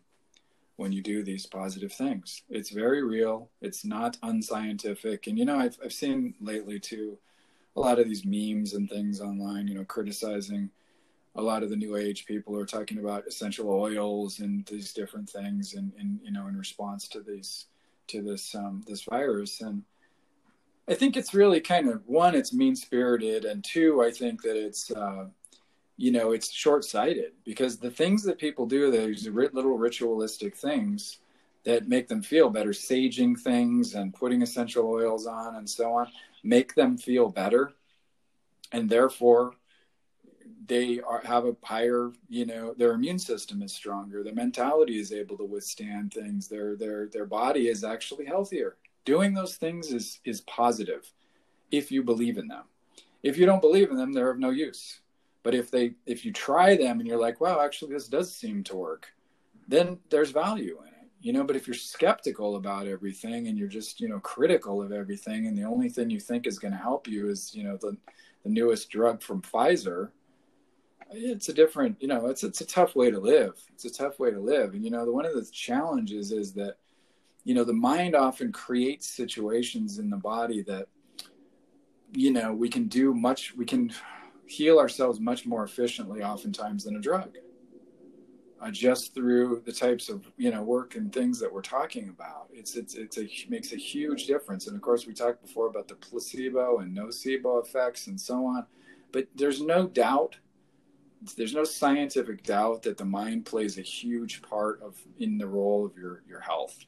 when 0.78 0.92
you 0.92 1.02
do 1.02 1.24
these 1.24 1.46
positive 1.46 1.94
things. 1.94 2.44
It's 2.50 2.70
very 2.70 3.04
real. 3.04 3.50
It's 3.62 3.86
not 3.86 4.18
unscientific. 4.24 5.28
And 5.28 5.38
you 5.38 5.46
know, 5.46 5.58
I've 5.58 5.78
I've 5.84 5.94
seen 5.94 6.36
lately 6.42 6.80
too 6.80 7.18
a 7.76 7.80
lot 7.80 8.00
of 8.00 8.08
these 8.08 8.26
memes 8.26 8.74
and 8.74 8.90
things 8.90 9.20
online, 9.20 9.68
you 9.68 9.76
know, 9.76 9.84
criticizing 9.84 10.70
a 11.36 11.42
lot 11.42 11.64
of 11.64 11.70
the 11.70 11.76
new 11.76 11.98
age 11.98 12.26
people 12.26 12.58
are 12.58 12.66
talking 12.66 12.98
about 12.98 13.28
essential 13.28 13.70
oils 13.70 14.40
and 14.40 14.66
these 14.68 14.94
different 14.94 15.30
things 15.30 15.74
and, 15.74 15.92
and 16.00 16.20
you 16.24 16.32
know 16.32 16.48
in 16.48 16.58
response 16.58 17.08
to 17.10 17.20
these 17.20 17.66
to 18.08 18.22
this 18.22 18.56
um, 18.56 18.84
this 18.88 19.04
virus 19.04 19.62
and 19.62 19.84
I 20.88 20.94
think 20.94 21.18
it's 21.18 21.34
really 21.34 21.60
kind 21.60 21.90
of 21.90 22.08
one 22.08 22.36
it's 22.36 22.54
mean 22.54 22.76
spirited 22.76 23.46
and 23.46 23.64
two 23.64 24.02
I 24.02 24.12
think 24.12 24.42
that 24.44 24.56
it's 24.56 24.92
uh, 24.92 25.26
you 25.98 26.12
know 26.12 26.32
it's 26.32 26.52
short-sighted 26.52 27.32
because 27.46 27.78
the 27.78 27.90
things 27.90 28.24
that 28.24 28.38
people 28.38 28.66
do 28.66 28.92
these 28.92 29.28
little 29.28 29.78
ritualistic 29.78 30.56
things 30.56 31.20
that 31.64 31.88
make 31.88 32.08
them 32.08 32.22
feel 32.22 32.50
better 32.50 32.70
saging 32.72 33.38
things 33.38 33.96
and 33.96 34.14
putting 34.14 34.42
essential 34.42 34.88
oils 34.88 35.26
on 35.26 35.56
and 35.56 35.70
so 35.70 35.92
on 35.94 36.08
make 36.44 36.76
them 36.76 36.96
feel 36.98 37.28
better. 37.28 37.74
And 38.72 38.90
therefore 38.90 39.54
they 40.68 41.00
are, 41.02 41.22
have 41.24 41.46
a 41.46 41.56
higher 41.64 42.12
you 42.30 42.46
know 42.46 42.74
their 42.78 42.94
immune 42.94 43.20
system 43.20 43.62
is 43.62 43.74
stronger. 43.74 44.24
Their 44.24 44.34
mentality 44.34 45.00
is 45.00 45.12
able 45.12 45.38
to 45.38 45.46
withstand 45.46 46.14
things. 46.14 46.48
Their 46.48 46.76
their 46.76 47.08
their 47.08 47.26
body 47.26 47.68
is 47.68 47.84
actually 47.84 48.26
healthier. 48.26 48.78
Doing 49.04 49.34
those 49.34 49.56
things 49.56 49.92
is 49.92 50.20
is 50.24 50.42
positive 50.42 51.12
if 51.72 51.92
you 51.92 52.04
believe 52.04 52.38
in 52.38 52.48
them. 52.48 52.64
If 53.24 53.38
you 53.38 53.46
don't 53.46 53.62
believe 53.62 53.90
in 53.90 53.98
them 53.98 54.14
they're 54.14 54.32
of 54.32 54.40
no 54.40 54.52
use 54.52 55.00
but 55.46 55.54
if 55.54 55.70
they 55.70 55.94
if 56.08 56.26
you 56.26 56.34
try 56.34 56.76
them 56.76 57.00
and 57.00 57.08
you're 57.08 57.20
like, 57.20 57.40
wow, 57.40 57.62
actually 57.64 57.94
this 57.94 58.08
does 58.08 58.34
seem 58.36 58.64
to 58.64 58.76
work, 58.76 59.14
then 59.68 60.00
there's 60.10 60.32
value 60.32 60.80
in 60.82 60.88
it. 60.88 61.08
You 61.22 61.34
know, 61.34 61.44
but 61.44 61.56
if 61.56 61.68
you're 61.68 61.76
skeptical 61.76 62.56
about 62.56 62.88
everything 62.88 63.48
and 63.48 63.56
you're 63.56 63.68
just, 63.68 64.02
you 64.02 64.10
know, 64.10 64.20
critical 64.20 64.82
of 64.82 64.92
everything 64.92 65.46
and 65.46 65.56
the 65.56 65.64
only 65.64 65.88
thing 65.88 66.10
you 66.10 66.20
think 66.20 66.48
is 66.48 66.58
going 66.58 66.72
to 66.72 66.80
help 66.80 67.08
you 67.08 67.30
is, 67.30 67.54
you 67.54 67.64
know, 67.64 67.78
the 67.78 67.96
the 68.44 68.50
newest 68.50 68.90
drug 68.90 69.22
from 69.22 69.44
Pfizer, 69.44 70.10
it's 71.12 71.50
a 71.50 71.54
different, 71.54 71.96
you 72.02 72.08
know, 72.08 72.26
it's 72.26 72.44
it's 72.44 72.62
a 72.62 72.66
tough 72.66 72.96
way 72.96 73.12
to 73.12 73.20
live. 73.20 73.54
It's 73.72 73.86
a 73.86 73.94
tough 73.94 74.18
way 74.18 74.32
to 74.32 74.40
live. 74.40 74.74
And 74.74 74.84
you 74.84 74.90
know, 74.90 75.06
the, 75.06 75.14
one 75.14 75.28
of 75.28 75.36
the 75.36 75.48
challenges 75.52 76.32
is 76.32 76.54
that 76.54 76.78
you 77.44 77.54
know, 77.54 77.64
the 77.64 77.74
mind 77.92 78.16
often 78.16 78.52
creates 78.52 79.08
situations 79.08 80.00
in 80.00 80.10
the 80.10 80.18
body 80.18 80.64
that 80.64 80.88
you 82.14 82.32
know, 82.32 82.52
we 82.52 82.68
can 82.68 82.88
do 82.88 83.14
much 83.14 83.56
we 83.56 83.66
can 83.66 83.94
heal 84.48 84.80
ourselves 84.80 85.20
much 85.20 85.46
more 85.46 85.64
efficiently 85.64 86.24
oftentimes 86.24 86.84
than 86.84 86.96
a 86.96 87.00
drug 87.00 87.38
uh, 88.62 88.72
just 88.72 89.14
through 89.14 89.62
the 89.66 89.72
types 89.72 90.10
of 90.10 90.32
you 90.38 90.52
know 90.52 90.64
work 90.64 90.96
and 90.96 91.12
things 91.12 91.40
that 91.40 91.52
we're 91.52 91.62
talking 91.62 92.10
about. 92.10 92.48
It's 92.54 92.76
it's 92.76 92.96
it's 92.96 93.18
a 93.18 93.28
makes 93.50 93.74
a 93.74 93.78
huge 93.78 94.28
difference. 94.28 94.68
And 94.68 94.76
of 94.76 94.82
course 94.82 95.06
we 95.08 95.14
talked 95.14 95.42
before 95.42 95.68
about 95.68 95.88
the 95.88 95.96
placebo 95.96 96.80
and 96.80 96.96
nocebo 96.96 97.64
effects 97.64 98.08
and 98.08 98.20
so 98.20 98.46
on 98.46 98.66
but 99.16 99.28
there's 99.34 99.62
no 99.62 99.88
doubt 99.88 100.36
there's 101.38 101.54
no 101.56 101.64
scientific 101.64 102.44
doubt 102.44 102.82
that 102.84 102.98
the 102.98 103.06
mind 103.06 103.46
plays 103.46 103.78
a 103.78 103.82
huge 103.82 104.42
part 104.42 104.82
of 104.82 105.00
in 105.20 105.38
the 105.38 105.48
role 105.48 105.86
of 105.86 105.98
your 105.98 106.22
your 106.28 106.42
health. 106.42 106.86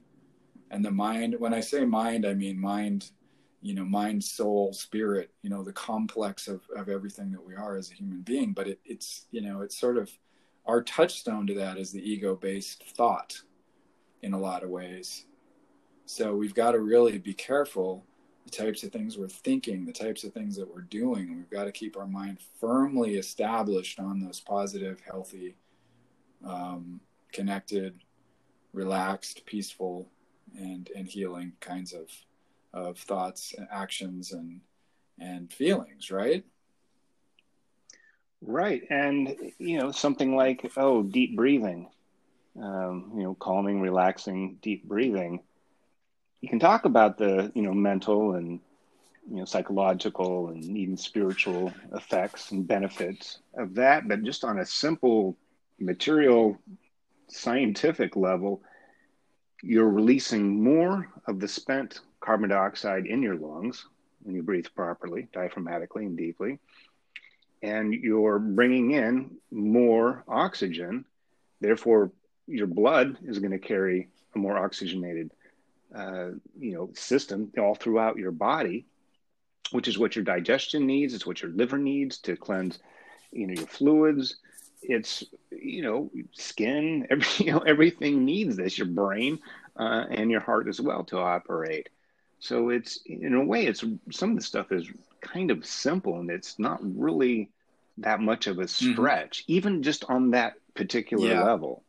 And 0.70 0.84
the 0.84 0.92
mind 0.92 1.36
when 1.40 1.54
i 1.54 1.62
say 1.62 1.86
mind 1.86 2.26
i 2.26 2.34
mean 2.34 2.60
mind 2.60 3.12
you 3.62 3.74
know 3.74 3.84
mind 3.84 4.24
soul 4.24 4.72
spirit 4.72 5.32
you 5.42 5.50
know 5.50 5.64
the 5.64 5.74
complex 5.74 6.48
of, 6.48 6.62
of 6.76 6.90
everything 6.90 7.32
that 7.32 7.44
we 7.44 7.56
are 7.56 7.78
as 7.78 7.92
a 7.92 7.96
human 7.96 8.22
being. 8.22 8.54
But 8.54 8.68
it, 8.68 8.80
it's 8.86 9.26
you 9.32 9.42
know 9.42 9.62
it's 9.62 9.78
sort 9.78 9.98
of 9.98 10.12
our 10.66 10.82
touchstone 10.82 11.48
to 11.48 11.54
that 11.56 11.78
is 11.78 11.92
the 11.92 12.10
ego 12.12 12.36
based 12.36 12.84
thought 12.96 13.42
in 14.22 14.34
a 14.34 14.40
lot 14.40 14.64
of 14.64 14.70
ways. 14.70 15.26
So 16.06 16.36
we've 16.36 16.54
got 16.54 16.72
to 16.72 16.80
really 16.80 17.18
be 17.18 17.34
careful 17.34 18.06
the 18.46 18.52
types 18.52 18.84
of 18.84 18.92
things 18.92 19.18
we're 19.18 19.28
thinking 19.28 19.86
the 19.86 19.92
types 19.92 20.24
of 20.24 20.34
things 20.34 20.56
that 20.56 20.74
we're 20.74 20.82
doing. 20.82 21.36
We've 21.36 21.50
got 21.50 21.66
to 21.66 21.72
keep 21.72 21.98
our 21.98 22.08
mind 22.08 22.40
firmly 22.60 23.16
established 23.16 24.00
on 24.00 24.20
those 24.20 24.40
positive 24.40 25.02
healthy 25.06 25.56
um, 26.46 27.02
connected 27.34 28.00
relaxed 28.74 29.46
peaceful 29.46 30.08
and 30.58 30.90
and 30.96 31.08
healing 31.08 31.54
kinds 31.60 31.94
of 31.94 32.10
of 32.78 32.98
thoughts 32.98 33.54
and 33.58 33.68
actions 33.72 34.32
and 34.32 34.62
and 35.20 35.52
feelings 35.52 36.12
right? 36.12 36.44
Right. 38.42 38.84
And 38.90 39.36
you 39.58 39.80
know 39.80 39.92
something 39.92 40.36
like 40.36 40.72
oh 40.78 41.04
deep 41.04 41.36
breathing 41.36 41.90
um, 42.62 43.12
you 43.16 43.24
know 43.24 43.36
calming 43.36 43.82
relaxing 43.82 44.58
deep 44.62 44.84
breathing. 44.84 45.42
You 46.42 46.50
can 46.50 46.60
talk 46.60 46.86
about 46.86 47.18
the 47.18 47.52
you 47.56 47.62
know 47.62 47.74
mental 47.74 48.34
and 48.34 48.60
you 49.30 49.38
know 49.38 49.46
psychological 49.46 50.50
and 50.50 50.64
even 50.64 50.98
spiritual 50.98 51.74
effects 51.94 52.52
and 52.52 52.68
benefits 52.68 53.40
of 53.58 53.76
that 53.76 54.08
but 54.08 54.24
just 54.24 54.46
on 54.46 54.60
a 54.60 54.66
simple 54.66 55.36
material 55.80 56.58
scientific 57.28 58.16
level 58.16 58.62
you're 59.62 59.90
releasing 59.90 60.64
more 60.64 61.10
of 61.28 61.40
the 61.42 61.48
spent 61.48 62.00
carbon 62.28 62.50
dioxide 62.50 63.06
in 63.06 63.24
your 63.24 63.38
lungs 63.38 63.86
when 64.22 64.36
you 64.36 64.44
breathe 64.44 64.66
properly, 64.76 65.30
diaphragmatically 65.34 66.06
and 66.06 66.18
deeply. 66.18 66.60
And 67.64 67.94
you're 67.94 68.38
bringing 68.38 68.92
in 68.92 69.38
more 69.50 70.26
oxygen. 70.28 71.06
Therefore, 71.62 72.12
your 72.46 72.68
blood 72.68 73.18
is 73.26 73.40
going 73.40 73.52
to 73.52 73.60
carry 73.60 74.10
a 74.36 74.40
more 74.40 74.58
oxygenated, 74.58 75.32
uh, 75.96 76.32
you 76.60 76.74
know, 76.74 76.90
system 76.94 77.50
all 77.58 77.76
throughout 77.76 78.18
your 78.18 78.32
body, 78.32 78.86
which 79.72 79.88
is 79.88 79.98
what 79.98 80.18
your 80.18 80.26
digestion 80.26 80.86
needs. 80.86 81.14
It's 81.14 81.26
what 81.26 81.42
your 81.42 81.52
liver 81.52 81.78
needs 81.78 82.18
to 82.20 82.36
cleanse, 82.36 82.78
you 83.32 83.48
know, 83.48 83.54
your 83.54 83.68
fluids. 83.68 84.36
It's 84.82 85.24
you 85.50 85.82
know, 85.82 86.12
skin. 86.34 87.08
Every 87.10 87.46
you 87.46 87.54
know, 87.54 87.60
everything 87.60 88.26
needs 88.26 88.58
this. 88.58 88.78
Your 88.78 88.88
brain 88.88 89.40
uh, 89.78 90.06
and 90.10 90.30
your 90.30 90.42
heart 90.42 90.68
as 90.68 90.82
well 90.82 91.06
to 91.06 91.20
operate. 91.20 91.88
So 92.40 92.70
it's 92.70 93.00
in 93.06 93.34
a 93.34 93.44
way, 93.44 93.66
it's 93.66 93.84
some 94.12 94.32
of 94.32 94.36
the 94.36 94.44
stuff 94.44 94.72
is 94.72 94.88
kind 95.22 95.52
of 95.52 95.66
simple 95.66 96.20
and 96.20 96.30
it's 96.30 96.60
not 96.60 96.80
really 96.82 97.50
that 97.98 98.20
much 98.20 98.48
of 98.48 98.60
a 98.60 98.64
mm-hmm. 98.64 98.94
stretch, 98.94 99.44
mm-hmm. 99.44 99.52
even 99.54 99.84
just 99.84 100.06
on 100.06 100.32
that 100.32 100.54
particular 100.76 101.28
yeah. 101.28 101.44
level. 101.44 101.84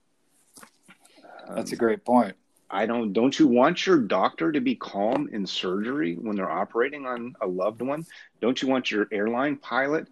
That's 1.54 1.72
um, 1.72 1.76
a 1.76 1.78
great 1.78 2.04
point. 2.04 2.36
I 2.70 2.84
don't. 2.84 3.14
Don't 3.14 3.38
you 3.38 3.46
want 3.46 3.86
your 3.86 3.98
doctor 3.98 4.52
to 4.52 4.60
be 4.60 4.74
calm 4.74 5.30
in 5.32 5.46
surgery 5.46 6.16
when 6.16 6.36
they're 6.36 6.50
operating 6.50 7.06
on 7.06 7.34
a 7.40 7.46
loved 7.46 7.80
one? 7.80 8.04
Don't 8.42 8.60
you 8.60 8.68
want 8.68 8.90
your 8.90 9.08
airline 9.10 9.56
pilot 9.56 10.06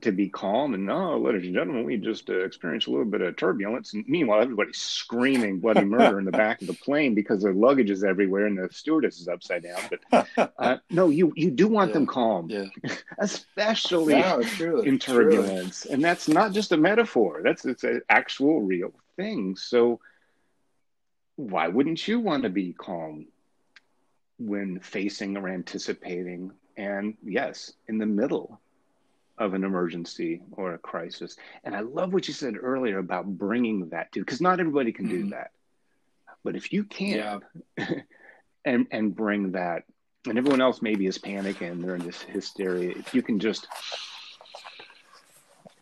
to 0.00 0.12
be 0.12 0.28
calm 0.28 0.74
and 0.74 0.86
no, 0.86 1.14
oh, 1.14 1.18
ladies 1.18 1.44
and 1.44 1.54
gentlemen, 1.54 1.84
we 1.84 1.96
just 1.96 2.30
uh, 2.30 2.44
experienced 2.44 2.86
a 2.86 2.90
little 2.90 3.04
bit 3.04 3.20
of 3.20 3.36
turbulence. 3.36 3.94
And 3.94 4.04
meanwhile, 4.06 4.40
everybody's 4.40 4.78
screaming 4.78 5.58
bloody 5.58 5.84
murder 5.84 6.18
in 6.18 6.24
the 6.24 6.30
back 6.30 6.60
of 6.60 6.68
the 6.68 6.74
plane 6.74 7.14
because 7.14 7.42
their 7.42 7.52
luggage 7.52 7.90
is 7.90 8.04
everywhere 8.04 8.46
and 8.46 8.56
the 8.56 8.68
stewardess 8.72 9.20
is 9.20 9.28
upside 9.28 9.64
down. 9.64 9.80
But 10.10 10.28
uh, 10.58 10.76
no, 10.90 11.08
you 11.08 11.32
you 11.36 11.50
do 11.50 11.66
want 11.66 11.90
yeah. 11.90 11.94
them 11.94 12.06
calm, 12.06 12.48
yeah. 12.48 12.66
especially 13.18 14.14
no, 14.14 14.40
in 14.82 14.98
turbulence. 14.98 15.82
Truly. 15.82 15.94
And 15.94 16.04
that's 16.04 16.28
not 16.28 16.52
just 16.52 16.72
a 16.72 16.76
metaphor; 16.76 17.40
that's 17.42 17.64
it's 17.64 17.84
an 17.84 18.02
actual, 18.08 18.60
real 18.60 18.92
thing. 19.16 19.56
So 19.56 20.00
why 21.36 21.68
wouldn't 21.68 22.06
you 22.06 22.20
want 22.20 22.44
to 22.44 22.50
be 22.50 22.72
calm 22.72 23.26
when 24.38 24.78
facing 24.80 25.36
or 25.36 25.48
anticipating? 25.48 26.52
And 26.76 27.16
yes, 27.24 27.72
in 27.88 27.98
the 27.98 28.06
middle 28.06 28.60
of 29.38 29.54
an 29.54 29.64
emergency 29.64 30.42
or 30.52 30.74
a 30.74 30.78
crisis. 30.78 31.36
And 31.64 31.74
I 31.74 31.80
love 31.80 32.12
what 32.12 32.28
you 32.28 32.34
said 32.34 32.54
earlier 32.60 32.98
about 32.98 33.26
bringing 33.26 33.88
that 33.90 34.12
to, 34.12 34.20
because 34.20 34.40
not 34.40 34.60
everybody 34.60 34.92
can 34.92 35.08
do 35.08 35.20
mm-hmm. 35.20 35.30
that. 35.30 35.52
But 36.44 36.56
if 36.56 36.72
you 36.72 36.84
can, 36.84 37.42
yeah. 37.78 37.88
and 38.64 38.86
and 38.90 39.14
bring 39.14 39.52
that, 39.52 39.84
and 40.26 40.38
everyone 40.38 40.60
else 40.60 40.82
maybe 40.82 41.06
is 41.06 41.18
panicking, 41.18 41.82
they're 41.82 41.96
in 41.96 42.04
this 42.04 42.22
hysteria. 42.22 42.94
If 42.96 43.14
you 43.14 43.22
can 43.22 43.38
just 43.38 43.66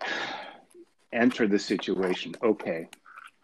enter 1.13 1.47
the 1.47 1.59
situation, 1.59 2.35
okay, 2.43 2.89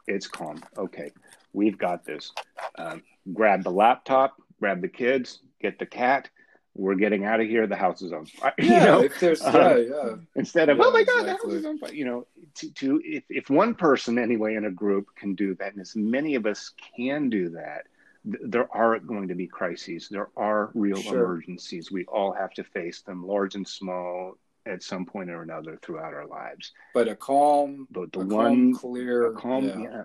it's 0.07 0.27
calm. 0.27 0.63
Okay, 0.77 1.13
we've 1.53 1.79
got 1.79 2.05
this. 2.05 2.33
Um, 2.77 3.03
grab 3.33 3.63
the 3.63 3.71
laptop, 3.71 4.37
grab 4.59 4.81
the 4.81 4.89
kids, 4.89 5.41
get 5.61 5.79
the 5.79 5.87
cat. 5.87 6.29
We're 6.75 6.95
getting 6.95 7.25
out 7.25 7.41
of 7.41 7.47
here. 7.47 7.67
The 7.67 7.77
house 7.77 8.01
is 8.03 8.13
on 8.13 8.27
fire. 8.27 8.55
Yeah, 8.59 8.65
you 8.65 8.81
know? 8.81 9.01
if 9.03 9.21
there's 9.21 9.43
um, 9.43 9.55
yeah, 9.55 9.77
yeah. 9.77 10.15
Instead 10.37 10.69
of 10.71 10.79
yeah, 10.79 10.85
oh 10.87 10.91
my 10.91 11.05
god, 11.05 11.21
exactly. 11.21 11.51
the 11.51 11.55
house 11.55 11.61
is 11.61 11.67
on 11.67 11.79
fire. 11.79 11.95
You 11.95 12.05
know, 12.05 12.27
to, 12.57 12.71
to 12.71 13.03
if 13.05 13.25
if 13.29 13.51
one 13.51 13.75
person 13.75 14.19
anyway 14.19 14.55
in 14.55 14.65
a 14.65 14.71
group 14.71 15.09
can 15.15 15.35
do 15.35 15.55
that, 15.57 15.73
and 15.73 15.81
as 15.81 15.95
many 15.95 16.35
of 16.35 16.47
us 16.47 16.73
can 16.97 17.29
do 17.29 17.51
that, 17.51 17.87
th- 18.25 18.43
there 18.45 18.75
are 18.75 18.99
going 18.99 19.29
to 19.29 19.35
be 19.35 19.47
crises. 19.47 20.09
There 20.11 20.31
are 20.37 20.71
real 20.75 20.97
sure. 20.97 21.25
emergencies. 21.25 21.93
We 21.93 22.05
all 22.07 22.33
have 22.33 22.53
to 22.55 22.65
face 22.65 23.03
them, 23.03 23.27
large 23.27 23.55
and 23.55 23.69
small, 23.69 24.39
at 24.65 24.83
some 24.83 25.05
point 25.05 25.29
or 25.29 25.43
another 25.43 25.79
throughout 25.83 26.15
our 26.15 26.27
lives. 26.27 26.73
But 26.95 27.09
a 27.09 27.17
calm, 27.17 27.87
but 27.91 28.13
the 28.13 28.21
one 28.21 28.73
calm, 28.73 28.75
clear, 28.75 29.33
calm, 29.33 29.69
yeah. 29.69 29.79
yeah 29.79 30.03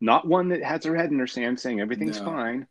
not 0.00 0.26
one 0.26 0.48
that 0.48 0.62
has 0.62 0.84
her 0.84 0.96
head 0.96 1.10
in 1.10 1.18
her 1.18 1.26
sand 1.26 1.60
saying 1.60 1.80
everything's 1.80 2.18
no. 2.20 2.26
fine, 2.26 2.66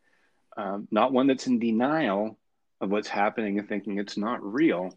um, 0.59 0.87
not 0.91 1.13
one 1.13 1.27
that's 1.27 1.47
in 1.47 1.57
denial 1.57 2.37
of 2.81 2.91
what's 2.91 3.07
happening 3.07 3.59
and 3.59 3.67
thinking 3.67 3.97
it's 3.97 4.17
not 4.17 4.43
real, 4.43 4.93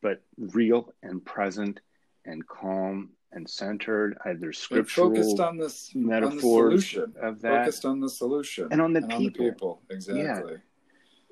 but 0.00 0.22
real 0.38 0.92
and 1.02 1.24
present 1.24 1.80
and 2.24 2.46
calm 2.46 3.10
and 3.32 3.48
centered. 3.48 4.16
Either 4.24 4.52
scriptural 4.52 5.08
focused 5.10 5.40
on 5.40 5.56
this 5.56 5.90
metaphors 5.94 6.96
on 6.96 7.12
the 7.14 7.26
of 7.28 7.40
that, 7.40 7.64
focused 7.64 7.84
on 7.84 8.00
the 8.00 8.08
solution 8.08 8.68
and 8.70 8.80
on 8.80 8.92
the, 8.92 9.00
and 9.00 9.10
people. 9.10 9.16
On 9.16 9.24
the 9.24 9.52
people. 9.52 9.82
Exactly. 9.90 10.56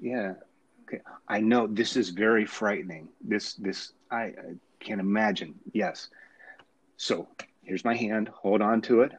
Yeah. 0.01 0.11
yeah. 0.11 0.33
Okay. 0.89 1.03
I 1.29 1.41
know 1.41 1.69
this 1.69 1.97
is 1.97 2.11
very 2.11 2.47
frightening. 2.47 3.09
This 3.21 3.55
this 3.55 3.93
I, 4.11 4.23
I 4.23 4.35
can't 4.81 5.01
imagine. 5.01 5.55
Yes. 5.73 6.09
So 6.97 7.29
here's 7.63 7.85
my 7.85 7.95
hand. 7.95 8.29
Hold 8.29 8.63
on 8.63 8.83
to 8.83 9.03
it 9.03 9.13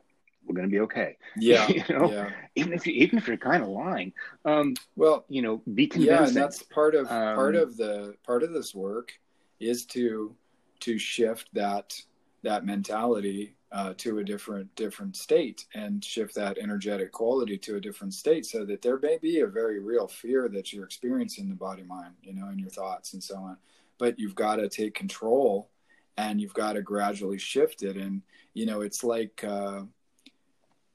we're 0.51 0.57
going 0.57 0.69
to 0.69 0.71
be 0.71 0.81
okay. 0.81 1.17
Yeah, 1.37 1.67
you 1.69 1.83
know, 1.89 2.11
yeah. 2.11 2.29
even 2.55 2.73
if 2.73 2.85
you 2.85 2.93
even 2.93 3.17
if 3.17 3.27
you're 3.27 3.37
kind 3.37 3.63
of 3.63 3.69
lying, 3.69 4.11
um, 4.43 4.75
well, 4.97 5.25
you 5.29 5.41
know, 5.41 5.61
be 5.73 5.87
convincing. 5.87 6.15
Yeah, 6.15 6.27
and 6.27 6.35
that's 6.35 6.61
part 6.61 6.93
of 6.93 7.07
um, 7.09 7.35
part 7.35 7.55
of 7.55 7.77
the 7.77 8.15
part 8.25 8.43
of 8.43 8.51
this 8.51 8.75
work 8.75 9.13
is 9.59 9.85
to 9.87 10.35
to 10.81 10.97
shift 10.97 11.47
that 11.53 11.99
that 12.43 12.65
mentality 12.65 13.55
uh, 13.71 13.93
to 13.97 14.17
a 14.17 14.23
different 14.23 14.75
different 14.75 15.15
state 15.15 15.65
and 15.73 16.03
shift 16.03 16.35
that 16.35 16.57
energetic 16.57 17.13
quality 17.13 17.57
to 17.59 17.77
a 17.77 17.81
different 17.81 18.13
state, 18.13 18.45
so 18.45 18.65
that 18.65 18.81
there 18.81 18.99
may 18.99 19.17
be 19.17 19.39
a 19.39 19.47
very 19.47 19.79
real 19.79 20.07
fear 20.07 20.49
that 20.49 20.73
you're 20.73 20.85
experiencing 20.85 21.47
the 21.47 21.55
body 21.55 21.83
mind, 21.83 22.13
you 22.21 22.33
know, 22.33 22.49
in 22.49 22.59
your 22.59 22.69
thoughts 22.69 23.13
and 23.13 23.23
so 23.23 23.35
on. 23.37 23.55
But 23.97 24.19
you've 24.19 24.35
got 24.35 24.57
to 24.57 24.67
take 24.67 24.95
control, 24.95 25.69
and 26.17 26.41
you've 26.41 26.53
got 26.53 26.73
to 26.73 26.81
gradually 26.81 27.37
shift 27.37 27.83
it. 27.83 27.95
And 27.95 28.21
you 28.53 28.65
know, 28.65 28.81
it's 28.81 29.01
like. 29.01 29.43
Uh, 29.45 29.83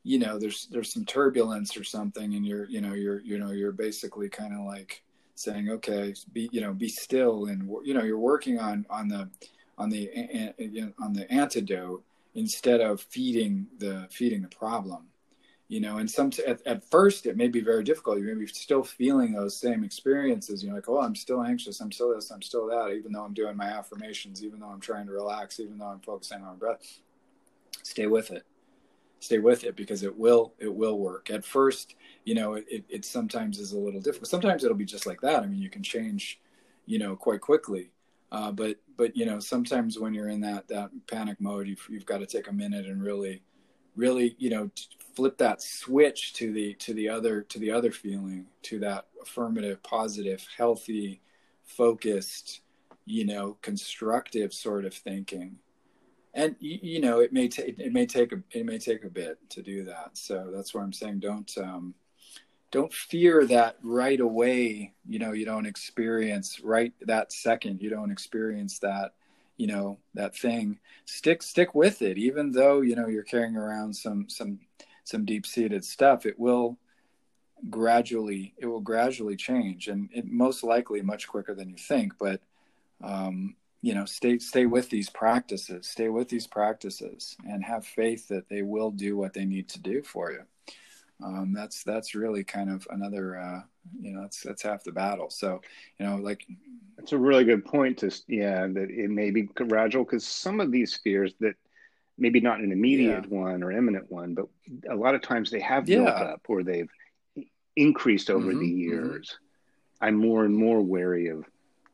you 0.06 0.20
know 0.20 0.38
there's 0.38 0.68
there's 0.70 0.92
some 0.92 1.04
turbulence 1.04 1.76
or 1.76 1.82
something 1.82 2.34
and 2.34 2.46
you're 2.46 2.66
you 2.66 2.80
know 2.80 2.94
you're 2.94 3.20
you 3.22 3.38
know 3.38 3.50
you're 3.50 3.72
basically 3.72 4.28
kind 4.28 4.54
of 4.54 4.64
like 4.64 5.02
saying 5.34 5.68
okay 5.68 6.14
be 6.32 6.48
you 6.52 6.60
know 6.60 6.72
be 6.72 6.88
still 6.88 7.46
and 7.46 7.68
you 7.84 7.92
know 7.92 8.04
you're 8.04 8.16
working 8.16 8.56
on 8.60 8.86
on 8.88 9.08
the 9.08 9.28
on 9.78 9.90
the 9.90 10.08
on 11.00 11.12
the 11.12 11.26
antidote 11.28 12.04
instead 12.36 12.80
of 12.80 13.00
feeding 13.00 13.66
the 13.78 14.06
feeding 14.12 14.42
the 14.42 14.48
problem 14.48 15.08
you 15.66 15.80
know 15.80 15.96
and 15.96 16.08
some 16.08 16.30
at, 16.46 16.64
at 16.68 16.88
first 16.88 17.26
it 17.26 17.36
may 17.36 17.48
be 17.48 17.60
very 17.60 17.82
difficult. 17.82 18.18
You 18.18 18.24
may 18.26 18.34
be 18.34 18.46
still 18.46 18.84
feeling 18.84 19.32
those 19.32 19.58
same 19.58 19.82
experiences. 19.82 20.62
You're 20.62 20.74
like 20.74 20.88
oh 20.88 21.00
i'm 21.00 21.16
still 21.16 21.42
anxious. 21.42 21.80
I'm 21.80 21.90
still 21.90 22.14
this. 22.14 22.30
I'm 22.30 22.42
still 22.42 22.68
that 22.68 22.92
even 22.92 23.10
though 23.10 23.24
i'm 23.24 23.34
doing 23.34 23.56
my 23.56 23.66
affirmations 23.66 24.44
even 24.44 24.60
though 24.60 24.68
i'm 24.68 24.80
trying 24.80 25.06
to 25.06 25.12
relax 25.12 25.58
even 25.58 25.78
though 25.78 25.86
i'm 25.86 26.00
focusing 26.00 26.44
on 26.44 26.58
breath. 26.58 27.00
Stay 27.82 28.06
with 28.06 28.30
it 28.30 28.46
stay 29.20 29.38
with 29.38 29.64
it 29.64 29.76
because 29.76 30.02
it 30.02 30.16
will 30.16 30.54
it 30.58 30.72
will 30.72 30.98
work. 30.98 31.30
At 31.30 31.44
first 31.44 31.94
you 32.24 32.34
know 32.34 32.54
it, 32.54 32.84
it 32.88 33.04
sometimes 33.04 33.58
is 33.58 33.72
a 33.72 33.78
little 33.78 34.00
difficult. 34.00 34.28
Sometimes 34.28 34.64
it'll 34.64 34.76
be 34.76 34.84
just 34.84 35.06
like 35.06 35.20
that. 35.22 35.42
I 35.42 35.46
mean 35.46 35.60
you 35.60 35.70
can 35.70 35.82
change 35.82 36.40
you 36.86 36.98
know 36.98 37.16
quite 37.16 37.40
quickly. 37.40 37.90
Uh, 38.32 38.50
but 38.50 38.76
but 38.96 39.16
you 39.16 39.24
know 39.24 39.38
sometimes 39.38 39.98
when 39.98 40.12
you're 40.12 40.28
in 40.28 40.40
that 40.40 40.66
that 40.68 40.90
panic 41.06 41.40
mode 41.40 41.68
you've, 41.68 41.86
you've 41.88 42.06
got 42.06 42.18
to 42.18 42.26
take 42.26 42.48
a 42.48 42.52
minute 42.52 42.86
and 42.86 43.02
really 43.02 43.42
really 43.94 44.34
you 44.38 44.50
know 44.50 44.70
flip 45.14 45.38
that 45.38 45.62
switch 45.62 46.34
to 46.34 46.52
the 46.52 46.74
to 46.74 46.92
the 46.94 47.08
other 47.08 47.42
to 47.42 47.58
the 47.58 47.70
other 47.70 47.90
feeling 47.90 48.46
to 48.62 48.78
that 48.78 49.06
affirmative 49.22 49.82
positive 49.82 50.46
healthy 50.56 51.20
focused 51.64 52.60
you 53.06 53.24
know 53.24 53.56
constructive 53.62 54.52
sort 54.52 54.84
of 54.84 54.92
thinking 54.92 55.56
and 56.36 56.54
you 56.60 57.00
know 57.00 57.18
it 57.18 57.32
may 57.32 57.48
take 57.48 57.78
it 57.78 57.92
may 57.92 58.06
take 58.06 58.30
a 58.30 58.42
it 58.52 58.64
may 58.64 58.78
take 58.78 59.04
a 59.04 59.08
bit 59.08 59.38
to 59.50 59.62
do 59.62 59.84
that. 59.84 60.10
So 60.12 60.52
that's 60.54 60.72
why 60.72 60.82
i'm 60.82 60.92
saying 60.92 61.18
don't 61.18 61.52
um, 61.58 61.94
don't 62.70 62.92
fear 62.92 63.46
that 63.46 63.78
right 63.82 64.20
away 64.20 64.92
you 65.08 65.18
know 65.18 65.32
you 65.32 65.46
don't 65.46 65.66
experience 65.66 66.60
right 66.60 66.92
that 67.00 67.32
second 67.32 67.80
you 67.80 67.90
don't 67.90 68.12
experience 68.12 68.78
that 68.80 69.14
you 69.56 69.66
know 69.66 69.98
that 70.14 70.36
thing. 70.36 70.78
Stick 71.06 71.42
stick 71.42 71.74
with 71.74 72.02
it. 72.02 72.18
Even 72.18 72.52
though 72.52 72.82
you 72.82 72.94
know 72.94 73.08
you're 73.08 73.22
carrying 73.22 73.56
around 73.56 73.94
some 73.94 74.28
some 74.28 74.60
some 75.04 75.24
deep 75.24 75.46
seated 75.46 75.84
stuff 75.84 76.26
it 76.26 76.38
will 76.38 76.76
gradually 77.70 78.54
it 78.58 78.66
will 78.66 78.80
gradually 78.80 79.36
change. 79.36 79.88
And 79.88 80.10
it 80.12 80.26
most 80.26 80.62
likely 80.62 81.00
much 81.00 81.26
quicker 81.26 81.54
than 81.54 81.70
you 81.70 81.78
think. 81.78 82.12
But 82.18 82.42
um, 83.02 83.56
you 83.86 83.94
know 83.94 84.04
stay 84.04 84.36
stay 84.38 84.66
with 84.66 84.90
these 84.90 85.08
practices 85.08 85.86
stay 85.86 86.08
with 86.08 86.28
these 86.28 86.48
practices 86.48 87.36
and 87.48 87.62
have 87.62 87.86
faith 87.86 88.26
that 88.26 88.48
they 88.48 88.62
will 88.62 88.90
do 88.90 89.16
what 89.16 89.32
they 89.32 89.44
need 89.44 89.68
to 89.68 89.80
do 89.80 90.02
for 90.02 90.32
you 90.32 90.42
um, 91.24 91.52
that's 91.54 91.84
that's 91.84 92.16
really 92.16 92.42
kind 92.42 92.68
of 92.68 92.84
another 92.90 93.38
uh, 93.38 93.60
you 94.00 94.12
know 94.12 94.22
that's 94.22 94.42
that's 94.42 94.62
half 94.62 94.82
the 94.82 94.90
battle 94.90 95.30
so 95.30 95.60
you 96.00 96.04
know 96.04 96.16
like 96.16 96.44
that's 96.96 97.12
a 97.12 97.18
really 97.18 97.44
good 97.44 97.64
point 97.64 97.98
to 97.98 98.10
yeah 98.26 98.66
that 98.66 98.90
it 98.90 99.08
may 99.08 99.30
be 99.30 99.42
gradual 99.42 100.02
because 100.02 100.26
some 100.26 100.58
of 100.58 100.72
these 100.72 100.96
fears 100.96 101.32
that 101.38 101.54
maybe 102.18 102.40
not 102.40 102.58
an 102.58 102.72
immediate 102.72 103.26
yeah. 103.30 103.38
one 103.38 103.62
or 103.62 103.70
imminent 103.70 104.10
one 104.10 104.34
but 104.34 104.46
a 104.90 104.96
lot 104.96 105.14
of 105.14 105.22
times 105.22 105.48
they 105.48 105.60
have 105.60 105.86
built 105.86 106.08
yeah. 106.08 106.24
up 106.24 106.40
or 106.48 106.64
they've 106.64 106.90
increased 107.76 108.30
over 108.30 108.48
mm-hmm, 108.48 108.58
the 108.58 108.66
mm-hmm. 108.66 108.80
years 108.80 109.28
mm-hmm. 109.28 110.06
i'm 110.06 110.16
more 110.16 110.44
and 110.44 110.56
more 110.56 110.82
wary 110.82 111.28
of 111.28 111.44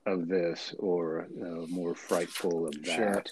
of 0.06 0.28
this 0.28 0.74
or 0.78 1.26
uh, 1.40 1.66
more 1.68 1.94
frightful 1.94 2.66
of 2.66 2.82
that 2.84 3.28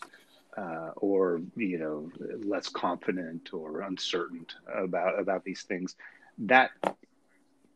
sure. 0.57 0.65
uh, 0.65 0.91
or 0.97 1.41
you 1.57 1.79
know 1.79 2.11
less 2.45 2.69
confident 2.69 3.53
or 3.53 3.81
uncertain 3.81 4.47
about 4.75 5.19
about 5.19 5.45
these 5.45 5.63
things 5.63 5.97
that 6.39 6.71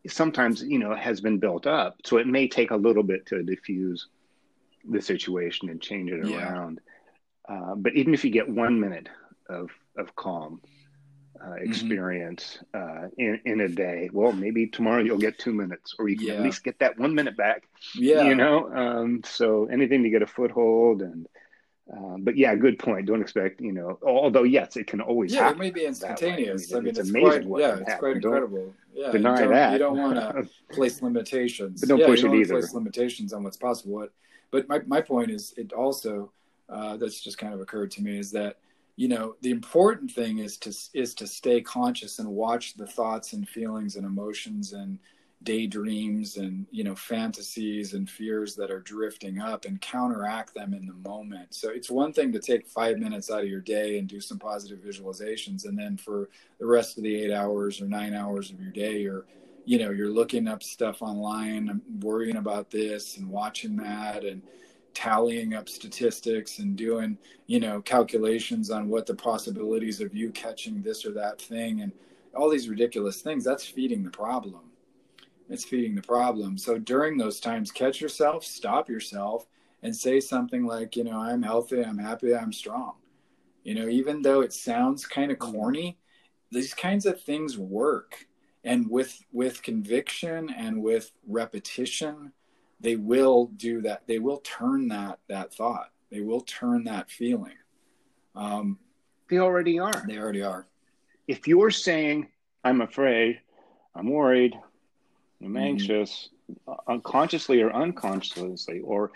sometimes 0.07 0.63
you 0.63 0.79
know 0.79 0.95
has 0.95 1.19
been 1.19 1.39
built 1.39 1.67
up 1.67 1.97
so 2.05 2.17
it 2.17 2.27
may 2.27 2.47
take 2.47 2.71
a 2.71 2.75
little 2.75 3.03
bit 3.03 3.25
to 3.25 3.43
diffuse 3.43 4.07
the 4.89 5.01
situation 5.01 5.69
and 5.69 5.81
change 5.81 6.11
it 6.11 6.25
yeah. 6.25 6.37
around 6.37 6.79
uh, 7.49 7.75
but 7.75 7.93
even 7.95 8.13
if 8.13 8.23
you 8.23 8.31
get 8.31 8.47
one 8.47 8.79
minute 8.79 9.09
of 9.49 9.71
of 9.97 10.15
calm 10.15 10.61
uh, 11.45 11.49
mm-hmm. 11.49 11.69
experience 11.69 12.59
mm-hmm. 12.73 13.05
uh, 13.05 13.07
in 13.17 13.39
in 13.45 13.61
a 13.61 13.67
day. 13.67 14.09
Well, 14.11 14.31
maybe 14.31 14.67
tomorrow 14.67 15.03
you'll 15.03 15.17
get 15.17 15.37
two 15.37 15.53
minutes, 15.53 15.95
or 15.99 16.09
you 16.09 16.17
can 16.17 16.27
yeah. 16.27 16.33
at 16.33 16.41
least 16.41 16.63
get 16.63 16.79
that 16.79 16.97
one 16.97 17.13
minute 17.13 17.37
back. 17.37 17.67
Yeah, 17.93 18.23
you 18.23 18.35
know. 18.35 18.73
Um, 18.73 19.21
so 19.23 19.65
anything 19.65 20.03
to 20.03 20.09
get 20.09 20.21
a 20.21 20.27
foothold, 20.27 21.01
and 21.01 21.27
um, 21.91 22.23
but 22.23 22.35
yeah, 22.35 22.55
good 22.55 22.79
point. 22.79 23.05
Don't 23.05 23.21
expect 23.21 23.61
you 23.61 23.71
know. 23.71 23.99
Although 24.05 24.43
yes, 24.43 24.75
it 24.75 24.87
can 24.87 25.01
always 25.01 25.33
yeah, 25.33 25.43
happen. 25.43 25.57
it 25.57 25.59
may 25.59 25.71
be 25.71 25.85
instantaneous. 25.85 26.73
I 26.73 26.79
mean, 26.79 26.87
it's, 26.87 26.99
it's 26.99 27.09
amazing. 27.09 27.47
Quite, 27.47 27.61
yeah, 27.61 27.77
it's 27.77 27.95
quite 27.95 28.15
incredible. 28.15 28.73
Yeah, 28.93 29.11
deny 29.11 29.43
you 29.43 29.49
that. 29.49 29.73
You 29.73 29.79
don't 29.79 29.97
want 29.97 30.15
to 30.15 30.49
place 30.73 31.01
limitations, 31.01 31.81
but 31.81 31.89
don't 31.89 31.99
yeah, 31.99 32.07
push 32.07 32.21
you 32.21 32.29
don't 32.29 32.37
it 32.37 32.41
either. 32.41 32.53
Place 32.59 32.73
limitations 32.73 33.33
on 33.33 33.43
what's 33.43 33.57
possible. 33.57 33.93
What, 33.93 34.13
but 34.51 34.67
my 34.67 34.81
my 34.87 35.01
point 35.01 35.29
is, 35.29 35.53
it 35.57 35.73
also 35.73 36.31
uh, 36.69 36.97
that's 36.97 37.21
just 37.21 37.37
kind 37.37 37.53
of 37.53 37.61
occurred 37.61 37.91
to 37.91 38.01
me 38.01 38.17
is 38.17 38.31
that 38.31 38.57
you 38.95 39.07
know 39.07 39.35
the 39.41 39.51
important 39.51 40.11
thing 40.11 40.39
is 40.39 40.57
to 40.57 40.73
is 40.93 41.13
to 41.15 41.27
stay 41.27 41.61
conscious 41.61 42.19
and 42.19 42.29
watch 42.29 42.75
the 42.75 42.87
thoughts 42.87 43.33
and 43.33 43.47
feelings 43.47 43.95
and 43.95 44.05
emotions 44.05 44.73
and 44.73 44.99
daydreams 45.43 46.37
and 46.37 46.65
you 46.71 46.83
know 46.83 46.95
fantasies 46.95 47.93
and 47.93 48.09
fears 48.09 48.55
that 48.55 48.71
are 48.71 48.79
drifting 48.79 49.39
up 49.39 49.65
and 49.65 49.79
counteract 49.81 50.53
them 50.53 50.73
in 50.73 50.85
the 50.87 51.09
moment. 51.09 51.53
So 51.53 51.69
it's 51.69 51.91
one 51.91 52.13
thing 52.13 52.31
to 52.31 52.39
take 52.39 52.67
five 52.67 52.97
minutes 52.97 53.29
out 53.29 53.43
of 53.43 53.49
your 53.49 53.61
day 53.61 53.99
and 53.99 54.07
do 54.07 54.19
some 54.21 54.39
positive 54.39 54.79
visualizations 54.79 55.65
and 55.65 55.77
then 55.77 55.97
for 55.97 56.29
the 56.59 56.65
rest 56.65 56.97
of 56.97 57.03
the 57.03 57.15
eight 57.15 57.33
hours 57.33 57.81
or 57.81 57.85
nine 57.85 58.13
hours 58.13 58.49
of 58.49 58.59
your 58.59 58.71
day 58.71 58.99
you're 58.99 59.25
you 59.65 59.77
know 59.77 59.91
you're 59.91 60.11
looking 60.11 60.47
up 60.47 60.63
stuff 60.63 61.01
online 61.01 61.81
worrying 61.99 62.37
about 62.37 62.71
this 62.71 63.17
and 63.17 63.29
watching 63.29 63.75
that 63.75 64.23
and 64.23 64.41
tallying 64.95 65.53
up 65.53 65.69
statistics 65.69 66.59
and 66.59 66.75
doing 66.75 67.17
you 67.45 67.59
know 67.59 67.81
calculations 67.81 68.71
on 68.71 68.89
what 68.89 69.05
the 69.05 69.13
possibilities 69.13 70.01
of 70.01 70.15
you 70.15 70.31
catching 70.31 70.81
this 70.81 71.05
or 71.05 71.11
that 71.11 71.39
thing 71.39 71.81
and 71.81 71.91
all 72.35 72.49
these 72.49 72.69
ridiculous 72.69 73.21
things 73.21 73.43
that's 73.43 73.65
feeding 73.65 74.03
the 74.03 74.09
problem. 74.09 74.61
It's 75.49 75.63
feeding 75.63 75.93
the 75.93 76.01
problem. 76.01 76.57
So 76.57 76.79
during 76.79 77.17
those 77.17 77.39
times 77.39 77.71
catch 77.71 78.01
yourself 78.01 78.43
stop 78.43 78.89
yourself 78.89 79.45
and 79.83 79.95
say 79.95 80.19
something 80.19 80.65
like 80.65 80.95
you 80.95 81.03
know 81.03 81.19
i'm 81.19 81.43
healthy 81.43 81.83
i'm 81.83 81.99
happy 81.99 82.33
i'm 82.35 82.53
strong. 82.53 82.93
You 83.63 83.75
know 83.75 83.87
even 83.87 84.21
though 84.21 84.41
it 84.41 84.53
sounds 84.53 85.05
kind 85.05 85.31
of 85.31 85.37
mm-hmm. 85.37 85.51
corny 85.51 85.97
these 86.51 86.73
kinds 86.73 87.05
of 87.05 87.21
things 87.21 87.57
work. 87.57 88.25
And 88.63 88.89
with 88.89 89.23
with 89.31 89.61
conviction 89.61 90.49
and 90.49 90.81
with 90.81 91.11
repetition 91.27 92.31
they 92.85 92.95
will 92.95 93.47
do 93.57 93.81
that. 93.81 94.03
They 94.07 94.19
will 94.19 94.37
turn 94.37 94.87
that 94.89 95.19
that 95.27 95.53
thought. 95.53 95.91
They 96.11 96.21
will 96.21 96.41
turn 96.41 96.83
that 96.85 97.09
feeling. 97.09 97.57
Um, 98.35 98.79
they 99.29 99.39
already 99.39 99.79
are. 99.79 100.05
They 100.07 100.17
already 100.17 100.43
are. 100.43 100.67
If 101.27 101.47
you're 101.47 101.71
saying 101.71 102.29
i'm 102.65 102.81
afraid 102.81 103.39
i'm 103.95 104.09
worried 104.09 104.53
i'm 105.41 105.47
mm-hmm. 105.47 105.57
anxious 105.57 106.29
unconsciously 106.87 107.61
or 107.61 107.71
unconsciously 107.73 108.79
or 108.79 109.11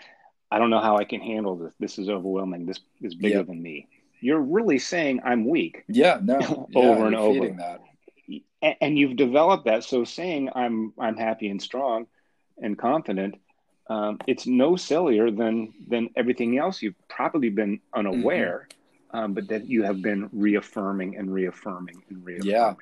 i 0.50 0.58
don't 0.58 0.70
know 0.70 0.80
how 0.80 0.96
i 0.96 1.04
can 1.04 1.20
handle 1.20 1.56
this. 1.56 1.74
This 1.78 1.98
is 1.98 2.08
overwhelming. 2.08 2.64
This 2.64 2.80
is 3.02 3.14
bigger 3.14 3.38
yep. 3.38 3.48
than 3.48 3.60
me. 3.60 3.88
You're 4.20 4.40
really 4.40 4.78
saying 4.78 5.20
i'm 5.24 5.48
weak. 5.48 5.84
Yeah 5.88 6.20
no. 6.22 6.68
Over 6.74 7.00
yeah, 7.00 7.06
and 7.06 7.16
over. 7.16 7.48
that. 7.58 8.76
and 8.80 8.98
you've 8.98 9.16
developed 9.16 9.64
that. 9.66 9.84
So 9.84 10.04
saying 10.04 10.48
i'm 10.54 10.92
i'm 10.98 11.16
happy 11.16 11.48
and 11.48 11.60
strong 11.60 12.06
and 12.62 12.78
confident 12.78 13.34
um, 13.90 14.18
it's 14.28 14.46
no 14.46 14.76
sillier 14.76 15.32
than 15.32 15.74
than 15.88 16.10
everything 16.14 16.56
else 16.56 16.80
you've 16.80 16.94
probably 17.08 17.50
been 17.50 17.80
unaware, 17.92 18.68
mm-hmm. 19.12 19.18
um, 19.18 19.34
but 19.34 19.48
that 19.48 19.66
you 19.66 19.82
have 19.82 20.00
been 20.00 20.30
reaffirming 20.32 21.16
and 21.16 21.34
reaffirming 21.34 22.00
and 22.08 22.24
reaffirming. 22.24 22.48
Yeah. 22.48 22.74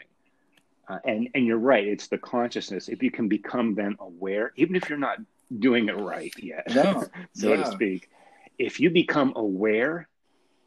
Uh, 0.87 0.99
and 1.07 1.31
and 1.35 1.47
you're 1.47 1.57
right. 1.57 1.89
It's 1.89 2.09
the 2.09 2.19
consciousness. 2.19 2.89
If 2.89 3.03
you 3.03 3.11
can 3.11 3.27
become 3.27 3.75
then 3.75 3.97
aware, 3.99 4.53
even 4.57 4.77
if 4.77 4.91
you're 4.91 4.99
not 4.99 5.17
doing 5.59 5.89
it 5.89 5.97
right 5.97 6.33
yet, 6.39 6.65
no. 6.75 7.07
so 7.33 7.55
yeah. 7.55 7.65
to 7.65 7.71
speak, 7.71 8.11
if 8.59 8.79
you 8.79 8.91
become 8.91 9.33
aware 9.35 10.07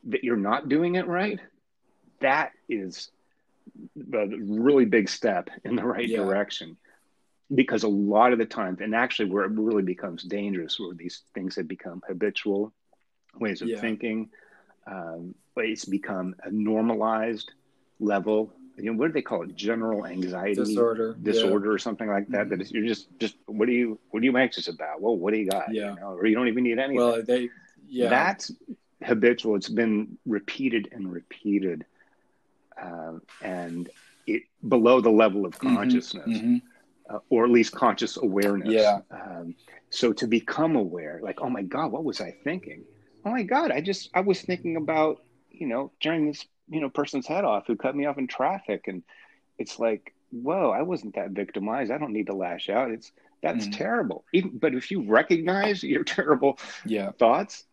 that 0.05 0.23
you're 0.23 0.37
not 0.37 0.69
doing 0.69 0.95
it 0.95 1.05
right, 1.05 1.39
that 2.19 2.51
is 2.67 3.11
a 4.11 4.25
really 4.25 4.85
big 4.85 5.07
step 5.07 5.51
in 5.63 5.75
the 5.75 5.83
right 5.85 6.07
yeah. 6.07 6.17
direction 6.17 6.77
because 7.53 7.83
a 7.83 7.87
lot 7.87 8.31
of 8.33 8.39
the 8.39 8.45
times, 8.45 8.79
and 8.81 8.95
actually 8.95 9.29
where 9.29 9.43
it 9.43 9.51
really 9.51 9.83
becomes 9.83 10.23
dangerous, 10.23 10.79
where 10.79 10.93
these 10.93 11.23
things 11.33 11.55
have 11.55 11.67
become 11.67 12.01
habitual 12.07 12.73
ways 13.39 13.61
of 13.61 13.67
yeah. 13.67 13.79
thinking, 13.79 14.29
um, 14.87 15.35
it's 15.57 15.85
become 15.85 16.35
a 16.43 16.51
normalized 16.51 17.51
level. 17.99 18.53
You 18.77 18.91
know, 18.91 18.97
what 18.97 19.07
do 19.07 19.13
they 19.13 19.21
call 19.21 19.43
it? 19.43 19.55
General 19.55 20.05
anxiety 20.05 20.55
disorder, 20.55 21.15
disorder, 21.21 21.67
yeah. 21.67 21.73
or 21.73 21.77
something 21.77 22.07
like 22.07 22.27
that. 22.29 22.47
Mm-hmm. 22.47 22.59
That 22.59 22.71
you're 22.71 22.87
just, 22.87 23.07
just 23.19 23.35
what 23.45 23.67
are 23.67 23.73
you, 23.73 23.99
what 24.11 24.21
are 24.21 24.25
you 24.25 24.35
anxious 24.37 24.67
about? 24.69 25.01
Well, 25.01 25.17
what 25.17 25.33
do 25.33 25.39
you 25.39 25.49
got? 25.49 25.73
Yeah, 25.73 25.93
you 25.93 25.99
know, 25.99 26.13
or 26.13 26.25
you 26.25 26.35
don't 26.35 26.47
even 26.47 26.63
need 26.63 26.79
anything. 26.79 26.97
Well, 26.97 27.21
they, 27.21 27.49
yeah, 27.87 28.09
that's 28.09 28.51
habitual. 29.03 29.55
It's 29.55 29.69
been 29.69 30.17
repeated 30.25 30.89
and 30.93 31.11
repeated, 31.11 31.85
uh, 32.81 33.19
and 33.41 33.89
it 34.25 34.43
below 34.67 35.01
the 35.01 35.11
level 35.11 35.45
of 35.45 35.53
mm-hmm. 35.55 35.75
consciousness. 35.75 36.27
Mm-hmm. 36.27 36.47
Mm-hmm 36.47 36.67
uh, 37.11 37.19
or 37.29 37.45
at 37.45 37.51
least 37.51 37.73
conscious 37.73 38.17
awareness. 38.17 38.69
Yeah. 38.69 38.99
Um, 39.11 39.55
so 39.89 40.13
to 40.13 40.27
become 40.27 40.75
aware, 40.75 41.19
like, 41.21 41.41
oh 41.41 41.49
my 41.49 41.63
God, 41.63 41.91
what 41.91 42.03
was 42.03 42.21
I 42.21 42.35
thinking? 42.43 42.83
Oh 43.25 43.31
my 43.31 43.43
God, 43.43 43.71
I 43.71 43.81
just 43.81 44.09
I 44.13 44.21
was 44.21 44.41
thinking 44.41 44.77
about 44.77 45.21
you 45.49 45.67
know 45.67 45.91
tearing 46.01 46.27
this 46.27 46.45
you 46.69 46.81
know 46.81 46.89
person's 46.89 47.27
head 47.27 47.45
off 47.45 47.67
who 47.67 47.75
cut 47.75 47.95
me 47.95 48.05
off 48.05 48.17
in 48.17 48.27
traffic, 48.27 48.87
and 48.87 49.03
it's 49.57 49.79
like, 49.79 50.13
whoa, 50.31 50.71
I 50.71 50.81
wasn't 50.81 51.15
that 51.15 51.31
victimized. 51.31 51.91
I 51.91 51.97
don't 51.97 52.13
need 52.13 52.27
to 52.27 52.35
lash 52.35 52.69
out. 52.69 52.91
It's 52.91 53.11
that's 53.43 53.67
mm. 53.67 53.77
terrible. 53.77 54.23
Even, 54.33 54.57
but 54.57 54.73
if 54.73 54.91
you 54.91 55.03
recognize 55.03 55.83
your 55.83 56.03
terrible 56.05 56.57
yeah. 56.85 57.11
thoughts, 57.11 57.65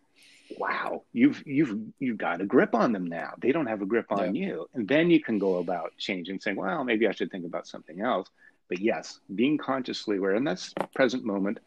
wow, 0.57 1.03
you've 1.13 1.43
you've 1.47 1.79
you've 1.99 2.19
got 2.19 2.41
a 2.41 2.47
grip 2.47 2.75
on 2.75 2.93
them 2.93 3.07
now. 3.07 3.35
They 3.41 3.53
don't 3.53 3.67
have 3.67 3.83
a 3.83 3.87
grip 3.87 4.07
on 4.11 4.35
yeah. 4.35 4.47
you, 4.47 4.71
and 4.75 4.89
then 4.89 5.11
you 5.11 5.23
can 5.23 5.39
go 5.39 5.57
about 5.57 5.93
changing, 5.99 6.41
saying, 6.41 6.57
well, 6.57 6.85
maybe 6.85 7.07
I 7.07 7.13
should 7.13 7.31
think 7.31 7.45
about 7.45 7.67
something 7.67 8.01
else. 8.01 8.29
But 8.69 8.81
yes, 8.81 9.21
being 9.35 9.59
consciously 9.59 10.19
aware, 10.19 10.35
and 10.35 10.47
that's 10.47 10.75
present 10.95 11.25
moment 11.25 11.59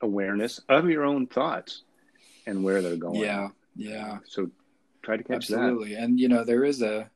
awareness 0.00 0.60
of 0.68 0.88
your 0.88 1.04
own 1.04 1.26
thoughts 1.26 1.82
and 2.46 2.62
where 2.62 2.82
they're 2.82 2.96
going. 2.96 3.20
Yeah, 3.20 3.48
yeah. 3.74 4.18
So 4.26 4.50
try 5.02 5.16
to 5.16 5.24
catch 5.24 5.50
Absolutely. 5.50 5.94
that. 5.94 6.02
And 6.02 6.20
you 6.20 6.28
know, 6.28 6.44
there 6.44 6.64
is 6.64 6.82
a 6.82 7.10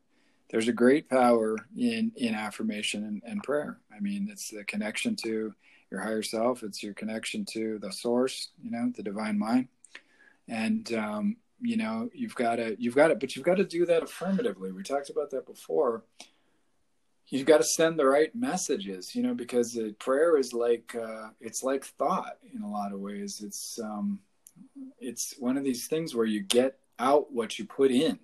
there's 0.51 0.69
a 0.69 0.73
great 0.73 1.09
power 1.09 1.57
in 1.77 2.13
in 2.17 2.35
affirmation 2.35 3.05
and, 3.05 3.23
and 3.25 3.43
prayer. 3.43 3.79
I 3.95 4.01
mean, 4.01 4.29
it's 4.31 4.51
the 4.51 4.65
connection 4.65 5.17
to 5.17 5.55
your 5.91 6.01
higher 6.01 6.23
self. 6.23 6.63
It's 6.63 6.83
your 6.83 6.95
connection 6.95 7.45
to 7.47 7.79
the 7.79 7.93
source. 7.93 8.49
You 8.63 8.71
know, 8.71 8.93
the 8.97 9.03
divine 9.03 9.39
mind. 9.39 9.69
And 10.49 10.93
um, 10.95 11.37
you 11.61 11.77
know, 11.77 12.09
you've 12.13 12.35
got 12.35 12.57
to 12.57 12.77
you've 12.79 12.95
got 12.95 13.11
it, 13.11 13.21
but 13.21 13.37
you've 13.37 13.45
got 13.45 13.57
to 13.57 13.65
do 13.65 13.87
that 13.87 14.03
affirmatively. 14.03 14.73
We 14.73 14.83
talked 14.83 15.11
about 15.11 15.31
that 15.31 15.47
before. 15.47 16.05
You've 17.29 17.47
got 17.47 17.59
to 17.59 17.65
send 17.65 17.99
the 17.99 18.07
right 18.07 18.35
messages 18.35 19.15
you 19.15 19.23
know 19.23 19.35
because 19.35 19.75
the 19.75 19.95
prayer 19.99 20.39
is 20.39 20.55
like 20.55 20.95
uh, 20.95 21.29
it's 21.41 21.63
like 21.63 21.85
thought 21.85 22.39
in 22.55 22.63
a 22.63 22.71
lot 22.71 22.93
of 22.93 23.01
ways. 23.01 23.43
It's 23.45 23.79
um, 23.83 24.21
it's 24.99 25.35
one 25.39 25.57
of 25.57 25.65
these 25.65 25.87
things 25.87 26.15
where 26.15 26.27
you 26.27 26.43
get 26.43 26.79
out 26.99 27.33
what 27.33 27.59
you 27.59 27.65
put 27.65 27.91
in. 27.91 28.19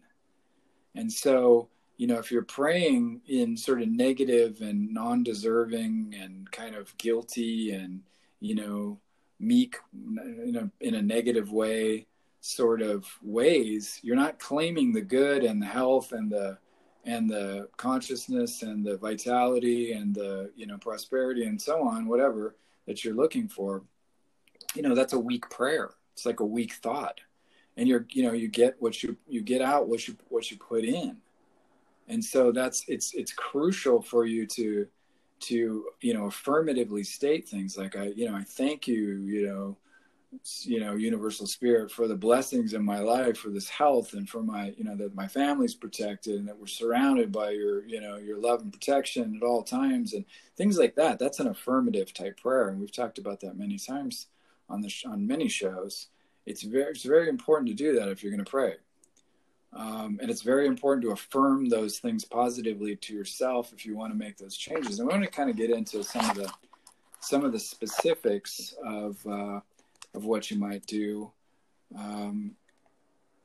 And 0.94 1.12
so 1.12 1.68
you 1.96 2.06
know 2.06 2.18
if 2.18 2.30
you're 2.30 2.42
praying 2.42 3.20
in 3.28 3.56
sort 3.56 3.82
of 3.82 3.88
negative 3.88 4.60
and 4.60 4.92
non-deserving 4.92 6.14
and 6.18 6.50
kind 6.50 6.74
of 6.74 6.96
guilty 6.96 7.72
and 7.72 8.00
you 8.40 8.54
know 8.54 8.98
meek 9.40 9.76
in 9.92 10.56
a, 10.56 10.86
in 10.86 10.94
a 10.94 11.02
negative 11.02 11.52
way 11.52 12.06
sort 12.44 12.82
of 12.82 13.06
ways 13.22 14.00
you're 14.02 14.16
not 14.16 14.38
claiming 14.38 14.92
the 14.92 15.00
good 15.00 15.44
and 15.44 15.62
the 15.62 15.66
health 15.66 16.12
and 16.12 16.30
the 16.30 16.58
and 17.06 17.28
the 17.28 17.68
consciousness 17.76 18.62
and 18.62 18.84
the 18.84 18.96
vitality 18.98 19.92
and 19.92 20.14
the 20.14 20.50
you 20.54 20.66
know 20.66 20.76
prosperity 20.78 21.44
and 21.44 21.60
so 21.60 21.82
on 21.82 22.06
whatever 22.06 22.54
that 22.86 23.02
you're 23.02 23.14
looking 23.14 23.48
for 23.48 23.82
you 24.74 24.82
know 24.82 24.94
that's 24.94 25.12
a 25.12 25.18
weak 25.18 25.48
prayer. 25.50 25.90
It's 26.12 26.26
like 26.26 26.40
a 26.40 26.44
weak 26.44 26.74
thought. 26.74 27.20
And 27.76 27.88
you're 27.88 28.06
you 28.10 28.22
know 28.22 28.32
you 28.32 28.48
get 28.48 28.76
what 28.78 29.02
you 29.02 29.16
you 29.26 29.40
get 29.40 29.62
out 29.62 29.88
what 29.88 30.06
you 30.06 30.16
what 30.28 30.50
you 30.50 30.56
put 30.58 30.84
in. 30.84 31.16
And 32.08 32.24
so 32.24 32.52
that's 32.52 32.84
it's 32.88 33.14
it's 33.14 33.32
crucial 33.32 34.02
for 34.02 34.26
you 34.26 34.46
to 34.48 34.86
to 35.40 35.86
you 36.00 36.14
know 36.14 36.26
affirmatively 36.26 37.02
state 37.02 37.46
things 37.46 37.76
like 37.76 37.96
i 37.96 38.04
you 38.14 38.30
know 38.30 38.36
i 38.36 38.42
thank 38.42 38.86
you 38.86 39.16
you 39.16 39.46
know 39.46 39.76
you 40.62 40.80
know 40.80 40.94
universal 40.94 41.46
spirit 41.46 41.90
for 41.90 42.08
the 42.08 42.16
blessings 42.16 42.74
in 42.74 42.84
my 42.84 42.98
life 42.98 43.38
for 43.38 43.50
this 43.50 43.68
health 43.68 44.14
and 44.14 44.28
for 44.28 44.42
my 44.42 44.74
you 44.76 44.84
know 44.84 44.96
that 44.96 45.14
my 45.14 45.26
family's 45.26 45.74
protected 45.74 46.36
and 46.38 46.48
that 46.48 46.58
we're 46.58 46.66
surrounded 46.66 47.30
by 47.32 47.50
your 47.50 47.84
you 47.86 48.00
know 48.00 48.16
your 48.16 48.38
love 48.38 48.62
and 48.62 48.72
protection 48.72 49.36
at 49.36 49.46
all 49.46 49.62
times 49.62 50.12
and 50.12 50.24
things 50.56 50.78
like 50.78 50.94
that. 50.96 51.18
That's 51.18 51.40
an 51.40 51.48
affirmative 51.48 52.12
type 52.12 52.40
prayer. 52.40 52.68
And 52.68 52.80
we've 52.80 52.92
talked 52.92 53.18
about 53.18 53.40
that 53.40 53.58
many 53.58 53.78
times 53.78 54.26
on 54.68 54.80
the 54.80 54.92
on 55.06 55.26
many 55.26 55.48
shows. 55.48 56.08
It's 56.46 56.62
very 56.62 56.90
it's 56.90 57.04
very 57.04 57.28
important 57.28 57.68
to 57.68 57.74
do 57.74 57.98
that 57.98 58.08
if 58.08 58.22
you're 58.22 58.32
going 58.32 58.44
to 58.44 58.50
pray. 58.50 58.74
Um, 59.72 60.20
and 60.22 60.30
it's 60.30 60.42
very 60.42 60.68
important 60.68 61.02
to 61.04 61.10
affirm 61.10 61.68
those 61.68 61.98
things 61.98 62.24
positively 62.24 62.94
to 62.94 63.12
yourself 63.12 63.72
if 63.72 63.84
you 63.84 63.96
want 63.96 64.12
to 64.12 64.18
make 64.18 64.36
those 64.36 64.56
changes. 64.56 65.00
And 65.00 65.08
we 65.08 65.12
want 65.12 65.24
to 65.24 65.30
kind 65.30 65.50
of 65.50 65.56
get 65.56 65.70
into 65.70 66.04
some 66.04 66.30
of 66.30 66.36
the 66.36 66.52
some 67.20 67.44
of 67.44 67.52
the 67.52 67.58
specifics 67.58 68.74
of 68.84 69.26
uh, 69.26 69.60
of 70.14 70.24
what 70.24 70.50
you 70.50 70.58
might 70.58 70.86
do, 70.86 71.30
um, 71.96 72.52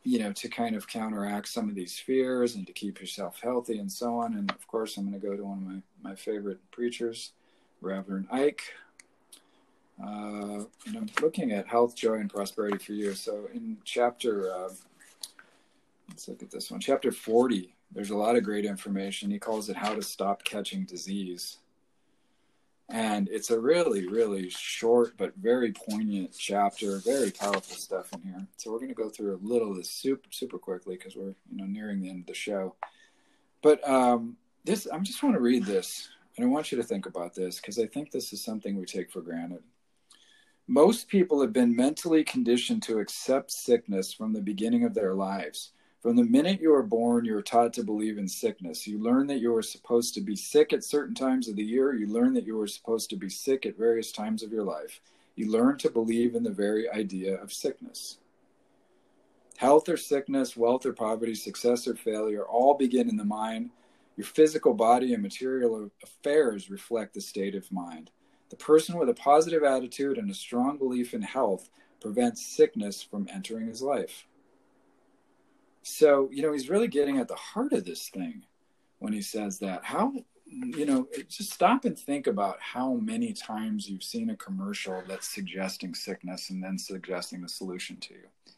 you 0.04 0.20
know, 0.20 0.32
to 0.32 0.48
kind 0.48 0.76
of 0.76 0.88
counteract 0.88 1.48
some 1.48 1.68
of 1.68 1.76
these 1.76 2.00
fears 2.00 2.56
and 2.56 2.66
to 2.68 2.74
keep 2.74 3.00
yourself 3.00 3.40
healthy 3.42 3.80
and 3.80 3.92
so 3.92 4.18
on. 4.18 4.36
And 4.36 4.50
of 4.52 4.66
course, 4.68 4.98
I'm 4.98 5.10
going 5.10 5.20
to 5.20 5.28
go 5.28 5.36
to 5.36 5.44
one 5.44 5.58
of 5.58 5.64
my, 5.64 6.10
my 6.12 6.16
favorite 6.16 6.60
preachers, 6.72 7.34
Reverend 7.82 8.28
Ike. 8.32 8.62
Uh, 10.02 10.64
and 10.86 10.96
I'm 10.96 11.10
looking 11.22 11.52
at 11.52 11.68
health, 11.68 11.96
joy, 11.96 12.16
and 12.16 12.30
prosperity 12.30 12.78
for 12.78 12.94
you. 12.94 13.14
So 13.14 13.50
in 13.54 13.78
chapter, 13.84 14.52
uh, 14.54 14.70
let's 16.08 16.28
look 16.28 16.42
at 16.42 16.52
this 16.52 16.72
one, 16.72 16.80
chapter 16.80 17.12
40, 17.12 17.76
there's 17.92 18.12
a 18.12 18.16
lot 18.16 18.36
of 18.36 18.44
great 18.44 18.66
information. 18.66 19.32
He 19.32 19.40
calls 19.40 19.68
it 19.68 19.76
How 19.76 19.96
to 19.96 20.02
Stop 20.02 20.44
Catching 20.44 20.84
Disease 20.84 21.58
and 22.90 23.30
it's 23.30 23.52
a 23.52 23.60
really 23.60 24.08
really 24.08 24.50
short 24.50 25.16
but 25.16 25.36
very 25.38 25.72
poignant 25.72 26.36
chapter 26.38 26.98
very 27.00 27.32
powerful 27.32 27.76
stuff 27.76 28.12
in 28.14 28.22
here. 28.22 28.48
So 28.58 28.72
we're 28.72 28.80
going 28.80 28.90
to 28.90 28.96
go 28.96 29.10
through 29.10 29.36
a 29.36 29.48
little 29.48 29.72
of 29.72 29.78
this 29.78 29.92
super 29.92 30.30
super 30.32 30.58
quickly 30.58 30.96
because 30.96 31.16
we're 31.16 31.36
you 31.52 31.58
know 31.58 31.66
nearing 31.66 32.02
the 32.02 32.10
end 32.10 32.22
of 32.22 32.28
the 32.28 32.34
show. 32.34 32.76
But 33.62 33.88
um 33.88 34.38
this 34.66 34.88
i 34.88 35.00
just 35.00 35.24
want 35.24 35.36
to 35.36 35.42
read 35.42 35.66
this 35.66 36.10
and 36.36 36.46
i 36.46 36.50
want 36.50 36.72
you 36.72 36.78
to 36.78 36.84
think 36.84 37.06
about 37.06 37.34
this 37.34 37.58
because 37.58 37.80
i 37.80 37.86
think 37.86 38.12
this 38.12 38.34
is 38.34 38.44
something 38.44 38.76
we 38.76 38.86
take 38.86 39.12
for 39.12 39.22
granted. 39.22 39.64
Most 40.68 41.08
people 41.08 41.42
have 41.42 41.52
been 41.52 41.76
mentally 41.76 42.24
conditioned 42.24 42.84
to 42.84 43.00
accept 43.00 43.50
sickness 43.50 44.14
from 44.14 44.34
the 44.34 44.42
beginning 44.42 44.84
of 44.84 44.94
their 44.94 45.16
lives. 45.16 45.72
From 46.02 46.16
the 46.16 46.24
minute 46.24 46.62
you 46.62 46.74
are 46.74 46.84
born, 46.84 47.26
you 47.26 47.36
are 47.36 47.42
taught 47.42 47.74
to 47.74 47.84
believe 47.84 48.18
in 48.18 48.28
sickness. 48.28 48.88
You 48.88 49.00
learn 49.00 49.28
that 49.28 49.42
you 49.42 49.54
are 49.54 49.62
supposed 49.62 50.14
to 50.14 50.22
be 50.22 50.36
sick 50.36 50.72
at 50.72 50.86
certain 50.86 51.14
times 51.14 51.50
of 51.50 51.58
the 51.58 51.64
year. 51.64 51.94
You 51.94 52.08
learn 52.08 52.34
that 52.36 52.46
you 52.46 52.58
are 52.62 52.68
supposed 52.68 53.10
to 53.10 53.18
be 53.18 53.28
sick 53.30 53.66
at 53.66 53.78
various 53.78 54.14
times 54.14 54.42
of 54.42 54.52
your 54.54 54.64
life. 54.64 55.02
You 55.36 55.52
learn 55.52 55.78
to 55.80 55.90
believe 55.90 56.36
in 56.36 56.44
the 56.44 56.52
very 56.52 56.90
idea 56.90 57.36
of 57.36 57.52
sickness. 57.52 58.18
Health 59.58 59.90
or 59.90 59.98
sickness, 59.98 60.56
wealth 60.56 60.86
or 60.86 60.94
poverty, 60.94 61.36
success 61.36 61.86
or 61.86 61.96
failure 61.96 62.46
all 62.46 62.76
begin 62.76 63.10
in 63.10 63.18
the 63.18 63.26
mind. 63.26 63.72
Your 64.16 64.26
physical 64.26 64.74
body 64.74 65.14
and 65.14 65.22
material 65.22 65.92
affairs 66.02 66.70
reflect 66.70 67.14
the 67.14 67.20
state 67.20 67.56
of 67.56 67.70
mind. 67.74 68.10
The 68.52 68.56
person 68.56 68.98
with 68.98 69.10
a 69.10 69.14
positive 69.14 69.64
attitude 69.64 70.18
and 70.18 70.32
a 70.32 70.34
strong 70.34 70.78
belief 70.78 71.14
in 71.14 71.24
health 71.24 71.70
prevents 72.00 72.46
sickness 72.46 73.04
from 73.04 73.28
entering 73.30 73.68
his 73.68 73.82
life. 73.82 74.26
So, 75.82 76.30
you 76.32 76.42
know, 76.42 76.52
he's 76.52 76.70
really 76.70 76.88
getting 76.88 77.18
at 77.20 77.28
the 77.28 77.36
heart 77.36 77.74
of 77.74 77.86
this 77.86 78.10
thing 78.10 78.44
when 79.00 79.14
he 79.14 79.22
says 79.22 79.60
that. 79.60 79.84
How, 79.86 80.14
you 80.46 80.86
know, 80.86 81.08
just 81.28 81.52
stop 81.52 81.86
and 81.86 81.98
think 81.98 82.28
about 82.28 82.58
how 82.60 82.94
many 82.96 83.34
times 83.34 83.90
you've 83.90 84.04
seen 84.04 84.30
a 84.30 84.36
commercial 84.36 85.02
that's 85.08 85.28
suggesting 85.28 85.94
sickness 85.94 86.50
and 86.50 86.64
then 86.64 86.78
suggesting 86.78 87.42
the 87.42 87.50
solution 87.50 87.98
to 87.98 88.14
you. 88.14 88.54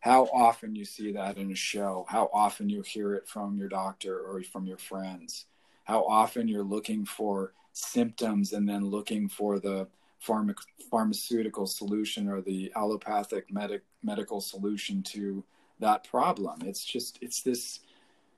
How 0.00 0.24
often 0.32 0.76
you 0.76 0.84
see 0.84 1.12
that 1.12 1.36
in 1.36 1.50
a 1.50 1.56
show, 1.56 2.06
how 2.08 2.30
often 2.32 2.68
you 2.68 2.82
hear 2.82 3.14
it 3.14 3.26
from 3.26 3.56
your 3.56 3.68
doctor 3.68 4.20
or 4.20 4.42
from 4.42 4.66
your 4.66 4.78
friends, 4.78 5.46
how 5.84 6.04
often 6.04 6.46
you're 6.46 6.62
looking 6.62 7.04
for 7.04 7.52
symptoms 7.72 8.52
and 8.52 8.68
then 8.68 8.84
looking 8.84 9.28
for 9.28 9.58
the 9.58 9.88
pharma- 10.24 10.54
pharmaceutical 10.90 11.66
solution 11.66 12.28
or 12.28 12.40
the 12.40 12.72
allopathic 12.76 13.52
medic- 13.52 13.84
medical 14.02 14.40
solution 14.40 15.02
to 15.02 15.42
that 15.80 16.04
problem. 16.04 16.62
It's 16.64 16.84
just 16.84 17.18
it's 17.20 17.42
this 17.42 17.80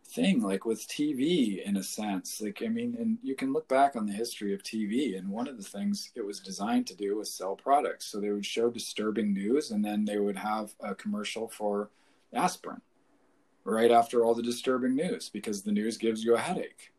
thing 0.05 0.41
like 0.41 0.65
with 0.65 0.89
TV 0.89 1.63
in 1.65 1.77
a 1.77 1.83
sense. 1.83 2.41
Like 2.41 2.63
I 2.65 2.69
mean, 2.69 2.97
and 2.99 3.19
you 3.23 3.35
can 3.35 3.53
look 3.53 3.69
back 3.69 3.97
on 3.97 4.07
the 4.07 4.13
history 4.13 4.55
of 4.55 4.63
TV, 4.63 5.17
and 5.19 5.29
one 5.29 5.49
of 5.49 5.57
the 5.57 5.63
things 5.63 6.11
it 6.15 6.25
was 6.25 6.41
designed 6.41 6.87
to 6.89 6.97
do 6.97 7.17
was 7.17 7.33
sell 7.33 7.57
products. 7.57 8.07
So 8.07 8.21
they 8.21 8.31
would 8.31 8.47
show 8.47 8.71
disturbing 8.71 9.33
news, 9.33 9.71
and 9.71 9.85
then 9.85 10.05
they 10.05 10.19
would 10.19 10.39
have 10.39 10.75
a 10.81 10.95
commercial 10.95 11.49
for 11.49 11.91
aspirin 12.33 12.81
right 13.65 13.91
after 13.91 14.25
all 14.25 14.35
the 14.35 14.43
disturbing 14.43 14.95
news 14.95 15.29
because 15.29 15.63
the 15.63 15.73
news 15.73 15.99
gives 15.99 16.25
you 16.25 16.35
a 16.35 16.39
headache. 16.39 16.93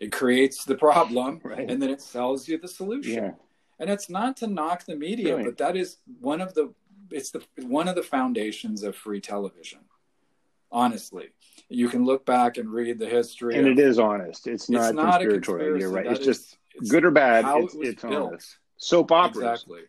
It 0.00 0.12
creates 0.12 0.64
the 0.64 0.74
problem, 0.74 1.40
right. 1.44 1.70
and 1.70 1.80
then 1.80 1.90
it 1.90 2.00
sells 2.00 2.48
you 2.48 2.58
the 2.58 2.68
solution. 2.68 3.14
Yeah. 3.14 3.30
And 3.78 3.90
it's 3.90 4.08
not 4.08 4.38
to 4.38 4.46
knock 4.46 4.86
the 4.86 4.96
media, 4.96 5.36
but 5.36 5.58
that 5.58 5.76
is 5.76 5.98
one 6.20 6.40
of 6.40 6.54
the 6.54 6.72
it's 7.10 7.30
the 7.30 7.42
one 7.62 7.88
of 7.88 7.94
the 7.94 8.02
foundations 8.02 8.82
of 8.82 8.96
free 8.96 9.20
television. 9.20 9.80
Honestly, 10.72 11.28
you 11.68 11.88
can 11.88 12.04
look 12.04 12.26
back 12.26 12.58
and 12.58 12.68
read 12.68 12.98
the 12.98 13.08
history, 13.08 13.56
and 13.56 13.66
of, 13.66 13.72
it 13.72 13.78
is 13.78 13.98
honest. 13.98 14.46
It's 14.46 14.68
not, 14.68 14.88
it's 14.88 14.94
not 14.94 15.20
conspiratorial. 15.20 15.78
You're 15.78 15.90
right. 15.90 16.06
It's 16.06 16.20
is, 16.20 16.26
just 16.26 16.58
it's 16.74 16.90
good 16.90 17.04
or 17.04 17.10
bad. 17.10 17.44
It's, 17.62 17.74
it 17.74 17.80
it's 17.80 18.04
honest. 18.04 18.58
Soap 18.76 19.12
operas. 19.12 19.36
Exactly. 19.36 19.80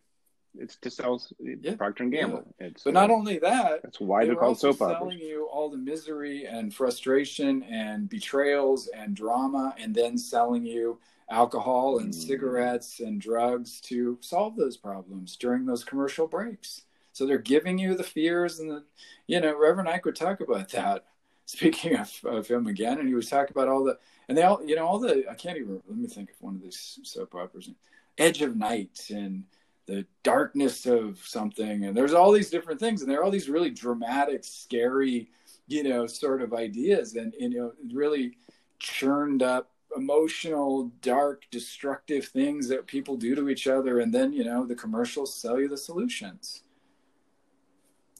It's 0.59 0.75
to 0.77 0.89
sell 0.89 1.21
yeah. 1.39 1.75
Procter 1.75 2.03
and 2.03 2.11
Gamble. 2.11 2.43
Yeah. 2.59 2.67
It's, 2.67 2.83
but 2.83 2.95
uh, 2.95 2.99
not 2.99 3.11
only 3.11 3.37
that, 3.39 3.81
that's 3.83 3.99
why 3.99 4.25
they 4.25 4.31
are 4.31 4.35
called 4.35 4.59
soap 4.59 4.81
operas. 4.81 4.97
Selling 4.99 5.19
you 5.19 5.47
all 5.51 5.69
the 5.69 5.77
misery 5.77 6.45
and 6.45 6.73
frustration 6.73 7.63
and 7.63 8.09
betrayals 8.09 8.87
and 8.87 9.15
drama, 9.15 9.75
and 9.77 9.93
then 9.93 10.17
selling 10.17 10.65
you 10.65 10.99
alcohol 11.29 11.99
and 11.99 12.13
mm. 12.13 12.15
cigarettes 12.15 12.99
and 12.99 13.19
drugs 13.19 13.81
to 13.81 14.17
solve 14.21 14.55
those 14.55 14.77
problems 14.77 15.35
during 15.35 15.65
those 15.65 15.83
commercial 15.83 16.27
breaks. 16.27 16.83
So 17.17 17.25
they're 17.25 17.39
giving 17.39 17.79
you 17.79 17.95
the 17.95 18.03
fears 18.03 18.59
and 18.59 18.69
the, 18.69 18.83
you 19.25 19.41
know, 19.41 19.57
Reverend 19.57 19.89
Ike 19.89 20.05
would 20.05 20.15
talk 20.15 20.39
about 20.39 20.69
that. 20.69 21.05
Speaking 21.47 21.95
of, 21.95 22.11
of 22.25 22.47
him 22.47 22.67
again, 22.67 22.99
and 22.99 23.07
he 23.07 23.15
was 23.15 23.29
talking 23.29 23.55
about 23.55 23.69
all 23.69 23.83
the, 23.83 23.97
and 24.27 24.37
they 24.37 24.43
all, 24.43 24.61
you 24.63 24.75
know, 24.75 24.85
all 24.85 24.99
the, 24.99 25.25
I 25.27 25.33
can't 25.33 25.57
even, 25.57 25.81
let 25.87 25.97
me 25.97 26.07
think 26.07 26.29
of 26.29 26.35
one 26.41 26.55
of 26.55 26.61
these 26.61 26.99
soap 27.03 27.33
operas, 27.33 27.71
Edge 28.19 28.41
of 28.43 28.55
Night 28.55 29.09
and 29.09 29.45
the 29.87 30.05
darkness 30.21 30.85
of 30.85 31.17
something. 31.25 31.85
And 31.85 31.97
there's 31.97 32.13
all 32.13 32.31
these 32.31 32.51
different 32.51 32.79
things. 32.79 33.01
And 33.01 33.09
there 33.09 33.21
are 33.21 33.23
all 33.23 33.31
these 33.31 33.49
really 33.49 33.71
dramatic, 33.71 34.43
scary, 34.43 35.29
you 35.67 35.83
know, 35.83 36.05
sort 36.05 36.43
of 36.43 36.53
ideas 36.53 37.15
and, 37.15 37.33
and 37.41 37.53
you 37.53 37.59
know, 37.59 37.71
really 37.93 38.37
churned 38.77 39.41
up 39.41 39.71
emotional, 39.95 40.91
dark, 41.01 41.45
destructive 41.49 42.25
things 42.25 42.67
that 42.67 42.85
people 42.85 43.15
do 43.15 43.33
to 43.33 43.49
each 43.49 43.67
other. 43.67 44.01
And 44.01 44.13
then, 44.13 44.33
you 44.33 44.43
know, 44.43 44.67
the 44.67 44.75
commercials 44.75 45.33
sell 45.33 45.59
you 45.59 45.67
the 45.67 45.77
solutions 45.77 46.61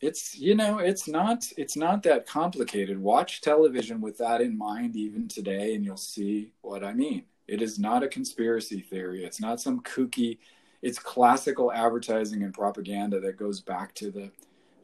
it's 0.01 0.37
you 0.37 0.55
know 0.55 0.79
it's 0.79 1.07
not 1.07 1.45
it's 1.57 1.75
not 1.75 2.03
that 2.03 2.27
complicated. 2.27 2.99
Watch 2.99 3.41
television 3.41 4.01
with 4.01 4.17
that 4.19 4.41
in 4.41 4.57
mind 4.57 4.95
even 4.95 5.27
today 5.27 5.75
and 5.75 5.83
you'll 5.83 5.97
see 5.97 6.51
what 6.61 6.83
i 6.83 6.93
mean. 6.93 7.23
It 7.47 7.61
is 7.61 7.79
not 7.79 8.03
a 8.03 8.07
conspiracy 8.07 8.81
theory. 8.81 9.23
It's 9.23 9.39
not 9.39 9.61
some 9.61 9.81
kooky 9.81 10.37
it's 10.81 10.99
classical 10.99 11.71
advertising 11.71 12.43
and 12.43 12.53
propaganda 12.53 13.19
that 13.19 13.37
goes 13.37 13.59
back 13.59 13.93
to 13.95 14.11
the 14.11 14.31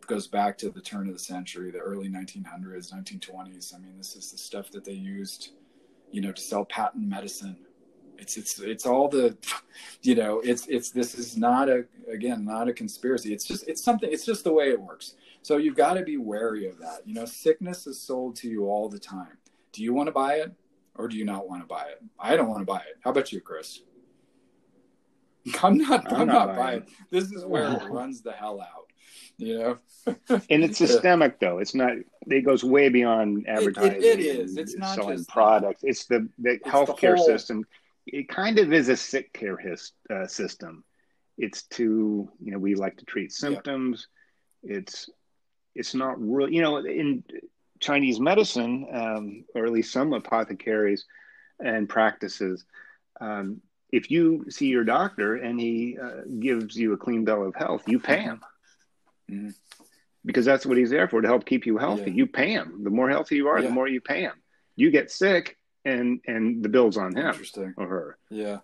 goes 0.07 0.28
back 0.28 0.57
to 0.57 0.70
the 0.70 0.82
turn 0.82 1.07
of 1.07 1.14
the 1.14 1.20
century 1.20 1.72
the 1.72 1.78
early 1.78 2.09
1900s 2.09 2.93
1920s 2.93 3.74
i 3.74 3.78
mean 3.78 3.97
this 3.97 4.18
is 4.18 4.32
the 4.32 4.38
stuff 4.38 4.70
that 4.70 4.84
they 4.84 4.91
used 4.91 5.51
you 6.11 6.20
know 6.20 6.32
to 6.32 6.41
sell 6.41 6.66
patent 6.66 7.07
medicine 7.07 7.55
it's 8.24 8.38
it's 8.38 8.59
it's 8.59 8.86
all 8.86 9.09
the 9.09 9.38
you 10.01 10.15
know 10.15 10.39
it's 10.39 10.65
it's 10.67 10.91
this 10.91 11.13
is 11.15 11.36
not 11.36 11.67
a 11.69 11.86
again 12.09 12.45
not 12.45 12.69
a 12.69 12.74
conspiracy. 12.74 13.34
It's 13.34 13.45
just 13.45 13.67
it's 13.67 13.84
something 13.84 14.09
it's 14.11 14.26
just 14.26 14.45
the 14.45 14.53
way 14.53 14.69
it 14.69 14.80
works. 14.80 15.15
So 15.41 15.57
you've 15.57 15.76
got 15.76 15.95
to 15.95 16.03
be 16.03 16.17
wary 16.17 16.67
of 16.67 16.80
that. 16.80 17.05
You 17.05 17.13
know 17.13 17.26
sickness 17.26 17.86
is 17.86 17.99
sold 17.99 18.38
to 18.38 18.47
you 18.47 18.65
all 18.65 18.88
the 18.88 18.99
time. 18.99 19.38
Do 19.74 19.84
you 19.84 19.93
want 19.93 20.07
to 20.07 20.13
buy 20.13 20.36
it 20.36 20.53
or 20.95 21.07
do 21.07 21.17
you 21.17 21.26
not 21.26 21.49
want 21.49 21.61
to 21.63 21.67
buy 21.67 21.84
it? 21.84 22.01
I 22.17 22.38
don't 22.38 22.47
want 22.47 22.61
to 22.61 22.65
buy 22.65 22.80
it. 22.80 22.97
How 23.01 23.11
about 23.11 23.32
you 23.34 23.41
chris? 23.41 23.82
I'm 25.61 25.78
not 25.78 26.09
i'm, 26.09 26.21
I'm 26.21 26.28
not, 26.28 26.47
not, 26.47 26.55
buying 26.55 26.82
it 26.84 26.89
this 27.11 27.26
is 27.26 27.43
where 27.43 27.69
it 27.74 27.84
runs 27.89 28.21
the 28.21 28.32
hell 28.32 28.61
out 28.61 28.84
you 29.38 29.59
know? 29.59 29.78
And 30.49 30.63
it's 30.63 30.78
systemic 30.78 31.39
though. 31.39 31.59
It's 31.59 31.76
not 31.76 31.93
it 32.28 32.45
goes 32.45 32.63
way 32.63 32.89
beyond 32.89 33.47
advertising 33.47 33.97
it, 33.97 34.03
it, 34.03 34.19
it 34.19 34.26
is. 34.26 34.57
It's 34.57 34.76
not 34.76 34.95
selling 34.95 35.26
products. 35.26 35.82
That. 35.82 35.88
it's 35.88 36.05
the 36.05 36.30
the 36.39 36.51
it's 36.51 36.67
healthcare 36.67 37.15
the 37.15 37.15
whole, 37.17 37.26
system 37.26 37.65
it 38.05 38.27
kind 38.27 38.59
of 38.59 38.73
is 38.73 38.89
a 38.89 38.97
sick 38.97 39.33
care 39.33 39.57
his, 39.57 39.91
uh, 40.09 40.27
system. 40.27 40.83
It's 41.37 41.63
to 41.63 42.29
you 42.39 42.51
know 42.51 42.59
we 42.59 42.75
like 42.75 42.97
to 42.97 43.05
treat 43.05 43.31
symptoms. 43.31 44.07
Yeah. 44.61 44.77
It's 44.77 45.09
it's 45.75 45.95
not 45.95 46.21
real. 46.21 46.49
You 46.49 46.61
know, 46.61 46.77
in 46.77 47.23
Chinese 47.79 48.19
medicine, 48.19 48.87
um, 48.91 49.45
or 49.55 49.65
at 49.65 49.71
least 49.71 49.91
some 49.91 50.13
apothecaries 50.13 51.05
and 51.59 51.89
practices, 51.89 52.65
um, 53.19 53.61
if 53.91 54.09
you 54.09 54.45
see 54.49 54.67
your 54.67 54.83
doctor 54.83 55.35
and 55.35 55.59
he 55.59 55.97
uh, 56.01 56.21
gives 56.39 56.75
you 56.75 56.93
a 56.93 56.97
clean 56.97 57.25
bill 57.25 57.45
of 57.47 57.55
health, 57.55 57.87
you 57.87 57.99
pay 57.99 58.19
him. 58.19 58.41
Mm-hmm. 59.29 59.49
Because 60.25 60.45
that's 60.45 60.65
what 60.65 60.77
he's 60.77 60.89
there 60.89 61.07
for 61.07 61.21
to 61.21 61.27
help 61.27 61.45
keep 61.45 61.65
you 61.65 61.77
healthy. 61.77 62.09
Yeah. 62.09 62.17
You 62.17 62.27
pay 62.27 62.51
him. 62.51 62.83
The 62.83 62.89
more 62.89 63.09
healthy 63.09 63.35
you 63.35 63.49
are, 63.49 63.59
yeah. 63.59 63.67
the 63.67 63.73
more 63.73 63.87
you 63.87 64.01
pay 64.01 64.21
him. 64.21 64.33
You 64.75 64.89
get 64.89 65.11
sick, 65.11 65.57
and 65.86 66.19
and 66.27 66.63
the 66.63 66.69
bill's 66.69 66.97
on 66.97 67.15
him 67.15 67.34
or 67.77 67.88
her. 67.88 68.17
Yeah, 68.29 68.59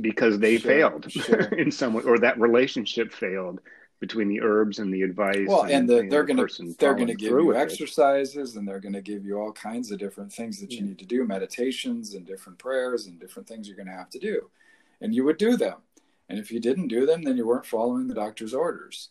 because 0.00 0.38
they 0.38 0.58
sure, 0.58 0.70
failed 0.70 1.10
sure. 1.10 1.40
in 1.58 1.70
some 1.70 1.94
way, 1.94 2.02
or 2.04 2.18
that 2.18 2.38
relationship 2.38 3.12
failed 3.12 3.60
between 4.00 4.28
the 4.28 4.40
herbs 4.40 4.78
and 4.78 4.92
the 4.92 5.02
advice. 5.02 5.46
Well, 5.46 5.62
and, 5.62 5.72
and 5.72 5.88
the, 5.88 6.08
they're 6.08 6.24
going 6.24 6.36
to 6.36 6.74
they're 6.78 6.94
going 6.94 7.08
to 7.08 7.14
give 7.14 7.32
you 7.32 7.54
exercises, 7.54 8.54
it. 8.54 8.58
and 8.58 8.66
they're 8.66 8.80
going 8.80 8.94
to 8.94 9.02
give 9.02 9.24
you 9.24 9.38
all 9.38 9.52
kinds 9.52 9.90
of 9.90 9.98
different 9.98 10.32
things 10.32 10.60
that 10.60 10.72
you 10.72 10.82
need 10.82 10.98
to 10.98 11.06
do, 11.06 11.24
meditations 11.24 12.14
and 12.14 12.26
different 12.26 12.58
prayers 12.58 13.06
and 13.06 13.20
different 13.20 13.48
things 13.48 13.68
you're 13.68 13.76
going 13.76 13.86
to 13.88 13.92
have 13.92 14.10
to 14.10 14.18
do, 14.18 14.50
and 15.00 15.14
you 15.14 15.24
would 15.24 15.38
do 15.38 15.56
them. 15.56 15.78
And 16.28 16.38
if 16.38 16.52
you 16.52 16.60
didn't 16.60 16.88
do 16.88 17.06
them, 17.06 17.22
then 17.22 17.36
you 17.36 17.46
weren't 17.46 17.66
following 17.66 18.06
the 18.06 18.14
doctor's 18.14 18.54
orders 18.54 19.10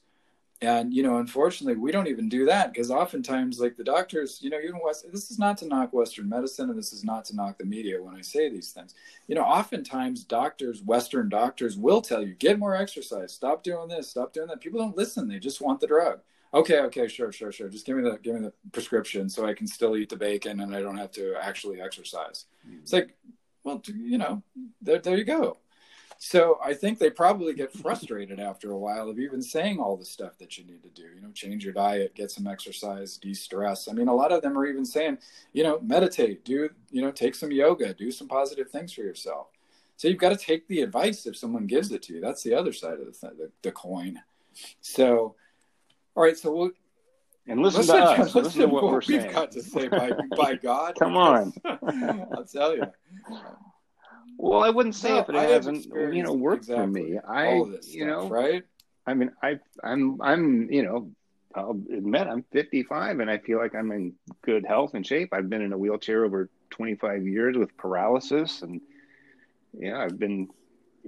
and 0.62 0.94
you 0.94 1.02
know 1.02 1.18
unfortunately 1.18 1.80
we 1.80 1.92
don't 1.92 2.08
even 2.08 2.28
do 2.28 2.46
that 2.46 2.74
because 2.74 2.92
oftentimes 2.92 3.60
like 3.60 3.78
the 3.78 3.84
doctors 3.84 4.40
you 4.42 4.50
know 4.50 4.60
even 4.60 4.80
west 4.84 5.06
this 5.12 5.32
is 5.32 5.40
not 5.40 5.58
to 5.58 5.66
knock 5.66 5.94
western 5.94 6.28
medicine 6.28 6.70
and 6.70 6.78
this 6.78 6.92
is 6.92 7.04
not 7.04 7.24
to 7.24 7.36
knock 7.36 7.58
the 7.58 7.66
media 7.66 8.02
when 8.02 8.16
i 8.16 8.22
say 8.22 8.50
these 8.50 8.72
things. 8.72 8.94
You 9.28 9.36
know 9.36 9.44
oftentimes 9.44 10.24
doctors 10.24 10.82
western 10.84 11.30
doctors 11.30 11.78
will 11.78 12.02
tell 12.02 12.22
you 12.26 12.34
get 12.34 12.60
more 12.60 12.76
exercise. 12.76 13.34
Stop 13.34 13.64
doing 13.64 13.88
this. 13.88 14.10
Stop 14.10 14.34
doing 14.34 14.48
that. 14.48 14.60
People 14.60 14.80
don't 14.80 14.98
listen. 14.98 15.28
They 15.28 15.40
just 15.40 15.62
want 15.62 15.80
the 15.80 15.88
drug. 15.88 16.20
Okay 16.54 16.80
okay 16.80 17.08
sure 17.08 17.32
sure 17.32 17.52
sure. 17.52 17.70
Just 17.70 17.86
give 17.86 17.96
me 17.96 18.04
the 18.04 18.18
give 18.18 18.36
me 18.36 18.42
the 18.42 18.54
prescription 18.72 19.30
so 19.30 19.46
i 19.46 19.54
can 19.54 19.68
still 19.68 19.96
eat 19.96 20.10
the 20.10 20.18
bacon 20.18 20.60
and 20.60 20.76
i 20.76 20.82
don't 20.82 20.98
have 20.98 21.12
to 21.12 21.36
actually 21.42 21.80
exercise. 21.82 22.46
Mm-hmm. 22.68 22.80
it's 22.82 22.94
like 22.94 23.16
well 23.64 23.82
you 23.86 24.18
know 24.18 24.44
there, 24.82 25.00
there 25.00 25.18
you 25.18 25.24
go 25.24 25.58
so 26.22 26.60
I 26.62 26.74
think 26.74 27.00
they 27.00 27.10
probably 27.10 27.54
get 27.54 27.72
frustrated 27.72 28.42
after 28.42 28.72
a 28.72 28.78
while 28.78 29.10
of 29.10 29.20
even 29.20 29.42
saying 29.42 29.80
all 29.80 29.96
the 29.96 30.04
stuff 30.04 30.38
that 30.40 30.58
you 30.58 30.66
need 30.66 30.84
to 30.84 30.90
do. 30.90 31.08
You 31.16 31.22
know, 31.22 31.32
change 31.32 31.64
your 31.64 31.72
diet, 31.72 32.14
get 32.14 32.30
some 32.30 32.46
exercise, 32.46 33.16
de-stress. 33.16 33.88
I 33.88 33.94
mean, 33.94 34.10
a 34.10 34.14
lot 34.14 34.34
of 34.34 34.42
them 34.42 34.58
are 34.58 34.66
even 34.66 34.84
saying, 34.84 35.20
you 35.54 35.64
know, 35.64 35.80
meditate, 35.80 36.44
do 36.44 36.70
you 36.92 37.02
know, 37.02 37.12
take 37.12 37.36
some 37.36 37.54
yoga, 37.54 37.94
do 37.94 38.12
some 38.12 38.28
positive 38.28 38.70
things 38.70 38.92
for 38.92 39.00
yourself. 39.02 39.48
So 39.96 40.10
you've 40.10 40.18
got 40.18 40.30
to 40.30 40.38
take 40.38 40.68
the 40.68 40.82
advice 40.82 41.26
if 41.26 41.38
someone 41.38 41.68
gives 41.68 41.90
it 41.94 42.04
to 42.04 42.16
you. 42.16 42.20
That's 42.20 42.44
the 42.44 42.54
other 42.54 42.74
side 42.74 43.00
of 43.00 43.06
the, 43.06 43.14
th- 43.14 43.38
the, 43.38 43.52
the 43.62 43.72
coin. 43.72 44.22
So, 44.82 45.36
all 46.16 46.24
right. 46.24 46.38
So 46.38 46.54
we'll 46.54 46.72
and 47.48 47.62
listen, 47.62 47.80
listen 47.82 47.96
to 47.96 48.04
us. 48.04 48.20
Listen, 48.20 48.44
listen 48.44 48.62
to 48.62 48.68
what, 48.68 48.84
what 48.84 48.92
we're 48.92 49.02
we've 49.08 49.22
saying. 49.22 49.32
got 49.34 49.52
to 49.54 49.64
say 49.64 49.88
by, 49.88 50.12
by 50.36 50.56
God. 50.56 50.96
Come 51.00 51.16
on. 51.16 51.54
I'll 51.66 52.44
tell 52.44 52.76
you. 52.76 52.88
Well, 54.42 54.64
I 54.64 54.70
wouldn't 54.70 54.96
say 54.96 55.10
no, 55.10 55.20
if 55.20 55.30
it 55.30 55.36
I 55.36 55.44
hasn't, 55.44 55.86
you 55.86 56.24
know, 56.24 56.32
worked 56.32 56.64
exactly 56.64 57.02
for 57.02 57.10
me. 57.10 57.20
I, 57.28 57.56
you 57.56 57.82
stuff, 57.82 58.08
know, 58.08 58.30
right? 58.30 58.64
I 59.06 59.14
mean, 59.14 59.32
I, 59.44 59.60
I'm, 59.84 60.22
I'm, 60.22 60.72
you 60.72 60.82
know, 60.82 61.12
I'll 61.54 61.72
admit 61.72 62.26
I'm 62.26 62.46
55 62.54 63.20
and 63.20 63.30
I 63.30 63.40
feel 63.40 63.58
like 63.58 63.76
I'm 63.76 63.92
in 63.92 64.14
good 64.42 64.66
health 64.66 64.94
and 64.94 65.06
shape. 65.06 65.34
I've 65.34 65.50
been 65.50 65.62
in 65.62 65.74
a 65.74 65.78
wheelchair 65.78 66.24
over 66.24 66.50
25 66.70 67.28
years 67.28 67.58
with 67.58 67.76
paralysis, 67.76 68.62
and 68.62 68.80
yeah, 69.78 70.00
I've 70.00 70.18
been 70.18 70.48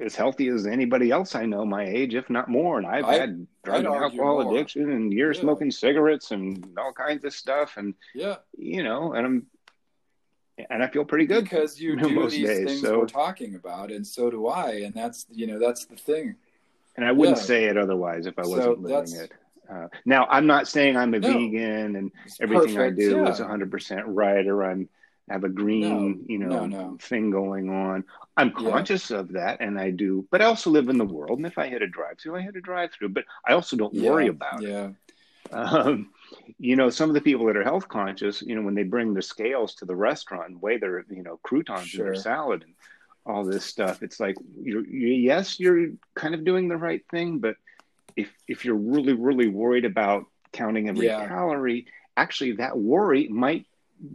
as 0.04 0.14
healthy 0.14 0.50
as 0.50 0.68
anybody 0.68 1.10
else 1.10 1.34
I 1.34 1.46
know 1.46 1.66
my 1.66 1.86
age, 1.86 2.16
if 2.16 2.30
not 2.30 2.50
more. 2.50 2.80
And 2.80 2.88
I've 2.88 3.06
I, 3.06 3.18
had 3.18 3.48
drug 3.64 3.86
and 3.86 3.88
alcohol 3.88 4.44
more. 4.44 4.54
addiction 4.54 4.92
and 4.92 5.14
years 5.14 5.38
yeah. 5.38 5.44
smoking 5.44 5.72
cigarettes 5.72 6.32
and 6.32 6.66
all 6.78 6.92
kinds 6.92 7.24
of 7.24 7.34
stuff. 7.34 7.78
And 7.78 7.94
yeah, 8.14 8.38
you 8.58 8.84
know, 8.84 9.14
and 9.14 9.26
I'm 9.26 9.46
and 10.70 10.84
I 10.84 10.88
feel 10.88 11.06
pretty 11.06 11.26
good 11.26 11.44
because 11.44 11.80
you 11.80 11.96
do 11.98 12.30
these 12.30 12.48
days, 12.48 12.68
things 12.68 12.82
so. 12.82 13.00
we're 13.00 13.06
talking 13.06 13.56
about, 13.56 13.92
and 13.92 14.06
so 14.06 14.30
do 14.30 14.48
I. 14.48 14.72
And 14.86 14.94
that's 14.94 15.26
you 15.32 15.48
know 15.48 15.60
that's 15.60 15.86
the 15.86 15.96
thing. 15.96 16.36
And 16.96 17.06
I 17.06 17.12
wouldn't 17.12 17.38
yeah. 17.38 17.44
say 17.44 17.66
it 17.66 17.78
otherwise 17.78 18.26
if 18.26 18.38
I 18.38 18.42
wasn't 18.42 18.64
so 18.64 18.72
living 18.74 19.16
it. 19.16 19.32
Uh, 19.72 19.88
now, 20.06 20.28
I'm 20.30 20.46
not 20.46 20.68
saying 20.68 20.98
I'm 20.98 21.14
a 21.14 21.20
no, 21.20 21.32
vegan 21.32 21.96
and 21.96 22.12
everything 22.42 22.76
perfect, 22.76 23.00
I 23.00 23.02
do 23.02 23.12
yeah. 23.18 23.30
is 23.30 23.40
100% 23.40 24.04
right 24.08 24.46
or 24.46 24.66
I'm 24.66 24.90
have 25.30 25.44
a 25.46 25.50
green, 25.50 26.10
no, 26.10 26.18
you 26.28 26.38
know, 26.40 26.66
no, 26.66 26.98
thing 27.00 27.30
going 27.30 27.70
on. 27.70 28.04
I'm 28.36 28.52
conscious 28.52 29.10
yeah. 29.10 29.20
of 29.20 29.32
that 29.34 29.62
and 29.62 29.80
I 29.80 29.92
do, 29.92 30.28
but 30.30 30.42
I 30.42 30.46
also 30.46 30.70
live 30.70 30.90
in 30.90 30.98
the 30.98 31.06
world. 31.06 31.38
And 31.40 31.48
if 31.48 31.58
I 31.58 31.70
hit 31.70 31.82
a 31.82 31.88
drive 31.88 32.20
through, 32.20 32.36
I 32.36 32.42
hit 32.42 32.56
a 32.58 32.62
drive 32.62 32.92
through, 32.92 33.10
but 33.10 33.24
I 33.48 33.54
also 33.54 33.78
don't 33.78 33.94
yeah. 33.94 34.10
worry 34.10 34.28
about 34.28 34.62
yeah. 34.62 34.88
it. 34.88 34.96
Um, 35.54 36.12
you 36.60 36.76
know, 36.76 36.90
some 36.90 37.10
of 37.10 37.14
the 37.14 37.22
people 37.22 37.46
that 37.48 37.58
are 37.58 37.64
health 37.64 37.88
conscious, 37.88 38.42
you 38.42 38.56
know, 38.56 38.62
when 38.62 38.76
they 38.76 38.84
bring 38.84 39.14
the 39.14 39.22
scales 39.22 39.76
to 39.76 39.86
the 39.86 39.96
restaurant 39.96 40.50
and 40.50 40.62
weigh 40.62 40.78
their, 40.78 41.06
you 41.10 41.24
know, 41.24 41.40
croutons 41.44 41.88
sure. 41.88 42.08
in 42.08 42.14
their 42.14 42.22
salad 42.22 42.64
and 42.64 42.74
all 43.26 43.44
this 43.44 43.66
stuff, 43.66 44.04
it's 44.04 44.20
like, 44.20 44.36
you're, 44.62 44.86
you, 44.86 45.08
yes, 45.10 45.60
you're 45.60 45.90
kind 46.16 46.34
of 46.34 46.44
doing 46.44 46.68
the 46.68 46.78
right 46.78 47.04
thing, 47.12 47.40
but 47.40 47.56
if 48.16 48.30
if 48.48 48.66
you're 48.66 48.76
really 48.76 49.14
really 49.14 49.48
worried 49.48 49.86
about 49.86 50.26
counting 50.52 50.90
every 50.90 51.08
yeah. 51.08 51.28
calorie, 51.28 51.88
actually 52.18 52.54
that 52.54 52.78
worry 52.78 53.28
might 53.28 53.66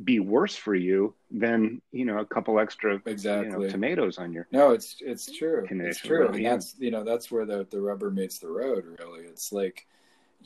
be 0.05 0.19
worse 0.19 0.57
for 0.57 0.75
you 0.75 1.15
than 1.31 1.81
you 1.93 2.05
know 2.05 2.19
a 2.19 2.27
couple 2.27 2.59
extra 2.59 3.01
exactly 3.07 3.53
you 3.53 3.59
know, 3.59 3.71
tomatoes 3.71 4.19
on 4.19 4.33
your 4.33 4.47
no 4.51 4.73
it's 4.73 4.97
it's 5.01 5.27
true. 5.27 5.65
It's 5.71 6.01
true. 6.01 6.29
and 6.29 6.45
that's 6.45 6.75
you 6.79 6.91
know 6.91 7.05
that's 7.05 7.31
where 7.31 7.45
the 7.45 7.67
the 7.71 7.81
rubber 7.81 8.11
meets 8.11 8.39
the 8.39 8.49
road 8.49 8.85
really. 8.99 9.21
It's 9.21 9.53
like 9.53 9.87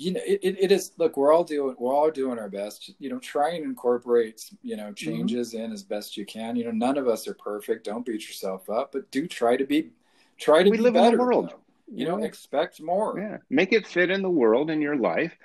you 0.01 0.13
know 0.13 0.21
it, 0.25 0.41
it 0.43 0.73
is 0.73 0.93
look 0.97 1.17
we're 1.17 1.33
all 1.33 1.45
doing 1.45 1.77
we're 1.79 1.95
all 1.95 2.11
doing 2.11 2.39
our 2.39 2.49
best 2.49 2.91
you 2.99 3.11
know 3.11 3.19
try 3.19 3.51
and 3.51 3.65
incorporate 3.65 4.51
you 4.63 4.77
know 4.77 4.85
mm-hmm. 4.85 4.95
changes 4.95 5.53
mm-hmm. 5.53 5.65
in 5.65 5.73
as 5.73 5.83
best 5.83 6.17
you 6.17 6.25
can 6.25 6.57
you 6.57 6.65
know 6.65 6.71
none 6.71 6.97
of 6.97 7.07
us 7.07 7.29
are 7.29 7.35
perfect 7.35 7.85
don't 7.85 8.07
beat 8.07 8.27
yourself 8.27 8.71
up 8.71 8.93
but 8.93 9.11
do 9.11 9.27
try 9.27 9.57
to 9.57 9.65
be 9.65 9.91
try 10.39 10.63
to 10.63 10.71
we 10.71 10.79
be 10.79 10.83
live 10.83 10.95
better, 10.95 11.09
in 11.09 11.13
the 11.13 11.23
world 11.23 11.51
though 11.51 11.61
you 11.93 12.07
know 12.07 12.23
expect 12.23 12.81
more 12.81 13.19
yeah 13.19 13.37
make 13.51 13.73
it 13.73 13.87
fit 13.87 14.11
in 14.11 14.23
the 14.23 14.31
world 14.31 14.71
in 14.71 14.81
your 14.81 14.97
life 14.97 15.37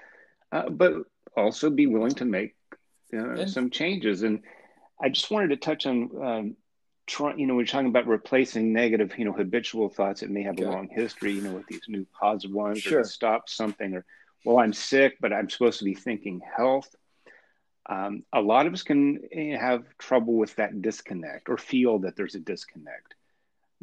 uh, 0.52 0.70
but 0.70 0.94
also 1.36 1.70
be 1.70 1.88
willing 1.88 2.12
to 2.14 2.26
make 2.26 2.56
uh, 3.14 3.32
and, 3.32 3.50
some 3.50 3.70
changes 3.70 4.24
and 4.24 4.42
i 5.02 5.10
just 5.10 5.32
wanted 5.32 5.50
to 5.50 5.58
touch 5.58 5.86
on 5.86 6.10
um, 6.24 6.56
try, 7.08 7.36
you 7.36 7.46
know 7.46 7.56
we're 7.56 7.66
talking 7.66 7.90
about 7.90 8.08
replacing 8.08 8.72
negative 8.72 9.12
you 9.18 9.26
know 9.26 9.34
habitual 9.34 9.90
thoughts 9.90 10.22
that 10.22 10.30
may 10.30 10.44
have 10.44 10.56
okay. 10.56 10.64
a 10.64 10.72
long 10.72 10.88
history 10.90 11.34
you 11.34 11.42
know 11.42 11.52
with 11.52 11.68
these 11.68 11.82
new 11.90 12.06
positive 12.18 12.56
ones 12.56 12.80
sure. 12.80 13.02
or 13.02 13.04
stop 13.04 13.50
something 13.50 13.94
or 13.96 14.06
well 14.46 14.60
i'm 14.60 14.74
sick 14.74 15.18
but 15.20 15.34
i'm 15.34 15.50
supposed 15.50 15.80
to 15.80 15.86
be 15.86 15.96
thinking 15.96 16.42
health 16.56 16.94
um, 17.88 18.24
a 18.34 18.42
lot 18.42 18.66
of 18.66 18.74
us 18.74 18.82
can 18.82 19.20
eh, 19.32 19.56
have 19.56 19.84
trouble 20.00 20.34
with 20.34 20.56
that 20.56 20.82
disconnect 20.82 21.50
or 21.50 21.58
feel 21.58 22.00
that 22.00 22.16
there's 22.16 22.34
a 22.34 22.40
disconnect 22.40 23.14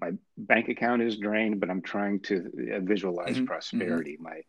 my 0.02 0.12
bank 0.36 0.68
account 0.68 1.00
is 1.02 1.16
drained, 1.16 1.60
but 1.60 1.70
I'm 1.70 1.80
trying 1.80 2.20
to 2.20 2.74
uh, 2.74 2.80
visualize 2.80 3.36
mm-hmm. 3.36 3.44
prosperity. 3.44 4.14
Mm-hmm. 4.14 4.24
My, 4.24 4.40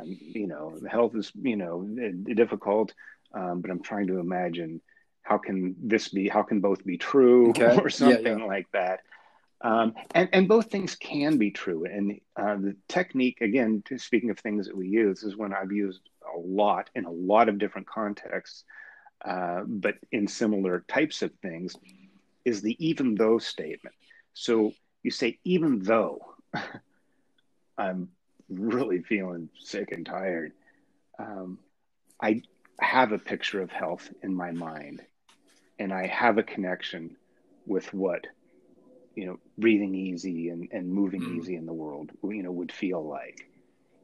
um, 0.00 0.16
you 0.20 0.46
know, 0.48 0.78
health 0.90 1.14
is, 1.14 1.30
you 1.40 1.56
know, 1.56 1.86
difficult, 2.34 2.92
um, 3.32 3.60
but 3.60 3.70
I'm 3.70 3.82
trying 3.82 4.08
to 4.08 4.18
imagine 4.18 4.80
how 5.22 5.38
can 5.38 5.76
this 5.82 6.08
be, 6.08 6.28
how 6.28 6.42
can 6.42 6.60
both 6.60 6.84
be 6.84 6.98
true 6.98 7.50
okay. 7.50 7.78
or 7.82 7.88
something 7.88 8.24
yeah, 8.24 8.36
yeah. 8.38 8.44
like 8.44 8.66
that. 8.72 9.00
Um, 9.62 9.94
and, 10.14 10.28
and 10.32 10.48
both 10.48 10.70
things 10.70 10.94
can 10.96 11.38
be 11.38 11.50
true. 11.50 11.84
And 11.86 12.20
uh, 12.36 12.56
the 12.56 12.76
technique, 12.88 13.40
again, 13.40 13.82
speaking 13.96 14.30
of 14.30 14.38
things 14.38 14.66
that 14.66 14.76
we 14.76 14.88
use, 14.88 15.22
is 15.22 15.36
when 15.36 15.54
I've 15.54 15.72
used 15.72 16.00
a 16.34 16.38
lot 16.38 16.90
in 16.94 17.04
a 17.04 17.10
lot 17.10 17.48
of 17.48 17.58
different 17.58 17.86
contexts, 17.86 18.64
uh, 19.24 19.62
but 19.66 19.94
in 20.12 20.28
similar 20.28 20.84
types 20.88 21.22
of 21.22 21.32
things, 21.40 21.76
is 22.44 22.60
the 22.60 22.76
even 22.86 23.14
though 23.14 23.38
statement. 23.38 23.94
So 24.34 24.72
you 25.02 25.10
say, 25.10 25.38
even 25.44 25.82
though 25.82 26.34
I'm 27.78 28.10
really 28.48 29.02
feeling 29.02 29.48
sick 29.58 29.92
and 29.92 30.04
tired, 30.04 30.52
um, 31.18 31.58
I 32.20 32.42
have 32.80 33.12
a 33.12 33.18
picture 33.18 33.62
of 33.62 33.70
health 33.70 34.08
in 34.22 34.34
my 34.34 34.52
mind 34.52 35.02
and 35.78 35.92
I 35.92 36.06
have 36.06 36.38
a 36.38 36.42
connection 36.42 37.16
with 37.66 37.92
what, 37.92 38.26
you 39.16 39.26
know, 39.26 39.38
breathing 39.58 39.94
easy 39.94 40.50
and, 40.50 40.68
and 40.70 40.88
moving 40.88 41.22
mm. 41.22 41.38
easy 41.38 41.56
in 41.56 41.66
the 41.66 41.72
world, 41.72 42.12
you 42.22 42.42
know, 42.42 42.52
would 42.52 42.70
feel 42.70 43.04
like. 43.04 43.48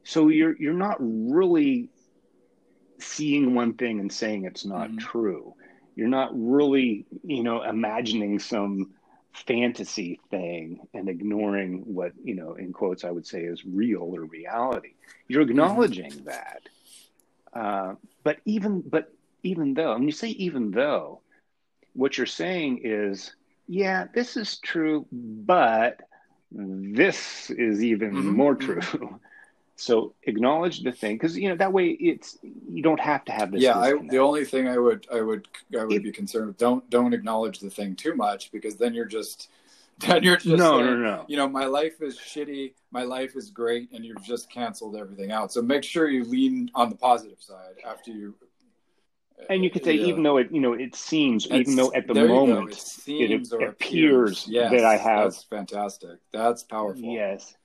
So 0.03 0.27
you're, 0.27 0.57
you're 0.57 0.73
not 0.73 0.97
really 0.99 1.89
seeing 2.99 3.55
one 3.55 3.75
thing 3.75 3.99
and 3.99 4.11
saying 4.11 4.45
it's 4.45 4.65
not 4.65 4.89
mm. 4.89 4.99
true. 4.99 5.53
You're 5.95 6.07
not 6.09 6.31
really, 6.33 7.05
you 7.23 7.43
know, 7.43 7.61
imagining 7.61 8.39
some 8.39 8.93
fantasy 9.33 10.19
thing 10.29 10.79
and 10.93 11.09
ignoring 11.09 11.81
what 11.85 12.11
you 12.23 12.35
know 12.35 12.53
in 12.53 12.71
quotes 12.71 13.03
i 13.03 13.09
would 13.09 13.25
say 13.25 13.41
is 13.41 13.65
real 13.65 14.03
or 14.03 14.21
reality 14.25 14.93
you're 15.27 15.41
acknowledging 15.41 16.11
mm-hmm. 16.11 16.25
that 16.25 16.61
uh, 17.53 17.95
but 18.23 18.37
even 18.45 18.81
but 18.81 19.11
even 19.41 19.73
though 19.73 19.93
and 19.93 20.05
you 20.05 20.11
say 20.11 20.29
even 20.29 20.69
though 20.69 21.19
what 21.93 22.15
you're 22.15 22.27
saying 22.27 22.81
is 22.83 23.35
yeah 23.67 24.05
this 24.13 24.37
is 24.37 24.57
true 24.57 25.05
but 25.11 26.01
this 26.51 27.49
is 27.49 27.83
even 27.83 28.11
mm-hmm. 28.11 28.29
more 28.29 28.55
mm-hmm. 28.55 28.79
true 28.79 29.19
So 29.75 30.13
acknowledge 30.23 30.81
the 30.83 30.91
thing 30.91 31.15
because 31.15 31.37
you 31.37 31.49
know 31.49 31.55
that 31.55 31.73
way 31.73 31.89
it's 31.89 32.37
you 32.69 32.83
don't 32.83 32.99
have 32.99 33.25
to 33.25 33.31
have 33.31 33.51
this. 33.51 33.61
Yeah, 33.61 33.77
I, 33.77 33.93
the 33.93 34.19
only 34.19 34.45
thing 34.45 34.67
I 34.67 34.77
would 34.77 35.07
I 35.11 35.21
would 35.21 35.47
I 35.77 35.83
would 35.83 35.95
it, 35.95 36.03
be 36.03 36.11
concerned 36.11 36.47
with 36.47 36.57
don't 36.57 36.87
don't 36.89 37.13
acknowledge 37.13 37.59
the 37.59 37.71
thing 37.71 37.95
too 37.95 38.15
much 38.15 38.51
because 38.51 38.75
then 38.75 38.93
you're 38.93 39.05
just 39.05 39.49
then 39.99 40.21
you're 40.21 40.37
just 40.37 40.47
no 40.47 40.77
saying, 40.77 40.85
no 40.85 40.95
no. 40.95 41.25
You 41.27 41.37
know, 41.37 41.49
my 41.49 41.65
life 41.65 42.01
is 42.01 42.17
shitty, 42.19 42.73
my 42.91 43.03
life 43.03 43.35
is 43.35 43.49
great, 43.49 43.91
and 43.91 44.05
you've 44.05 44.23
just 44.23 44.49
canceled 44.51 44.95
everything 44.95 45.31
out. 45.31 45.51
So 45.51 45.61
make 45.61 45.83
sure 45.83 46.07
you 46.07 46.23
lean 46.23 46.69
on 46.75 46.89
the 46.89 46.95
positive 46.95 47.41
side 47.41 47.75
after 47.85 48.11
you. 48.11 48.35
And 49.49 49.63
you 49.63 49.69
could 49.69 49.83
say, 49.83 49.93
yeah. 49.93 50.07
even 50.07 50.23
though 50.23 50.37
it, 50.37 50.51
you 50.51 50.59
know, 50.59 50.73
it 50.73 50.95
seems, 50.95 51.45
it's, 51.45 51.53
even 51.53 51.75
though 51.75 51.93
at 51.93 52.07
the 52.07 52.13
moment 52.13 52.71
it, 52.71 52.77
seems 52.77 53.51
it, 53.51 53.55
appears, 53.55 53.69
appears 53.71 54.47
yes, 54.47 54.71
that 54.71 54.85
I 54.85 54.97
have. 54.97 55.31
That's 55.31 55.43
fantastic. 55.43 56.19
That's 56.31 56.63
powerful. 56.63 57.03
Yes 57.03 57.55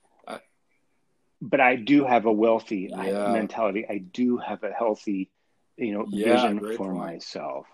but 1.41 1.59
I 1.59 1.75
do 1.75 2.05
have 2.05 2.25
a 2.25 2.31
wealthy 2.31 2.89
yeah. 2.91 3.31
mentality. 3.31 3.85
I 3.89 3.99
do 3.99 4.37
have 4.37 4.63
a 4.63 4.71
healthy, 4.71 5.31
you 5.77 5.93
know, 5.93 6.05
yeah, 6.09 6.33
vision 6.33 6.59
for 6.59 6.75
point. 6.75 6.97
myself. 6.97 7.67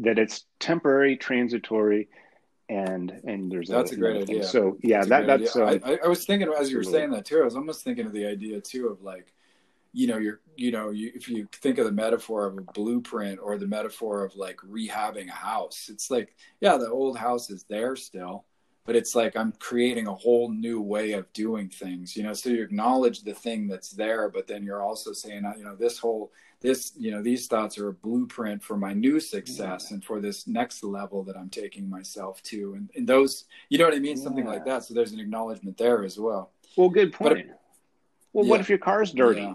That 0.00 0.18
it's 0.18 0.44
temporary, 0.60 1.16
transitory, 1.16 2.08
and 2.68 3.10
and 3.24 3.50
there's 3.50 3.68
that's 3.68 3.92
a 3.92 3.96
great 3.96 4.22
idea. 4.22 4.44
So 4.44 4.78
yeah, 4.82 5.04
that's 5.04 5.08
that 5.08 5.26
that's. 5.26 5.56
Uh, 5.56 5.78
I, 5.84 5.98
I, 6.04 6.08
was 6.08 6.24
thinking 6.24 6.52
as 6.56 6.70
you 6.70 6.76
were 6.76 6.84
saying 6.84 7.10
that 7.10 7.24
too. 7.24 7.40
I 7.40 7.44
was 7.44 7.56
almost 7.56 7.82
thinking 7.82 8.06
of 8.06 8.12
the 8.12 8.26
idea 8.26 8.60
too 8.60 8.88
of 8.88 9.02
like, 9.02 9.32
you 9.98 10.06
know, 10.06 10.18
you're 10.18 10.40
you 10.54 10.70
know, 10.70 10.90
you, 10.90 11.10
if 11.12 11.28
you 11.28 11.48
think 11.52 11.78
of 11.78 11.84
the 11.84 11.90
metaphor 11.90 12.46
of 12.46 12.56
a 12.56 12.62
blueprint 12.72 13.40
or 13.42 13.58
the 13.58 13.66
metaphor 13.66 14.24
of 14.24 14.36
like 14.36 14.56
rehabbing 14.58 15.28
a 15.28 15.32
house, 15.32 15.88
it's 15.92 16.08
like 16.08 16.36
yeah, 16.60 16.76
the 16.76 16.88
old 16.88 17.18
house 17.18 17.50
is 17.50 17.64
there 17.68 17.96
still, 17.96 18.44
but 18.86 18.94
it's 18.94 19.16
like 19.16 19.36
I'm 19.36 19.52
creating 19.58 20.06
a 20.06 20.14
whole 20.14 20.50
new 20.50 20.80
way 20.80 21.12
of 21.14 21.32
doing 21.32 21.68
things, 21.68 22.16
you 22.16 22.22
know. 22.22 22.32
So 22.32 22.50
you 22.50 22.62
acknowledge 22.62 23.22
the 23.22 23.34
thing 23.34 23.66
that's 23.66 23.90
there, 23.90 24.28
but 24.28 24.46
then 24.46 24.62
you're 24.62 24.84
also 24.84 25.12
saying, 25.12 25.42
you 25.58 25.64
know, 25.64 25.74
this 25.74 25.98
whole 25.98 26.30
this, 26.60 26.92
you 26.96 27.10
know, 27.10 27.20
these 27.20 27.48
thoughts 27.48 27.76
are 27.76 27.88
a 27.88 27.92
blueprint 27.92 28.62
for 28.62 28.76
my 28.76 28.92
new 28.92 29.18
success 29.18 29.86
yeah. 29.88 29.94
and 29.94 30.04
for 30.04 30.20
this 30.20 30.46
next 30.46 30.84
level 30.84 31.24
that 31.24 31.36
I'm 31.36 31.50
taking 31.50 31.90
myself 31.90 32.40
to, 32.44 32.74
and, 32.74 32.88
and 32.94 33.04
those, 33.04 33.46
you 33.68 33.78
know 33.78 33.84
what 33.84 33.94
I 33.94 34.00
mean, 34.00 34.16
something 34.16 34.46
like 34.46 34.64
that. 34.64 34.84
So 34.84 34.94
there's 34.94 35.12
an 35.12 35.20
acknowledgement 35.20 35.76
there 35.76 36.04
as 36.04 36.18
well. 36.18 36.52
Well, 36.76 36.88
good 36.88 37.12
point. 37.12 37.48
well, 38.32 38.44
yeah. 38.44 38.50
what 38.50 38.60
if 38.60 38.68
your 38.68 38.78
car's 38.78 39.12
dirty? 39.12 39.54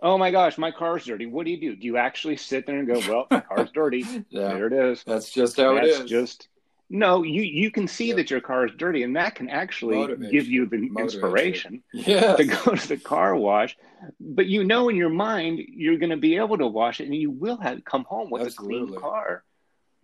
Oh 0.00 0.18
my 0.18 0.30
gosh, 0.30 0.58
my 0.58 0.70
car's 0.70 1.04
dirty. 1.04 1.26
What 1.26 1.44
do 1.44 1.50
you 1.50 1.60
do? 1.60 1.76
Do 1.76 1.86
you 1.86 1.96
actually 1.96 2.36
sit 2.36 2.66
there 2.66 2.78
and 2.78 2.86
go, 2.86 3.00
well, 3.08 3.26
my 3.30 3.40
car's 3.40 3.70
dirty. 3.70 4.04
yeah. 4.28 4.48
There 4.48 4.66
it 4.66 4.72
is. 4.72 5.04
That's 5.04 5.30
just 5.30 5.56
how 5.56 5.74
That's 5.74 5.86
it 5.86 6.04
is. 6.04 6.10
Just 6.10 6.48
no, 6.88 7.24
you 7.24 7.42
you 7.42 7.70
can 7.70 7.88
see 7.88 8.08
yep. 8.08 8.16
that 8.16 8.30
your 8.30 8.40
car 8.40 8.66
is 8.66 8.72
dirty, 8.76 9.02
and 9.02 9.16
that 9.16 9.34
can 9.34 9.48
actually 9.48 9.96
Motivation. 9.96 10.32
give 10.32 10.46
you 10.46 10.66
the 10.66 10.78
Motivation. 10.78 11.02
inspiration 11.02 11.82
yes. 11.92 12.36
to 12.36 12.44
go 12.44 12.74
to 12.76 12.88
the 12.88 12.96
car 12.96 13.34
wash. 13.34 13.76
But 14.20 14.46
you 14.46 14.62
know 14.62 14.88
in 14.88 14.96
your 14.96 15.08
mind 15.08 15.58
you're 15.58 15.98
going 15.98 16.10
to 16.10 16.16
be 16.16 16.36
able 16.36 16.58
to 16.58 16.66
wash 16.66 17.00
it, 17.00 17.04
and 17.04 17.14
you 17.14 17.30
will 17.30 17.56
have 17.56 17.84
come 17.84 18.04
home 18.04 18.30
with 18.30 18.42
Absolutely. 18.42 18.76
a 18.76 18.86
clean 18.86 19.00
car. 19.00 19.42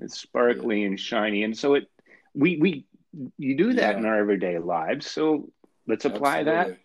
It's 0.00 0.20
sparkly 0.20 0.80
yeah. 0.80 0.88
and 0.88 0.98
shiny, 0.98 1.44
and 1.44 1.56
so 1.56 1.74
it 1.74 1.88
we 2.34 2.56
we 2.56 2.86
you 3.38 3.56
do 3.56 3.74
that 3.74 3.92
yeah. 3.92 3.98
in 3.98 4.04
our 4.04 4.18
everyday 4.18 4.58
lives. 4.58 5.08
So 5.08 5.50
let's 5.86 6.04
apply 6.04 6.40
Absolutely. 6.40 6.72
that 6.72 6.78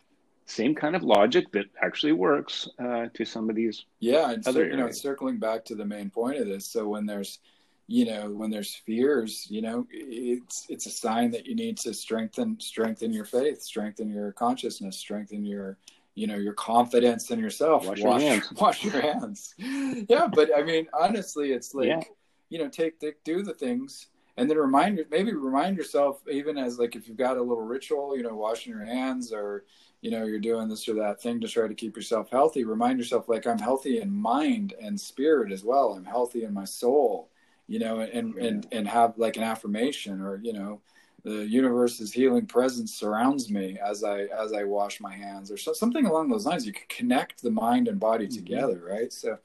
same 0.48 0.74
kind 0.74 0.96
of 0.96 1.04
logic 1.04 1.52
that 1.52 1.66
actually 1.84 2.14
works 2.14 2.68
uh, 2.80 3.08
to 3.14 3.26
some 3.26 3.50
of 3.50 3.56
these. 3.56 3.86
Yeah, 4.00 4.32
and 4.32 4.48
other 4.48 4.68
you 4.68 4.78
know, 4.78 4.90
circling 4.92 5.38
back 5.38 5.66
to 5.66 5.76
the 5.76 5.86
main 5.86 6.10
point 6.10 6.38
of 6.38 6.48
this. 6.48 6.66
So 6.66 6.88
when 6.88 7.06
there's 7.06 7.40
you 7.88 8.06
know 8.06 8.30
when 8.30 8.50
there's 8.50 8.76
fears 8.76 9.48
you 9.50 9.62
know 9.62 9.88
it's 9.90 10.66
it's 10.68 10.86
a 10.86 10.90
sign 10.90 11.32
that 11.32 11.46
you 11.46 11.56
need 11.56 11.78
to 11.78 11.94
strengthen 11.94 12.60
strengthen 12.60 13.14
your 13.14 13.24
faith 13.24 13.62
strengthen 13.62 14.10
your 14.10 14.34
consciousness 14.34 14.98
strengthen 14.98 15.46
your 15.46 15.78
you 16.14 16.28
know 16.28 16.36
your 16.36 16.54
confidence 16.54 17.32
in 17.32 17.40
yourself 17.40 17.86
wash, 17.86 18.02
wash 18.02 18.22
your 18.22 18.30
hands 18.30 18.52
wash 18.60 18.84
your 18.84 19.02
hands 19.02 19.56
yeah 19.58 20.28
but 20.28 20.50
i 20.56 20.62
mean 20.62 20.86
honestly 20.94 21.54
it's 21.54 21.74
like 21.74 21.88
yeah. 21.88 22.02
you 22.50 22.60
know 22.60 22.68
take 22.68 23.00
the, 23.00 23.14
do 23.24 23.42
the 23.42 23.54
things 23.54 24.08
and 24.36 24.50
then 24.50 24.58
remind 24.58 25.00
maybe 25.10 25.34
remind 25.34 25.78
yourself 25.78 26.22
even 26.30 26.58
as 26.58 26.78
like 26.78 26.96
if 26.96 27.08
you've 27.08 27.18
got 27.18 27.38
a 27.38 27.42
little 27.42 27.64
ritual 27.64 28.18
you 28.18 28.24
know 28.24 28.36
washing 28.36 28.74
your 28.74 28.86
hands 28.86 29.32
or 29.32 29.64
you 30.02 30.12
know 30.12 30.26
you're 30.26 30.40
doing 30.40 30.68
this 30.68 30.88
or 30.88 30.94
that 30.94 31.22
thing 31.22 31.40
to 31.40 31.48
try 31.48 31.68
to 31.68 31.74
keep 31.74 31.96
yourself 31.96 32.30
healthy 32.30 32.64
remind 32.64 33.00
yourself 33.00 33.28
like 33.28 33.48
i'm 33.48 33.60
healthy 33.60 34.00
in 34.00 34.12
mind 34.12 34.74
and 34.82 35.00
spirit 35.00 35.52
as 35.52 35.64
well 35.64 35.94
i'm 35.94 36.06
healthy 36.06 36.44
in 36.44 36.54
my 36.54 36.66
soul 36.66 37.30
you 37.68 37.80
know, 37.80 38.00
and 38.00 38.36
and 38.36 38.68
and 38.72 38.88
have 38.88 39.18
like 39.18 39.38
an 39.38 39.44
affirmation 39.44 40.22
or 40.22 40.40
you 40.42 40.54
know, 40.54 40.82
the 41.24 41.46
universe's 41.46 42.12
healing 42.14 42.46
presence 42.46 42.94
surrounds 42.94 43.52
me 43.52 43.78
as 43.86 44.04
I 44.04 44.22
as 44.24 44.54
I 44.54 44.64
wash 44.64 45.00
my 45.02 45.14
hands 45.14 45.52
or 45.52 45.58
so, 45.58 45.74
something 45.74 46.06
along 46.06 46.30
those 46.30 46.46
lines. 46.46 46.66
You 46.66 46.74
can 46.74 46.88
connect 46.88 47.44
the 47.44 47.52
mind 47.52 47.88
and 47.88 48.00
body 48.00 48.26
mm-hmm. 48.26 48.36
together, 48.38 48.82
right? 48.88 49.12
So. 49.12 49.38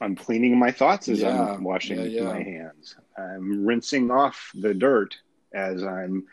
I'm 0.00 0.16
cleaning 0.16 0.58
my 0.58 0.72
thoughts 0.72 1.08
as 1.08 1.20
yeah, 1.20 1.52
I'm 1.52 1.62
washing 1.62 1.96
yeah, 2.00 2.06
yeah. 2.06 2.24
my 2.24 2.42
hands. 2.42 2.96
I'm 3.16 3.64
rinsing 3.64 4.10
off 4.10 4.50
the 4.52 4.74
dirt 4.74 5.16
as 5.54 5.84
I'm 5.84 6.26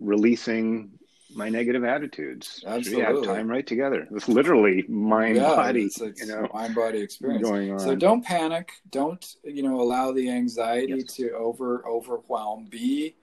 releasing 0.00 0.90
my 1.34 1.48
negative 1.48 1.84
attitudes. 1.84 2.62
Absolutely. 2.66 3.04
have 3.04 3.24
time 3.24 3.48
right 3.48 3.66
together. 3.66 4.06
It's 4.12 4.28
literally 4.28 4.84
mind 4.88 5.36
yeah, 5.36 5.56
body. 5.56 5.84
It's, 5.84 6.00
it's 6.00 6.20
you 6.20 6.28
know, 6.28 6.48
mind 6.52 6.74
body 6.74 7.00
experience 7.00 7.42
going 7.42 7.72
on. 7.72 7.80
So 7.80 7.94
don't 7.94 8.24
panic. 8.24 8.72
Don't 8.90 9.36
you 9.44 9.62
know 9.62 9.80
allow 9.80 10.12
the 10.12 10.30
anxiety 10.30 10.94
yes. 10.98 11.14
to 11.14 11.32
over 11.32 11.86
overwhelm. 11.86 12.66
Be 12.70 13.16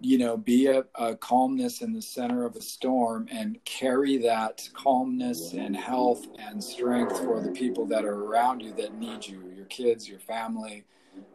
you 0.00 0.18
know 0.18 0.36
be 0.36 0.66
a, 0.66 0.84
a, 0.96 1.16
calmness 1.16 1.80
in 1.80 1.92
the 1.92 2.02
center 2.02 2.44
of 2.44 2.56
a 2.56 2.60
storm 2.60 3.26
and 3.30 3.58
carry 3.64 4.18
that 4.18 4.68
calmness 4.74 5.52
and 5.54 5.76
health 5.76 6.26
and 6.38 6.62
strength 6.62 7.18
for 7.20 7.40
the 7.40 7.50
people 7.50 7.86
that 7.86 8.04
are 8.04 8.24
around 8.24 8.60
you 8.60 8.72
that 8.74 8.98
need 8.98 9.26
you 9.26 9.42
your 9.56 9.64
kids 9.66 10.08
your 10.08 10.18
family 10.18 10.84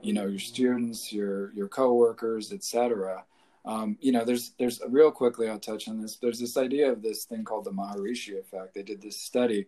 you 0.01 0.13
know 0.13 0.27
your 0.27 0.39
students 0.39 1.11
your 1.11 1.51
your 1.53 1.67
coworkers 1.67 2.51
etc 2.51 3.23
um, 3.65 3.97
you 3.99 4.11
know, 4.11 4.23
there's 4.23 4.53
there's 4.57 4.81
real 4.87 5.11
quickly. 5.11 5.49
I'll 5.49 5.59
touch 5.59 5.87
on 5.87 6.01
this. 6.01 6.15
There's 6.15 6.39
this 6.39 6.57
idea 6.57 6.91
of 6.91 7.01
this 7.01 7.25
thing 7.25 7.43
called 7.43 7.65
the 7.65 7.71
Maharishi 7.71 8.39
effect. 8.39 8.73
They 8.73 8.83
did 8.83 9.01
this 9.01 9.17
study 9.17 9.67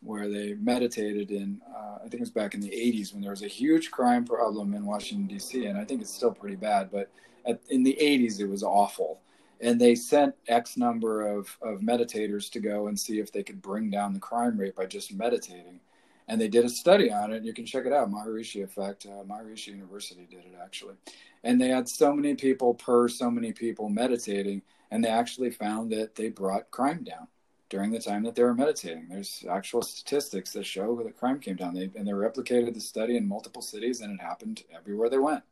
where 0.00 0.28
they 0.28 0.54
meditated 0.54 1.30
in. 1.30 1.60
Uh, 1.68 1.96
I 1.96 2.02
think 2.02 2.14
it 2.14 2.20
was 2.20 2.30
back 2.30 2.54
in 2.54 2.60
the 2.60 2.70
80s 2.70 3.12
when 3.12 3.20
there 3.20 3.32
was 3.32 3.42
a 3.42 3.48
huge 3.48 3.90
crime 3.90 4.24
problem 4.24 4.74
in 4.74 4.86
Washington 4.86 5.26
D.C. 5.26 5.66
and 5.66 5.76
I 5.76 5.84
think 5.84 6.00
it's 6.00 6.14
still 6.14 6.32
pretty 6.32 6.56
bad. 6.56 6.90
But 6.90 7.10
at, 7.44 7.60
in 7.68 7.82
the 7.82 7.98
80s, 8.00 8.40
it 8.40 8.46
was 8.46 8.62
awful. 8.62 9.20
And 9.60 9.80
they 9.80 9.94
sent 9.94 10.34
X 10.48 10.76
number 10.76 11.26
of, 11.26 11.56
of 11.62 11.80
meditators 11.80 12.50
to 12.52 12.60
go 12.60 12.88
and 12.88 12.98
see 12.98 13.20
if 13.20 13.32
they 13.32 13.42
could 13.42 13.62
bring 13.62 13.90
down 13.90 14.12
the 14.12 14.18
crime 14.18 14.58
rate 14.58 14.74
by 14.74 14.86
just 14.86 15.12
meditating 15.12 15.80
and 16.28 16.40
they 16.40 16.48
did 16.48 16.64
a 16.64 16.68
study 16.68 17.12
on 17.12 17.32
it. 17.32 17.42
You 17.42 17.52
can 17.52 17.66
check 17.66 17.84
it 17.84 17.92
out, 17.92 18.10
Maharishi 18.10 18.64
Effect. 18.64 19.06
Uh, 19.06 19.22
Maharishi 19.24 19.68
University 19.68 20.26
did 20.30 20.40
it 20.40 20.54
actually, 20.62 20.94
and 21.44 21.60
they 21.60 21.68
had 21.68 21.88
so 21.88 22.12
many 22.12 22.34
people 22.34 22.74
per 22.74 23.08
so 23.08 23.30
many 23.30 23.52
people 23.52 23.88
meditating, 23.88 24.62
and 24.90 25.04
they 25.04 25.08
actually 25.08 25.50
found 25.50 25.90
that 25.92 26.14
they 26.14 26.28
brought 26.28 26.70
crime 26.70 27.04
down 27.04 27.28
during 27.68 27.90
the 27.90 27.98
time 27.98 28.22
that 28.22 28.34
they 28.34 28.42
were 28.42 28.54
meditating. 28.54 29.08
There's 29.08 29.44
actual 29.50 29.82
statistics 29.82 30.52
that 30.52 30.66
show 30.66 30.94
that 31.02 31.16
crime 31.16 31.40
came 31.40 31.56
down. 31.56 31.74
They, 31.74 31.90
and 31.96 32.06
they 32.06 32.12
replicated 32.12 32.74
the 32.74 32.80
study 32.80 33.16
in 33.16 33.26
multiple 33.26 33.62
cities, 33.62 34.02
and 34.02 34.12
it 34.12 34.22
happened 34.22 34.62
everywhere 34.76 35.08
they 35.08 35.18
went. 35.18 35.42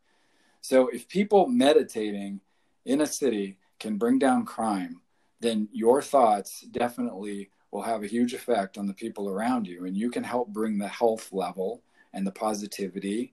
So 0.60 0.88
if 0.88 1.08
people 1.08 1.46
meditating 1.46 2.40
in 2.84 3.00
a 3.00 3.06
city 3.06 3.58
can 3.78 3.96
bring 3.96 4.18
down 4.18 4.44
crime, 4.44 5.00
then 5.40 5.68
your 5.72 6.02
thoughts 6.02 6.60
definitely 6.60 7.50
will 7.70 7.82
have 7.82 8.02
a 8.02 8.06
huge 8.06 8.34
effect 8.34 8.76
on 8.76 8.86
the 8.86 8.92
people 8.92 9.30
around 9.30 9.66
you, 9.66 9.86
and 9.86 9.96
you 9.96 10.10
can 10.10 10.24
help 10.24 10.48
bring 10.48 10.76
the 10.76 10.88
health 10.88 11.32
level 11.32 11.82
and 12.12 12.26
the 12.26 12.32
positivity 12.32 13.32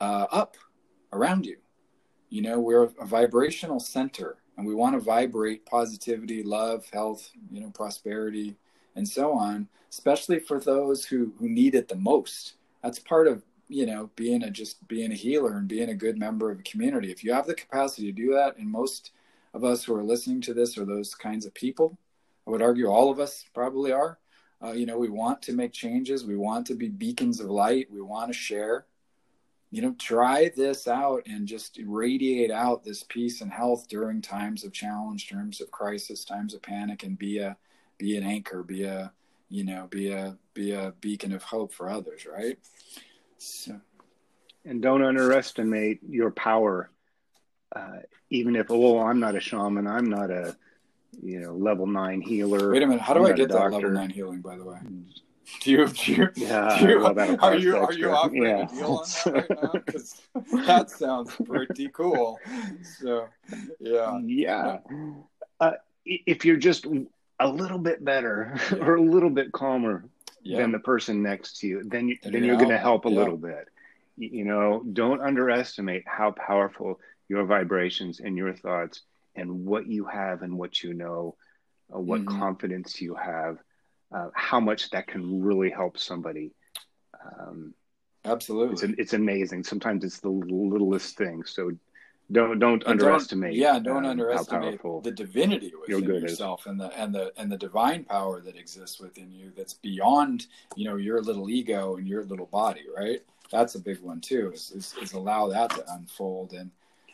uh, 0.00 0.26
up 0.30 0.56
around 1.12 1.44
you. 1.46 1.56
You 2.30 2.42
know, 2.42 2.60
we're 2.60 2.84
a 2.84 3.06
vibrational 3.06 3.80
center, 3.80 4.36
and 4.56 4.66
we 4.66 4.74
want 4.74 4.94
to 4.94 5.00
vibrate 5.00 5.66
positivity, 5.66 6.42
love, 6.42 6.88
health, 6.92 7.30
you 7.50 7.60
know, 7.60 7.70
prosperity, 7.70 8.56
and 8.96 9.08
so 9.08 9.32
on, 9.32 9.68
especially 9.90 10.38
for 10.38 10.60
those 10.60 11.04
who 11.04 11.32
who 11.38 11.48
need 11.48 11.74
it 11.74 11.88
the 11.88 11.96
most. 11.96 12.54
That's 12.82 12.98
part 12.98 13.26
of 13.26 13.42
you 13.68 13.86
know 13.86 14.10
being 14.16 14.42
a 14.42 14.50
just 14.50 14.86
being 14.88 15.12
a 15.12 15.16
healer 15.16 15.56
and 15.56 15.68
being 15.68 15.90
a 15.90 15.94
good 15.94 16.18
member 16.18 16.50
of 16.50 16.60
a 16.60 16.62
community. 16.62 17.10
If 17.10 17.22
you 17.22 17.32
have 17.32 17.46
the 17.46 17.54
capacity 17.54 18.06
to 18.06 18.12
do 18.12 18.32
that, 18.34 18.56
and 18.56 18.68
most 18.68 19.12
of 19.52 19.64
us 19.64 19.84
who 19.84 19.94
are 19.94 20.04
listening 20.04 20.40
to 20.42 20.54
this 20.54 20.78
are 20.78 20.84
those 20.84 21.14
kinds 21.14 21.44
of 21.44 21.52
people 21.54 21.98
I 22.46 22.50
would 22.50 22.62
argue 22.62 22.88
all 22.88 23.10
of 23.10 23.20
us 23.20 23.44
probably 23.54 23.92
are. 23.92 24.18
Uh, 24.62 24.72
you 24.72 24.84
know, 24.84 24.98
we 24.98 25.08
want 25.08 25.40
to 25.42 25.52
make 25.52 25.72
changes. 25.72 26.24
We 26.24 26.36
want 26.36 26.66
to 26.66 26.74
be 26.74 26.88
beacons 26.88 27.40
of 27.40 27.48
light. 27.48 27.88
We 27.90 28.00
want 28.00 28.32
to 28.32 28.36
share. 28.36 28.86
You 29.70 29.82
know, 29.82 29.94
try 29.98 30.50
this 30.56 30.88
out 30.88 31.22
and 31.26 31.46
just 31.46 31.78
radiate 31.84 32.50
out 32.50 32.84
this 32.84 33.04
peace 33.04 33.40
and 33.40 33.52
health 33.52 33.88
during 33.88 34.20
times 34.20 34.64
of 34.64 34.72
challenge, 34.72 35.28
times 35.28 35.60
of 35.60 35.70
crisis, 35.70 36.24
times 36.24 36.54
of 36.54 36.62
panic, 36.62 37.04
and 37.04 37.16
be 37.16 37.38
a 37.38 37.56
be 37.98 38.16
an 38.16 38.24
anchor, 38.24 38.62
be 38.62 38.84
a 38.84 39.12
you 39.48 39.64
know, 39.64 39.86
be 39.88 40.10
a 40.10 40.36
be 40.54 40.72
a 40.72 40.92
beacon 41.00 41.32
of 41.32 41.42
hope 41.42 41.72
for 41.72 41.88
others, 41.88 42.26
right? 42.26 42.58
So, 43.38 43.80
and 44.64 44.82
don't 44.82 45.04
underestimate 45.04 46.00
your 46.08 46.30
power. 46.30 46.90
Uh, 47.74 48.00
even 48.30 48.56
if 48.56 48.66
oh, 48.70 48.98
I'm 48.98 49.20
not 49.20 49.36
a 49.36 49.40
shaman, 49.40 49.86
I'm 49.86 50.10
not 50.10 50.30
a 50.30 50.56
you 51.22 51.40
know, 51.40 51.54
level 51.54 51.86
nine 51.86 52.20
healer. 52.20 52.70
Wait 52.70 52.82
a 52.82 52.86
minute, 52.86 53.02
how 53.02 53.14
do 53.14 53.26
I 53.26 53.32
get 53.32 53.48
that 53.50 53.72
level 53.72 53.90
nine 53.90 54.10
healing? 54.10 54.40
By 54.40 54.56
the 54.56 54.64
way, 54.64 54.78
do 55.60 55.70
you? 55.70 55.86
Do 55.88 56.12
you? 56.12 56.28
Yeah, 56.36 56.78
do 56.78 56.88
you, 56.88 57.04
are 57.04 57.56
you 57.56 57.76
are 57.76 57.92
you 57.92 58.10
offering 58.10 58.42
yeah. 58.42 58.64
a 58.64 58.68
deal 58.68 58.96
on 58.96 59.04
that 59.06 59.34
right 59.34 59.62
now? 59.62 59.70
Because 59.84 60.22
that 60.66 60.90
sounds 60.90 61.34
pretty 61.44 61.88
cool. 61.88 62.38
So, 63.00 63.28
yeah, 63.78 64.18
yeah. 64.24 64.78
Uh, 65.58 65.72
if 66.04 66.44
you're 66.44 66.56
just 66.56 66.86
a 67.40 67.48
little 67.48 67.78
bit 67.78 68.04
better 68.04 68.58
yeah. 68.70 68.78
or 68.80 68.96
a 68.96 69.02
little 69.02 69.30
bit 69.30 69.52
calmer 69.52 70.04
yeah. 70.42 70.58
than 70.58 70.72
the 70.72 70.78
person 70.78 71.22
next 71.22 71.58
to 71.60 71.66
you, 71.66 71.82
then 71.84 72.08
you, 72.08 72.16
then 72.22 72.44
you're 72.44 72.56
going 72.56 72.70
to 72.70 72.78
help 72.78 73.04
a 73.04 73.08
little 73.08 73.36
bit. 73.36 73.68
You 74.16 74.44
know, 74.44 74.82
don't 74.92 75.20
underestimate 75.22 76.04
how 76.06 76.32
powerful 76.32 77.00
your 77.28 77.44
vibrations 77.44 78.20
and 78.20 78.36
your 78.36 78.52
thoughts 78.54 79.02
and 79.36 79.64
what 79.64 79.86
you 79.86 80.04
have 80.04 80.42
and 80.42 80.58
what 80.58 80.82
you 80.82 80.92
know, 80.92 81.36
uh, 81.94 81.98
what 81.98 82.20
mm-hmm. 82.22 82.38
confidence 82.38 83.00
you 83.00 83.14
have, 83.14 83.58
uh, 84.12 84.28
how 84.34 84.60
much 84.60 84.90
that 84.90 85.06
can 85.06 85.42
really 85.42 85.70
help 85.70 85.98
somebody. 85.98 86.52
Um, 87.24 87.74
Absolutely, 88.24 88.90
it's, 88.90 88.98
it's 88.98 89.12
amazing. 89.14 89.64
Sometimes 89.64 90.04
it's 90.04 90.20
the 90.20 90.28
littlest 90.28 91.16
thing. 91.16 91.44
So 91.44 91.72
don't 92.32 92.58
don't 92.58 92.82
and 92.84 93.00
underestimate. 93.00 93.52
Don't, 93.52 93.60
yeah, 93.60 93.78
don't 93.78 94.04
um, 94.04 94.10
underestimate 94.10 94.80
the 95.02 95.10
divinity 95.10 95.72
within 95.88 96.04
yourself 96.04 96.66
and 96.66 96.78
the 96.78 96.88
and 96.98 97.14
the 97.14 97.32
and 97.36 97.50
the 97.50 97.56
divine 97.56 98.04
power 98.04 98.40
that 98.40 98.56
exists 98.56 99.00
within 99.00 99.32
you. 99.32 99.52
That's 99.56 99.74
beyond 99.74 100.46
you 100.76 100.84
know 100.84 100.96
your 100.96 101.22
little 101.22 101.48
ego 101.48 101.96
and 101.96 102.06
your 102.06 102.24
little 102.24 102.46
body. 102.46 102.84
Right. 102.94 103.22
That's 103.50 103.74
a 103.74 103.80
big 103.80 104.00
one 104.00 104.20
too. 104.20 104.52
Is, 104.54 104.70
is, 104.70 104.94
is 105.02 105.12
allow 105.12 105.48
that 105.48 105.70
to 105.70 105.84
unfold 105.94 106.52
and 106.52 106.70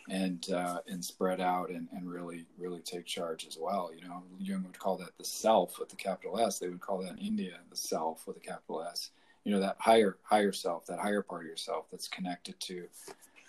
and 0.09 0.51
uh, 0.51 0.79
and 0.89 1.05
spread 1.05 1.41
out 1.41 1.71
and, 1.71 1.89
and 1.93 2.11
really 2.11 2.47
really 2.59 2.81
take 2.81 3.07
charge 3.07 3.47
as 3.47 3.59
well. 3.61 3.91
You 3.95 4.07
know, 4.07 4.23
Jung 4.39 4.65
would 4.65 4.79
call 4.79 4.97
that 4.99 5.17
the 5.19 5.25
self 5.25 5.79
with 5.79 5.89
the 5.89 5.97
capital 5.97 6.39
S. 6.39 6.59
They 6.59 6.69
would 6.69 6.81
call 6.81 6.99
that 7.03 7.13
in 7.13 7.19
India 7.19 7.59
the 7.71 7.77
self 7.77 8.27
with 8.27 8.37
a 8.37 8.41
capital 8.41 8.83
S. 8.83 9.11
You 9.45 9.53
know, 9.53 9.61
that 9.61 9.77
higher 9.79 10.17
higher 10.23 10.53
self, 10.53 10.87
that 10.87 10.99
higher 10.99 11.23
part 11.23 11.43
of 11.43 11.49
yourself 11.49 11.87
that's 11.91 12.09
connected 12.09 12.59
to 12.61 12.87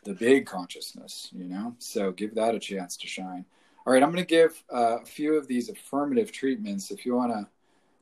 the 0.03 0.13
big 0.13 0.45
consciousness. 0.45 1.29
You 1.33 1.45
know, 1.45 1.75
so 1.79 2.11
give 2.11 2.35
that 2.35 2.55
a 2.55 2.59
chance 2.59 2.97
to 2.97 3.07
shine. 3.07 3.45
All 3.85 3.93
right, 3.93 4.03
I'm 4.03 4.11
going 4.11 4.23
to 4.23 4.27
give 4.27 4.61
uh, 4.73 4.97
a 5.01 5.05
few 5.05 5.35
of 5.35 5.47
these 5.47 5.69
affirmative 5.69 6.31
treatments. 6.31 6.91
If 6.91 7.05
you 7.05 7.15
want 7.15 7.31
to 7.31 7.47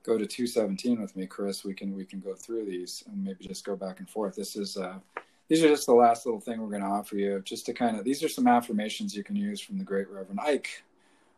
go 0.04 0.18
to 0.18 0.26
217 0.26 1.00
with 1.02 1.16
me, 1.16 1.28
Chris, 1.28 1.64
we 1.64 1.74
can 1.74 1.96
we 1.96 2.06
can 2.06 2.20
go 2.20 2.34
through 2.34 2.66
these 2.66 3.04
and 3.08 3.24
maybe 3.24 3.46
just 3.48 3.66
go 3.66 3.76
back 3.76 4.00
and 4.00 4.10
forth. 4.10 4.36
This 4.36 4.56
is 4.56 4.78
uh, 4.78 5.00
these 5.48 5.64
are 5.64 5.68
just 5.68 5.86
the 5.86 5.94
last 5.94 6.26
little 6.26 6.42
thing 6.42 6.60
we're 6.60 6.70
going 6.70 6.82
to 6.82 6.88
offer 6.88 7.18
you, 7.18 7.42
just 7.44 7.66
to 7.68 7.74
kind 7.74 7.98
of. 7.98 8.04
These 8.04 8.24
are 8.24 8.30
some 8.30 8.48
affirmations 8.48 9.16
you 9.16 9.24
can 9.24 9.36
use 9.36 9.62
from 9.62 9.78
the 9.78 9.84
great 9.84 10.10
Reverend 10.10 10.40
Ike. 10.40 10.84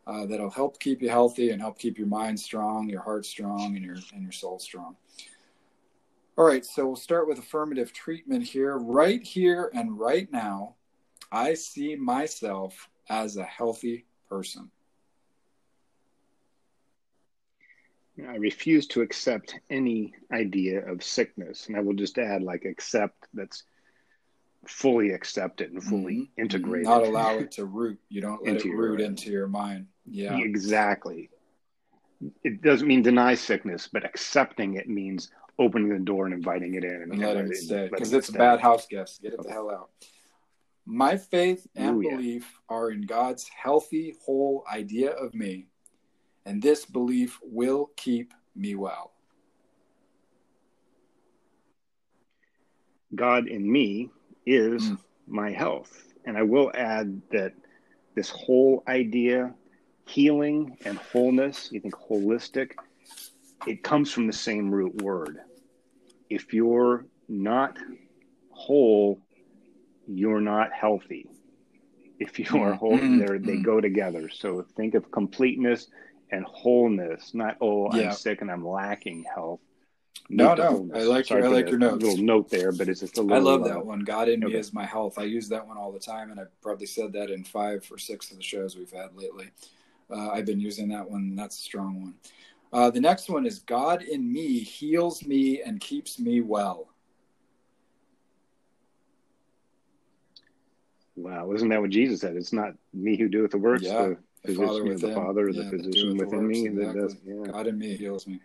Uh, 0.06 0.26
that'll 0.26 0.50
help 0.50 0.80
keep 0.80 1.02
you 1.02 1.10
healthy 1.10 1.50
and 1.50 1.62
help 1.62 1.78
keep 1.78 1.98
your 1.98 2.08
mind 2.08 2.40
strong, 2.40 2.88
your 2.88 3.02
heart 3.02 3.26
strong, 3.26 3.76
and 3.76 3.84
your 3.84 3.98
and 4.14 4.24
your 4.24 4.32
soul 4.32 4.58
strong. 4.58 4.96
All 6.38 6.46
right, 6.46 6.66
so 6.66 6.86
we'll 6.86 6.96
start 6.96 7.28
with 7.28 7.40
affirmative 7.40 7.92
treatment 7.92 8.44
here. 8.44 8.78
Right 8.78 9.22
here 9.22 9.70
and 9.74 10.00
right 10.00 10.32
now, 10.32 10.76
I 11.32 11.56
see 11.56 11.96
myself 11.96 12.90
as 13.10 13.36
a 13.36 13.44
healthy 13.44 14.06
person. 14.30 14.72
I 18.26 18.36
refuse 18.36 18.88
to 18.88 19.02
accept 19.02 19.60
any 19.70 20.14
idea 20.32 20.86
of 20.90 21.04
sickness. 21.04 21.68
And 21.68 21.76
I 21.76 21.82
will 21.82 21.94
just 21.94 22.18
add, 22.18 22.42
like, 22.44 22.66
accept 22.66 23.28
that's 23.34 23.64
fully 24.66 25.12
accept 25.12 25.62
it 25.62 25.72
and 25.72 25.84
fully 25.84 26.16
mm-hmm. 26.16 26.42
integrate 26.42 26.84
Not 26.84 27.04
it. 27.04 27.10
allow 27.10 27.38
it 27.38 27.52
to 27.52 27.66
root. 27.66 28.00
You 28.10 28.22
don't 28.22 28.44
let 28.46 28.58
it 28.58 28.66
root 28.66 29.00
your, 29.00 29.08
into 29.08 29.32
your 29.32 29.48
mind. 29.48 29.88
Yeah. 30.06 30.38
Exactly. 30.38 31.30
It 32.44 32.62
doesn't 32.62 32.88
mean 32.88 33.04
deny 33.04 33.36
sickness, 33.36 33.88
but 33.92 34.04
accepting 34.04 34.76
it 34.76 34.90
means 34.90 35.30
opening 35.60 35.90
the 35.90 36.00
door 36.00 36.26
and 36.26 36.34
inviting 36.34 36.76
it 36.76 36.84
in 36.84 36.92
and, 36.92 37.12
and 37.12 37.22
letting 37.22 37.48
it 37.48 37.58
stay 37.58 37.90
because 37.92 38.14
it's 38.14 38.30
a 38.30 38.34
bad 38.34 38.60
house 38.60 38.88
guest. 38.88 39.22
Get 39.22 39.34
it 39.34 39.44
the 39.44 39.52
hell 39.52 39.70
out. 39.70 39.90
My 40.86 41.18
faith 41.18 41.68
and 41.76 41.98
Ooh, 41.98 42.10
belief 42.10 42.50
yeah. 42.70 42.76
are 42.76 42.92
in 42.92 43.02
God's 43.02 43.48
healthy, 43.50 44.16
whole 44.26 44.64
idea 44.72 45.12
of 45.12 45.34
me, 45.34 45.68
and 46.46 46.62
this 46.62 46.86
belief 46.86 47.40
will 47.44 47.92
keep 47.98 48.34
me 48.56 48.76
well. 48.76 49.12
God 53.14 53.48
in 53.48 53.70
me 53.70 54.12
is 54.48 54.82
mm. 54.84 54.98
my 55.28 55.52
health. 55.52 56.04
And 56.26 56.38
I 56.38 56.44
will 56.44 56.72
add 56.74 57.22
that 57.32 57.54
this 58.16 58.30
whole 58.30 58.84
idea, 58.88 59.54
healing 60.08 60.78
and 60.86 60.98
wholeness, 60.98 61.70
you 61.72 61.80
think 61.80 61.94
holistic, 61.96 62.72
it 63.68 63.84
comes 63.84 64.12
from 64.12 64.26
the 64.26 64.34
same 64.34 64.72
root 64.72 65.02
word. 65.02 65.40
If 66.30 66.54
you're 66.54 67.06
not 67.28 67.78
whole, 68.52 69.20
you're 70.08 70.42
not 70.42 70.72
healthy. 70.72 71.30
If 72.20 72.40
you 72.40 72.62
are 72.62 72.74
whole, 72.74 72.98
mm-hmm. 72.98 73.46
they 73.46 73.58
go 73.58 73.80
together. 73.80 74.30
So 74.30 74.66
think 74.76 74.96
of 74.96 75.12
completeness 75.12 75.88
and 76.32 76.44
wholeness, 76.46 77.34
not 77.34 77.58
oh, 77.62 77.96
yeah. 77.96 78.08
I'm 78.08 78.12
sick 78.14 78.42
and 78.42 78.50
I'm 78.50 78.68
lacking 78.68 79.26
health. 79.34 79.60
No, 80.30 80.54
no, 80.56 80.90
I 80.94 81.04
like 81.04 81.30
your 81.30 81.46
I 81.46 81.48
like 81.48 81.70
your 81.70 81.80
notes. 81.80 82.04
Little 82.04 82.24
note 82.24 82.50
there, 82.50 82.74
but 82.74 82.90
it's 82.90 83.00
just 83.00 83.18
a 83.18 83.22
little. 83.22 83.38
I 83.38 83.52
love 83.52 83.64
that 83.64 83.86
one. 83.86 84.02
God 84.02 84.28
in 84.28 84.44
okay. 84.44 84.54
me 84.54 84.60
is 84.60 84.74
my 84.74 84.86
health. 84.86 85.18
I 85.18 85.24
use 85.24 85.48
that 85.50 85.66
one 85.66 85.78
all 85.78 85.92
the 85.92 86.00
time, 86.00 86.32
and 86.32 86.40
I've 86.40 86.62
probably 86.62 86.86
said 86.86 87.14
that 87.14 87.30
in 87.30 87.46
five 87.46 87.88
or 87.90 87.98
six 87.98 88.30
of 88.32 88.38
the 88.38 88.44
shows 88.44 88.76
we've 88.76 88.92
had 88.92 89.16
lately. 89.16 89.50
Uh, 90.10 90.30
I've 90.30 90.46
been 90.46 90.60
using 90.60 90.90
that 90.90 91.10
one. 91.10 91.36
That's 91.36 91.58
a 91.58 91.62
strong 91.62 92.02
one. 92.02 92.14
Uh, 92.74 92.90
the 92.90 93.00
next 93.00 93.30
one 93.30 93.46
is 93.46 93.60
God 93.60 94.02
in 94.02 94.32
me 94.32 94.60
heals 94.60 95.26
me 95.26 95.62
and 95.62 95.80
keeps 95.80 96.20
me 96.20 96.42
well. 96.42 96.90
Wow, 101.16 101.52
isn't 101.54 101.70
that 101.70 101.82
what 101.82 101.90
Jesus 101.90 102.22
said? 102.22 102.36
It's 102.36 102.54
not 102.54 102.74
me 102.94 103.18
who 103.18 103.28
doeth 103.28 103.52
the 103.52 103.58
works, 103.58 103.84
yeah, 103.84 104.10
the, 104.44 104.54
the 104.54 104.56
Father, 104.56 104.84
within, 104.84 105.10
the 105.10 105.16
Father, 105.16 105.50
yeah, 105.50 105.64
the 105.64 105.70
physician 105.70 106.18
within 106.18 106.40
the 106.40 106.44
me. 106.44 106.68
Exactly. 106.68 106.86
That 106.86 107.08
does, 107.08 107.18
yeah. 107.26 107.52
God 107.52 107.68
in 107.68 107.80
me 107.80 107.96
heals 107.96 108.28
me. 108.28 108.40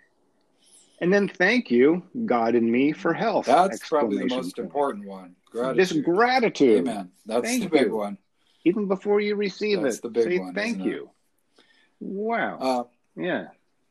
And 1.02 1.12
then 1.12 1.26
thank 1.26 1.68
you, 1.68 2.04
God 2.26 2.54
and 2.54 2.70
me, 2.70 2.92
for 2.92 3.12
health. 3.12 3.46
That's 3.46 3.88
probably 3.88 4.18
the 4.18 4.36
most 4.36 4.60
important 4.60 5.04
one. 5.04 5.34
Gratitude. 5.50 5.88
Just 5.88 6.04
gratitude. 6.04 6.86
Amen. 6.86 7.10
That's 7.26 7.44
thank 7.44 7.64
the 7.64 7.68
big 7.68 7.86
you. 7.88 7.96
one. 7.96 8.18
Even 8.64 8.86
before 8.86 9.20
you 9.20 9.34
receive 9.34 9.82
That's 9.82 9.96
it, 9.96 10.02
the 10.02 10.10
big 10.10 10.24
say 10.24 10.38
one, 10.38 10.54
thank 10.54 10.78
you. 10.78 11.10
It? 11.58 11.64
Wow. 11.98 12.58
Uh, 12.60 12.84
yeah. 13.20 13.48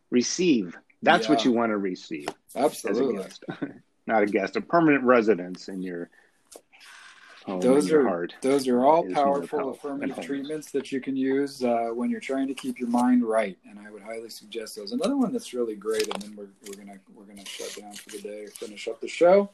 Receive. 0.09 0.77
That's 1.03 1.25
yeah. 1.25 1.35
what 1.35 1.43
you 1.43 1.51
want 1.51 1.71
to 1.71 1.77
receive. 1.77 2.29
Absolutely. 2.55 3.25
Not 4.07 4.23
a 4.23 4.25
guest, 4.27 4.55
a 4.55 4.61
permanent 4.61 5.03
residence 5.03 5.67
in 5.67 5.81
your 5.81 6.09
those 7.47 7.91
are 7.91 8.27
those 8.41 8.67
are 8.67 8.85
all 8.85 9.03
powerful 9.11 9.71
affirmative 9.71 10.19
treatments 10.21 10.71
that 10.71 10.91
you 10.91 11.01
can 11.01 11.15
use 11.15 11.63
uh, 11.63 11.89
when 11.93 12.09
you're 12.09 12.19
trying 12.19 12.47
to 12.47 12.53
keep 12.53 12.79
your 12.79 12.89
mind 12.89 13.23
right, 13.23 13.57
and 13.69 13.79
I 13.79 13.89
would 13.91 14.03
highly 14.03 14.29
suggest 14.29 14.75
those. 14.75 14.91
Another 14.91 15.17
one 15.17 15.33
that's 15.33 15.53
really 15.53 15.75
great, 15.75 16.07
and 16.13 16.21
then 16.21 16.35
we're, 16.35 16.49
we're 16.67 16.77
gonna 16.77 16.99
we're 17.15 17.25
gonna 17.25 17.45
shut 17.45 17.75
down 17.81 17.93
for 17.93 18.09
the 18.11 18.21
day, 18.21 18.45
finish 18.47 18.87
up 18.87 19.01
the 19.01 19.07
show, 19.07 19.49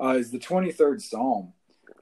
uh, 0.00 0.16
is 0.18 0.30
the 0.30 0.38
23rd 0.38 1.02
Psalm. 1.02 1.52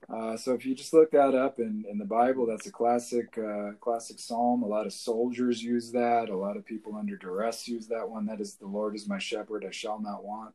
Uh, 0.08 0.36
so 0.36 0.52
if 0.54 0.64
you 0.64 0.74
just 0.74 0.92
look 0.92 1.10
that 1.10 1.34
up 1.34 1.58
in, 1.58 1.84
in 1.90 1.98
the 1.98 2.04
Bible, 2.04 2.46
that's 2.46 2.66
a 2.66 2.70
classic 2.70 3.36
uh, 3.38 3.72
classic 3.80 4.20
psalm. 4.20 4.62
A 4.62 4.66
lot 4.66 4.86
of 4.86 4.92
soldiers 4.92 5.62
use 5.62 5.90
that. 5.92 6.28
A 6.28 6.36
lot 6.36 6.56
of 6.56 6.64
people 6.64 6.94
under 6.94 7.16
duress 7.16 7.66
use 7.66 7.88
that 7.88 8.08
one. 8.08 8.26
That 8.26 8.40
is, 8.40 8.54
the 8.54 8.68
Lord 8.68 8.94
is 8.94 9.08
my 9.08 9.18
shepherd; 9.18 9.64
I 9.66 9.72
shall 9.72 10.00
not 10.00 10.24
want. 10.24 10.54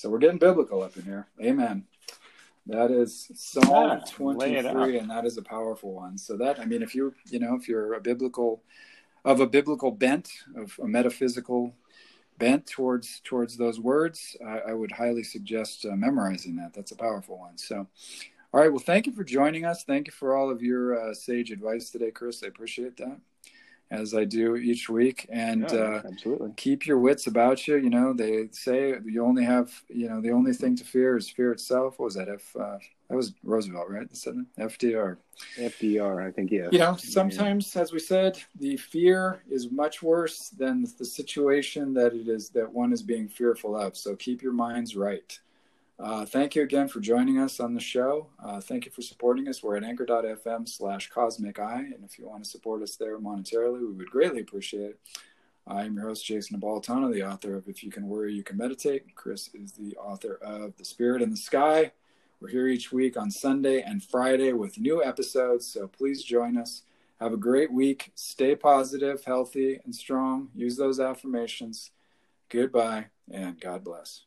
So 0.00 0.08
we're 0.08 0.16
getting 0.16 0.38
biblical 0.38 0.82
up 0.82 0.96
in 0.96 1.02
here. 1.02 1.26
Amen. 1.42 1.84
That 2.66 2.90
is 2.90 3.30
Psalm 3.34 3.98
yeah, 3.98 4.00
23, 4.10 4.96
and 4.96 5.10
that 5.10 5.26
is 5.26 5.36
a 5.36 5.42
powerful 5.42 5.92
one. 5.92 6.16
So 6.16 6.38
that 6.38 6.58
I 6.58 6.64
mean, 6.64 6.82
if 6.82 6.94
you 6.94 7.12
you 7.26 7.38
know 7.38 7.54
if 7.54 7.68
you're 7.68 7.92
a 7.92 8.00
biblical 8.00 8.62
of 9.26 9.40
a 9.40 9.46
biblical 9.46 9.90
bent 9.90 10.30
of 10.56 10.80
a 10.82 10.88
metaphysical 10.88 11.74
bent 12.38 12.66
towards 12.66 13.20
towards 13.24 13.58
those 13.58 13.78
words, 13.78 14.38
I, 14.42 14.70
I 14.70 14.72
would 14.72 14.92
highly 14.92 15.22
suggest 15.22 15.84
uh, 15.84 15.94
memorizing 15.94 16.56
that. 16.56 16.72
That's 16.72 16.92
a 16.92 16.96
powerful 16.96 17.38
one. 17.38 17.58
So, 17.58 17.86
all 18.54 18.60
right. 18.60 18.72
Well, 18.72 18.82
thank 18.82 19.06
you 19.06 19.12
for 19.12 19.22
joining 19.22 19.66
us. 19.66 19.84
Thank 19.84 20.06
you 20.06 20.12
for 20.12 20.34
all 20.34 20.48
of 20.48 20.62
your 20.62 20.98
uh, 20.98 21.12
sage 21.12 21.50
advice 21.50 21.90
today, 21.90 22.10
Chris. 22.10 22.42
I 22.42 22.46
appreciate 22.46 22.96
that 22.96 23.20
as 23.90 24.14
I 24.14 24.24
do 24.24 24.56
each 24.56 24.88
week, 24.88 25.26
and 25.30 25.68
yeah, 25.72 26.02
uh, 26.04 26.48
keep 26.56 26.86
your 26.86 26.98
wits 26.98 27.26
about 27.26 27.66
you. 27.66 27.76
You 27.76 27.90
know, 27.90 28.12
they 28.12 28.48
say 28.52 28.94
you 29.04 29.24
only 29.24 29.44
have, 29.44 29.72
you 29.88 30.08
know, 30.08 30.20
the 30.20 30.30
only 30.30 30.52
thing 30.52 30.76
to 30.76 30.84
fear 30.84 31.16
is 31.16 31.28
fear 31.28 31.52
itself. 31.52 31.98
What 31.98 32.06
was 32.06 32.14
that? 32.14 32.28
F. 32.28 32.56
Uh, 32.56 32.78
that 33.10 33.16
was 33.16 33.32
Roosevelt, 33.42 33.90
right? 33.90 34.08
FDR. 34.08 35.16
FDR, 35.56 36.24
I 36.24 36.30
think, 36.30 36.52
yeah. 36.52 36.68
You 36.70 36.78
know, 36.78 36.94
sometimes, 36.94 37.74
yeah. 37.74 37.82
as 37.82 37.92
we 37.92 37.98
said, 37.98 38.40
the 38.60 38.76
fear 38.76 39.42
is 39.50 39.72
much 39.72 40.00
worse 40.00 40.50
than 40.50 40.86
the 40.96 41.04
situation 41.04 41.92
that 41.94 42.14
it 42.14 42.28
is 42.28 42.50
that 42.50 42.72
one 42.72 42.92
is 42.92 43.02
being 43.02 43.28
fearful 43.28 43.74
of. 43.74 43.96
So 43.96 44.14
keep 44.14 44.42
your 44.42 44.52
minds 44.52 44.94
right. 44.94 45.36
Uh, 46.02 46.24
thank 46.24 46.54
you 46.54 46.62
again 46.62 46.88
for 46.88 46.98
joining 46.98 47.38
us 47.38 47.60
on 47.60 47.74
the 47.74 47.80
show. 47.80 48.26
Uh, 48.42 48.58
thank 48.58 48.86
you 48.86 48.90
for 48.90 49.02
supporting 49.02 49.46
us. 49.48 49.62
We're 49.62 49.76
at 49.76 49.84
anchor.fm 49.84 50.66
slash 50.66 51.10
cosmic 51.10 51.58
eye. 51.58 51.90
And 51.94 52.02
if 52.04 52.18
you 52.18 52.26
want 52.26 52.42
to 52.42 52.48
support 52.48 52.82
us 52.82 52.96
there 52.96 53.18
monetarily, 53.18 53.80
we 53.80 53.92
would 53.92 54.10
greatly 54.10 54.40
appreciate 54.40 54.92
it. 54.92 55.00
I'm 55.66 55.96
your 55.96 56.08
host, 56.08 56.24
Jason 56.24 56.58
Napolitano, 56.58 57.12
the 57.12 57.24
author 57.24 57.54
of 57.54 57.68
If 57.68 57.84
You 57.84 57.90
Can 57.90 58.08
Worry, 58.08 58.32
You 58.32 58.42
Can 58.42 58.56
Meditate. 58.56 59.14
Chris 59.14 59.50
is 59.52 59.72
the 59.72 59.94
author 59.98 60.38
of 60.40 60.74
The 60.78 60.86
Spirit 60.86 61.20
in 61.20 61.30
the 61.30 61.36
Sky. 61.36 61.92
We're 62.40 62.48
here 62.48 62.68
each 62.68 62.90
week 62.90 63.18
on 63.18 63.30
Sunday 63.30 63.82
and 63.82 64.02
Friday 64.02 64.54
with 64.54 64.78
new 64.78 65.04
episodes. 65.04 65.66
So 65.66 65.86
please 65.86 66.24
join 66.24 66.56
us. 66.56 66.82
Have 67.20 67.34
a 67.34 67.36
great 67.36 67.70
week. 67.70 68.10
Stay 68.14 68.56
positive, 68.56 69.22
healthy, 69.24 69.78
and 69.84 69.94
strong. 69.94 70.48
Use 70.54 70.78
those 70.78 70.98
affirmations. 70.98 71.90
Goodbye, 72.48 73.08
and 73.30 73.60
God 73.60 73.84
bless. 73.84 74.24